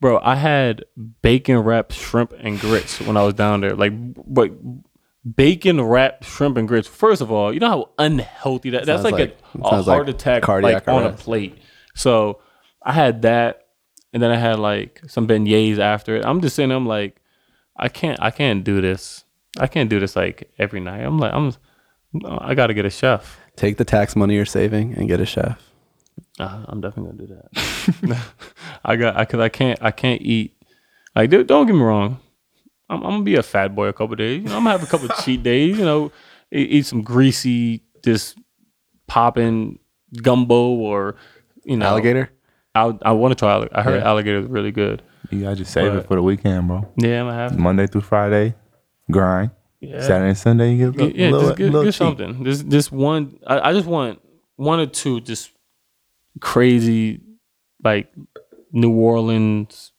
[0.00, 0.84] bro, I had
[1.22, 3.74] bacon wrapped shrimp and grits when I was down there.
[3.74, 3.92] Like,
[4.24, 4.52] but
[5.36, 6.88] bacon wrapped shrimp and grits.
[6.88, 8.86] First of all, you know how unhealthy that.
[8.86, 11.58] That's like, like- a, a heart like attack like on a plate.
[11.94, 12.40] So
[12.82, 13.66] I had that,
[14.12, 16.24] and then I had like some beignets after it.
[16.24, 17.20] I'm just saying, I'm like,
[17.76, 19.24] I can't, I can't do this.
[19.58, 21.00] I can't do this like every night.
[21.02, 21.52] I'm like, I'm,
[22.24, 23.38] I got to get a chef.
[23.56, 25.60] Take the tax money you're saving and get a chef.
[26.38, 27.40] Uh, I'm definitely gonna do
[28.04, 28.26] that.
[28.84, 30.54] I got, I cause I can't, I can't eat.
[31.16, 32.20] Like, don't get me wrong.
[32.90, 34.42] I'm, I'm gonna be a fat boy a couple days.
[34.42, 35.78] You know, I'm gonna have a couple cheat days.
[35.78, 36.12] You know,
[36.50, 38.38] eat, eat some greasy, just
[39.06, 39.78] popping
[40.22, 41.16] gumbo or
[41.64, 42.30] you know, Alligator.
[42.74, 43.66] I, I want to try.
[43.72, 44.08] I heard Yeah.
[44.08, 45.02] alligator is really good.
[45.30, 46.88] You gotta just save But- it for the weekend, bro.
[46.96, 47.58] Yeah, I'm gonna have.
[47.58, 48.54] Monday through Friday,
[49.10, 49.50] grind.
[49.80, 52.44] Yeah, Saturday and Sunday, you get a yeah, little, just get, little get something.
[52.44, 53.38] Just, just one.
[53.46, 54.20] I, I just want
[54.56, 55.52] one or two just
[56.40, 57.20] crazy,
[57.84, 58.12] like
[58.72, 59.92] New Orleans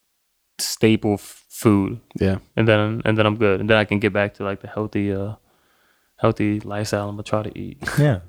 [0.58, 2.00] staple f- food.
[2.20, 2.38] Yeah.
[2.56, 4.68] and then and then I'm good, and then I can get back to like the
[4.68, 5.34] healthy, uh,
[6.16, 7.78] healthy lifestyle I'm gonna try to eat.
[7.98, 8.20] Yeah.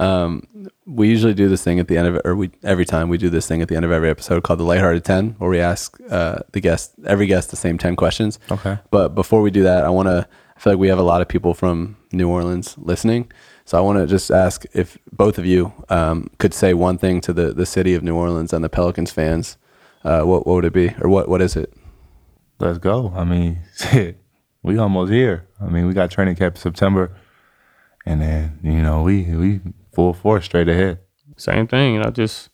[0.00, 0.42] Um,
[0.86, 3.30] we usually do this thing at the end of or we every time we do
[3.30, 5.98] this thing at the end of every episode called the lighthearted 10 where we ask
[6.08, 8.78] uh, the guest every guest the same 10 questions Okay.
[8.92, 11.20] but before we do that i want to i feel like we have a lot
[11.20, 13.28] of people from new orleans listening
[13.64, 17.20] so i want to just ask if both of you um, could say one thing
[17.20, 19.56] to the, the city of new orleans and the pelicans fans
[20.04, 21.72] uh, what, what would it be or what, what is it
[22.60, 23.12] Let's go.
[23.14, 24.18] I mean, shit,
[24.62, 25.46] we almost here.
[25.60, 27.12] I mean, we got training camp in September,
[28.04, 29.60] and then you know we we
[29.94, 30.98] full force straight ahead.
[31.36, 32.50] Same thing, you know, just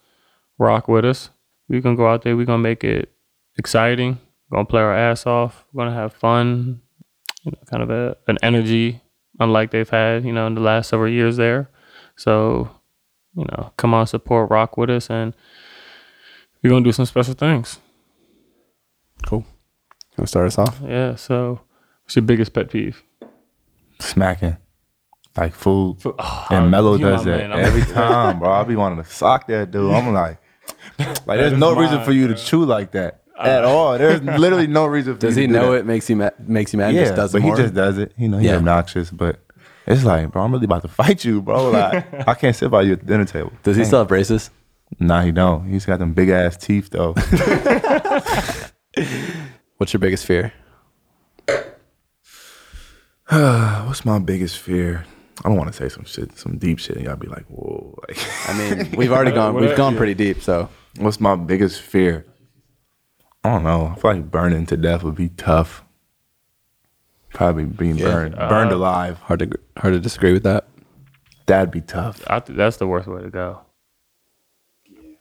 [0.59, 1.31] rock with us.
[1.69, 2.37] We gonna go out there.
[2.37, 3.13] We gonna make it
[3.57, 4.19] exciting.
[4.51, 5.65] Gonna play our ass off.
[5.73, 6.83] We're gonna have fun.
[7.45, 9.03] You know, kind of a, an energy
[9.39, 11.69] unlike they've had, you know, in the last several years there.
[12.17, 12.71] So,
[13.35, 15.35] you know, come on, support, rock with us, and
[16.63, 17.79] we're gonna do some special things.
[19.27, 19.45] cool
[20.16, 21.16] you want to start us off Yeah.
[21.16, 21.61] So,
[22.05, 23.03] what's your biggest pet peeve?
[24.01, 24.57] Smacking,
[25.36, 25.99] like food.
[26.05, 27.53] Oh, And Melo does that man.
[27.53, 28.51] Every time, bro.
[28.51, 29.91] I be wanting to sock that dude.
[29.93, 30.39] I'm like,
[30.99, 33.97] like there's is no reason for you to chew like that uh, at all.
[33.99, 35.78] There's literally no reason for does you he to do know that.
[35.78, 37.57] it makes you mad makes him mad and Yeah, just does but it more?
[37.57, 38.12] he just does it.
[38.16, 38.57] You know, he's Yeah.
[38.57, 39.41] obnoxious, but
[39.86, 41.70] it's like, bro, I'm really about to fight you, bro.
[41.73, 43.53] Like, I can't sit by you at the dinner table.
[43.62, 43.86] does he Dang.
[43.89, 44.51] still have braces
[45.01, 45.69] Nah, he don't.
[45.69, 47.15] He's got them big ass teeth though.
[49.79, 50.53] What's your biggest fear
[53.31, 55.05] What's my biggest fear?
[55.45, 57.99] I don't want to say some shit, some deep shit, and y'all be like, whoa.
[58.07, 58.19] Like,
[58.49, 60.69] i mean we've already gone we've gone pretty deep so
[60.99, 62.27] what's my biggest fear?
[63.43, 63.93] I don't know.
[63.97, 65.83] I feel like burning to death would be tough.
[67.33, 68.05] Probably being Yeah.
[68.07, 69.19] burned, burned Uh, alive.
[69.21, 70.67] Hard to hard to disagree with that.
[71.47, 72.23] That'd be tough.
[72.29, 73.61] I think that's the worst way to go.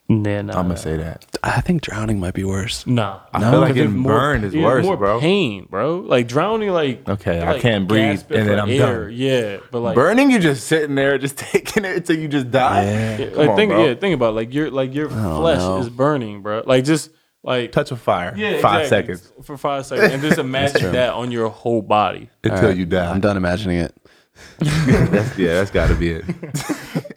[0.09, 1.25] Then uh, I'm gonna say that.
[1.43, 2.85] I think drowning might be worse.
[2.85, 5.19] Nah, I feel like 'Cause it's getting burned is worse, more bro.
[5.19, 5.99] pain, bro.
[5.99, 9.05] Like drowning, like Okay, you're, I like, can't breathe, and then I'm air.
[9.05, 9.13] done.
[9.15, 12.83] Yeah, but like, Burning, you just sitting there, just taking it until you just die.
[12.83, 13.85] yeah, Come like on, think, bro.
[13.85, 14.35] yeah, think about it.
[14.35, 15.79] like your like your flesh know.
[15.79, 16.63] is burning, bro.
[16.65, 17.09] Like just
[17.41, 18.33] like Touch of fire.
[18.35, 19.15] yeah, Five exactly.
[19.15, 22.29] seconds for five seconds, and just imagine that on your whole body.
[22.43, 23.09] until All right, you die.
[23.09, 23.95] I'm done imagining it.
[24.59, 26.25] That's, yeah, that's got to be it.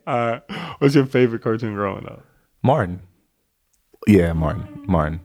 [0.07, 0.43] All right,
[0.79, 2.23] what's your favorite cartoon growing up?
[2.67, 3.01] Martin.
[4.09, 4.85] Yeah, Martin.
[4.87, 5.21] Martin.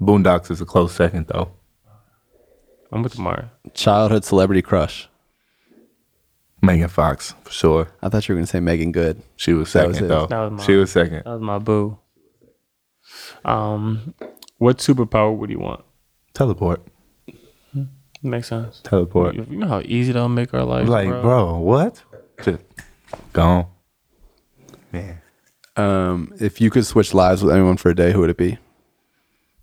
[0.00, 1.52] Boondocks is a close second though.
[2.92, 3.50] I'm with Martin.
[3.74, 5.08] Childhood celebrity crush.
[6.62, 7.88] Megan Fox for sure.
[8.02, 9.22] I thought you were gonna say Meagan Good.
[9.36, 10.08] She was That second was it.
[10.08, 10.26] though.
[10.26, 10.66] That was mine.
[10.66, 11.22] she was second.
[11.24, 11.98] That was my boo.
[13.44, 14.14] Um,
[14.58, 15.84] what superpower would you want?
[16.34, 16.82] Teleport.
[18.22, 18.80] Makes sense.
[18.84, 19.34] Teleport.
[19.36, 21.22] You know how easy that'll make our life, Like, bro.
[21.22, 22.02] bro, what?
[22.42, 22.62] Just
[23.32, 23.66] gone.
[24.92, 25.19] Man,
[25.80, 28.58] Um, if you could switch lives with anyone for a day, who would it be?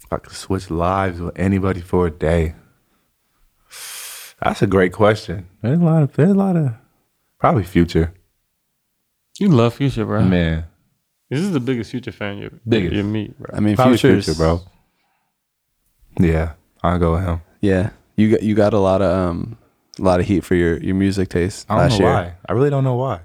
[0.03, 2.56] if I could switch lives with anybody for a day.
[4.41, 5.48] That's a great question.
[5.61, 6.72] There's a lot of there's a lot of
[7.39, 8.14] probably future.
[9.39, 10.23] You love Future, bro.
[10.23, 10.65] Man.
[11.30, 12.95] This is the biggest Future fan you Biggest.
[12.95, 13.56] you meet, bro.
[13.56, 14.61] I mean, Probably Future's, future, bro.
[16.19, 17.41] Yeah, I'll go with him.
[17.61, 19.57] Yeah, you got you got a lot of um,
[19.99, 22.14] a lot of heat for your your music taste I don't last know year.
[22.15, 22.34] why.
[22.48, 23.19] I really don't know why.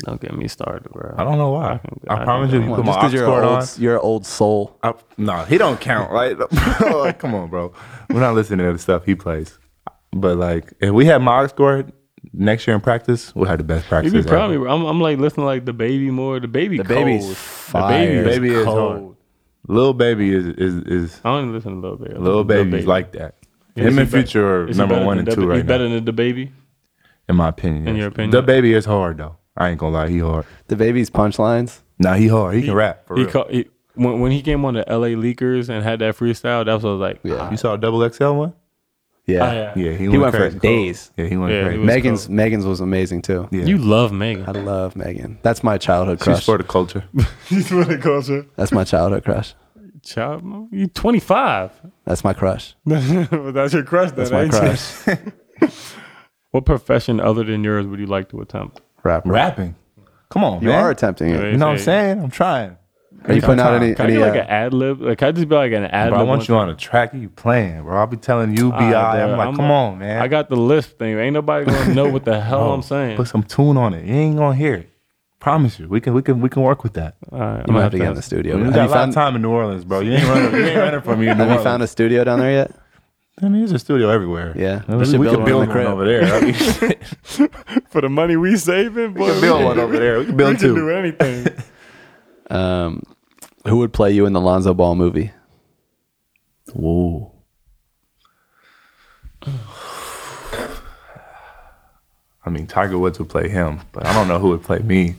[0.00, 1.14] Don't get me started, bro.
[1.18, 1.74] I don't know why.
[1.74, 3.48] I can- I, I promise you, go you put my Just because you're cord an
[3.50, 3.60] on.
[3.60, 4.78] old, you're an old soul.
[4.82, 6.36] I, no, he don't count, right?
[6.80, 7.72] Like, come on, bro.
[8.10, 9.58] We're not listening to the stuff he plays.
[10.12, 11.92] But like, if we had my aux cord
[12.32, 14.12] next year in practice, we'll have the best practice.
[14.12, 14.30] You practice.
[14.30, 14.74] be proud of me, bro.
[14.74, 16.40] I'm, I'm like listening to like the baby more.
[16.40, 17.04] The baby, The cold.
[17.06, 18.24] baby's the fire.
[18.24, 19.16] baby, Baby is is cold.
[19.68, 22.14] Little baby is is is I don't even listen to Lil Baby.
[22.14, 23.36] I little to Lil baby's like that.
[23.76, 25.64] Is Him he and be- Future are number one than and the- two right He's
[25.66, 26.50] better than the baby.
[27.28, 27.86] in my opinion.
[27.88, 28.00] In yes.
[28.00, 28.30] your opinion?
[28.32, 29.36] the baby is hard though.
[29.56, 30.46] I ain't gonna lie, he hard.
[30.68, 31.80] The baby's punchlines.
[31.98, 32.54] Nah, he hard.
[32.56, 33.06] He, can rap.
[33.06, 33.30] For He, real.
[33.32, 35.10] ca- he when when he came on the L.A.
[35.14, 36.64] Leakers and had that freestyle.
[36.64, 37.50] That was what I was like, Yeah.
[37.50, 38.54] you saw a double XL one?
[39.26, 39.72] Yeah, ah, yeah.
[39.76, 40.58] Yeah, he, He went, went for crazy.
[40.58, 41.10] days.
[41.16, 41.78] Yeah, he went Yeah, he crazy.
[41.78, 42.36] was Megan's cold.
[42.36, 43.48] Megan's was amazing too.
[43.52, 43.64] yeah.
[43.64, 44.44] You love Megan.
[44.48, 45.38] I love Megan.
[45.42, 46.44] That's my childhood She's crush.
[46.44, 47.04] for the culture.
[47.48, 48.46] He's for the culture.
[48.56, 49.54] That's my childhood crush.
[50.02, 51.70] Child, you 25.
[52.04, 52.74] That's my crush.
[52.84, 54.10] That's your crush.
[54.10, 55.72] That's then, my ain't crush.
[56.50, 58.80] What profession other than yours would you like to attempt?
[59.02, 59.30] Rapper.
[59.30, 59.74] Rapping.
[60.30, 60.84] Come on, You man.
[60.84, 61.52] are attempting it.
[61.52, 62.20] you know what I'm saying?
[62.22, 62.76] I'm trying.
[63.24, 63.94] Are you putting out any?
[63.94, 65.00] Can I any be like uh, an ad lib?
[65.00, 66.20] Like, can I just be like an ad lib?
[66.20, 67.14] I want you on a track.
[67.14, 67.96] You playing, bro.
[67.98, 68.92] I'll be telling you, Bi.
[68.94, 70.20] Ah, I'm bro, like, I'm come a- on, man.
[70.22, 71.16] I got the list thing.
[71.18, 73.16] Ain't nobody gonna know what the hell Bro, I'm saying.
[73.16, 74.04] Put some tune on it.
[74.06, 74.88] You ain't gonna hear it.
[75.38, 75.88] Promise you.
[75.88, 77.16] We can we can we can work with that.
[77.30, 78.56] All right, I'm you gonna might have to get in the studio.
[78.56, 80.00] We Have got you a lot of time in New Orleans, bro.
[80.00, 81.64] You ain't running, you ain't running from me in New have you Orleans.
[81.64, 82.70] found a studio down there yet?
[83.40, 84.52] I mean, there's a studio everywhere.
[84.56, 84.82] Yeah.
[84.86, 86.34] we, We should we build can one build the one over there.
[86.34, 86.54] I mean,
[87.88, 90.18] For the money we saving, boy, we can build one over there.
[90.18, 90.74] We can we build can two.
[90.74, 91.46] do anything.
[92.50, 93.02] Um,
[93.66, 95.30] who would play you in the Lonzo Ball movie?
[96.74, 97.32] Whoa.
[102.44, 105.14] I mean, Tiger Woods would play him, but I don't know who would play me.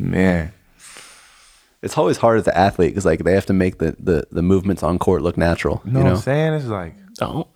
[0.00, 0.52] Man,
[1.82, 4.42] It's always hard as an athlete because like they have to make the, the the
[4.42, 5.82] movements on court look natural.
[5.84, 6.52] you know, You what know, I'm saying?
[6.54, 7.46] It's like Don't.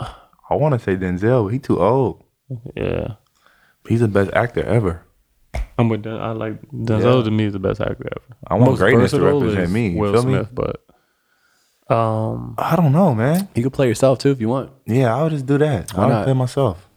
[0.51, 2.23] I want to say Denzel, but he too old.
[2.77, 3.15] Yeah,
[3.89, 5.03] He's the best actor ever.
[5.79, 6.03] I'm with.
[6.03, 7.19] Den- I like Denzel.
[7.19, 7.25] Yeah.
[7.25, 8.37] To me, is the best actor ever.
[8.47, 9.89] I want Most greatness to versatile represent is me.
[9.89, 10.35] You Will feel me?
[10.35, 10.85] Smith, but
[11.95, 13.49] um, I don't know, man.
[13.55, 14.71] you could play yourself too if you want.
[14.87, 15.93] Yeah, I would just do that.
[15.93, 16.25] Why I would not?
[16.25, 16.89] play myself.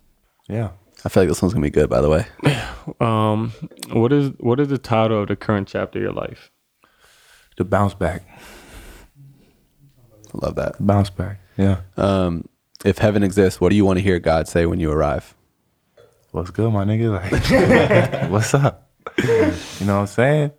[0.48, 0.69] Yeah.
[1.06, 1.90] I feel like this one's gonna be good.
[1.90, 2.26] By the way,
[2.99, 3.53] um,
[3.91, 6.52] what is what is the title of the current chapter of your life?
[7.57, 8.23] The bounce back.
[10.34, 10.76] I love that.
[10.80, 11.40] Bounce back.
[11.60, 11.81] Yeah.
[11.98, 12.48] Um,
[12.86, 15.36] if heaven exists, what do you want to hear God say when you arrive?
[16.31, 17.11] What's good, my nigga?
[18.22, 18.90] Like, what's up?
[19.18, 19.26] You
[19.86, 20.52] know what I'm saying?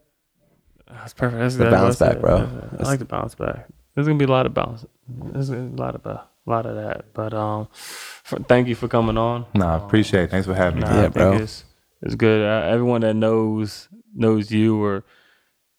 [0.90, 1.40] That's perfect.
[1.40, 2.20] That's The that's bounce what I back, said.
[2.22, 2.78] bro.
[2.78, 3.68] I like the bounce back.
[3.94, 4.84] There's gonna be a lot of bounce.
[5.08, 7.14] There's gonna be a lot of a lot of that.
[7.14, 9.46] But um, for, thank you for coming on.
[9.54, 10.30] Nah, appreciate it.
[10.30, 10.86] Thanks for having me.
[10.86, 11.32] Yeah, I think bro.
[11.34, 11.64] It's,
[12.02, 12.42] it's good.
[12.46, 15.04] Uh, everyone that knows knows you or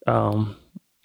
[0.07, 0.55] um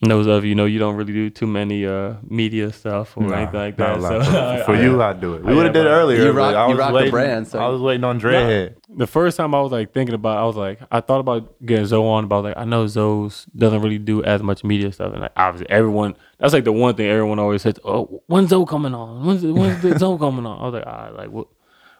[0.05, 3.35] knows of you know you don't really do too many uh media stuff or Nah,
[3.37, 3.97] anything like that.
[3.97, 4.11] a lot.
[4.11, 4.21] So
[4.59, 5.43] for, for I- you, I do it.
[5.45, 6.19] We would have did it earlier.
[6.23, 8.21] You but rock- I you was rock the waiting, brand, so- I was waiting on
[8.21, 8.75] Dreadhead.
[8.95, 11.87] the first time I was like thinking about, I was like, I thought about getting
[11.87, 14.93] Zo on, but I was like, I know Zo's doesn't really do as much media
[14.93, 18.51] stuff, and like obviously everyone, that's like the one thing everyone always says, oh, when's
[18.51, 19.25] Zo coming on?
[19.25, 20.61] When's when's the Zo coming on?
[20.61, 21.49] I was like, all right, like we'll,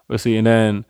[0.09, 0.37] we'll see.
[0.37, 0.85] And then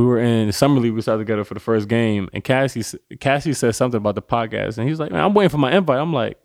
[0.00, 2.82] we were in summer league, we started together for the first game, and Cassie
[3.20, 5.72] Cassie said something about the podcast, and he was like, man, I'm waiting for my
[5.76, 5.98] invite.
[5.98, 6.38] I'm like.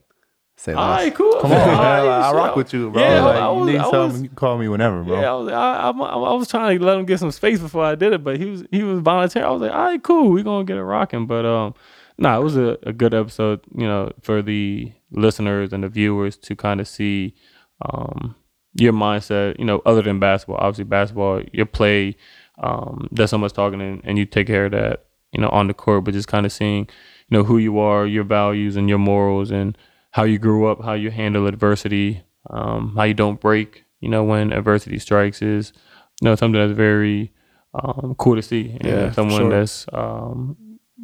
[0.58, 1.02] Say All less.
[1.04, 1.34] right, cool.
[1.42, 1.70] Come on, man.
[1.76, 2.36] All right, I shit.
[2.38, 3.02] rock with you, bro.
[3.02, 5.20] Yeah, like, I was- you need I something, was- you can call me whenever, bro.
[5.20, 7.84] Yeah, I was, I, I, I was trying to let him get some space before
[7.84, 9.44] I did it, but he was he was voluntary.
[9.46, 11.28] I was like, all right, cool, we gonna get it rocking.
[11.28, 11.74] But um,
[12.18, 16.38] nah, it was a, a good episode, you know, for the listeners and the viewers
[16.38, 17.36] to kind of see
[17.82, 18.34] um
[18.76, 20.56] your mindset, you know, other than basketball.
[20.62, 22.16] Obviously, basketball, your play,
[22.60, 25.68] um, there's so much talking and, and you take care of that, you know, on
[25.68, 26.88] the court, but just kind of seeing,
[27.30, 29.78] you know, who you are, your values and your morals and
[30.12, 34.24] how you grew up, how you handle adversity, um, how you don't break, you know,
[34.24, 35.74] when adversity strikes is,
[36.22, 37.32] you know, something that's very
[37.74, 38.78] um, cool to see.
[38.80, 39.50] And Yeah, someone sure.
[39.50, 40.56] that's um,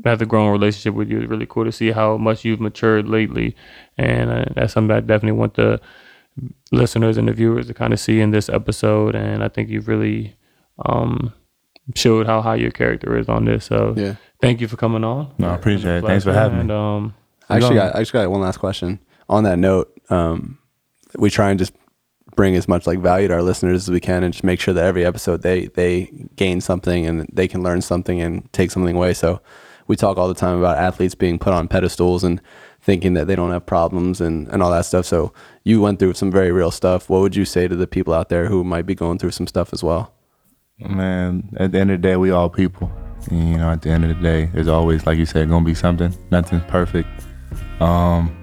[0.06, 3.07] has a growing relationship with you is really cool to see how much you've matured
[3.10, 3.56] lately,
[3.98, 5.82] and uh, that's something I definitely want the
[6.72, 9.15] listeners and the viewers to kind of see in this episode.
[9.15, 10.36] And I think you've really
[10.86, 11.34] um,
[11.95, 13.65] showed how high your character is on this.
[13.65, 14.15] So Yeah.
[14.41, 15.31] thank you for coming on.
[15.37, 16.05] No, I appreciate it.
[16.05, 16.39] Thanks for Pleasure.
[16.39, 16.61] having me.
[16.61, 17.13] And, um,
[17.49, 18.99] I actually got I actually got one last question.
[19.29, 20.57] On that note, um,
[21.17, 21.73] we try and just
[22.35, 24.73] bring as much like value to our listeners as we can, and just make sure
[24.73, 28.95] that every episode they they gain something and they can learn something and take something
[28.95, 29.13] away.
[29.13, 29.41] So
[29.87, 32.39] we talk all the time about athletes being put on pedestals and
[32.81, 35.05] thinking that they don't have problems and and all that stuff.
[35.05, 35.33] So
[35.65, 37.09] you went through some very real stuff.
[37.09, 39.47] What would you say to the people out there who might be going through some
[39.47, 40.13] stuff as well?
[40.89, 42.91] Man, at the end of the day, we all people.
[43.29, 45.65] And, you know, at the end of the day, there's always, like you said, gonna
[45.65, 46.13] be something.
[46.31, 47.07] Nothing's perfect.
[47.79, 48.35] Um,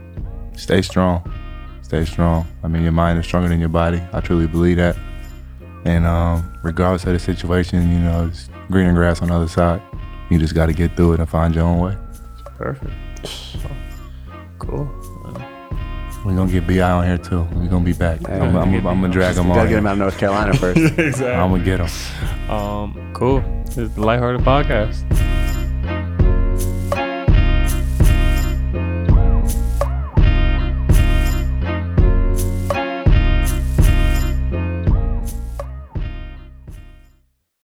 [0.57, 1.31] stay strong.
[1.83, 2.47] Stay strong.
[2.63, 4.01] I mean, your mind is stronger than your body.
[4.13, 4.97] I truly believe that.
[5.85, 9.81] And um, regardless of the situation, you know, it's greener grass on the other side.
[10.31, 11.97] You just got to get through it and find your own way.
[12.57, 12.93] perfect.
[14.59, 14.91] Cool.
[16.25, 17.43] We're gonna get Bi on here too.
[17.55, 18.21] We're gonna be back.
[18.23, 18.43] Yeah.
[18.43, 19.57] I'm, I'm, I'm gonna drag him We on.
[19.59, 20.79] gotta get him out of North Carolina first.
[20.99, 21.27] exactly.
[21.31, 22.51] I'm gonna get him.
[22.51, 23.43] Um, cool.
[23.65, 25.05] It's the Lighthearted Podcast.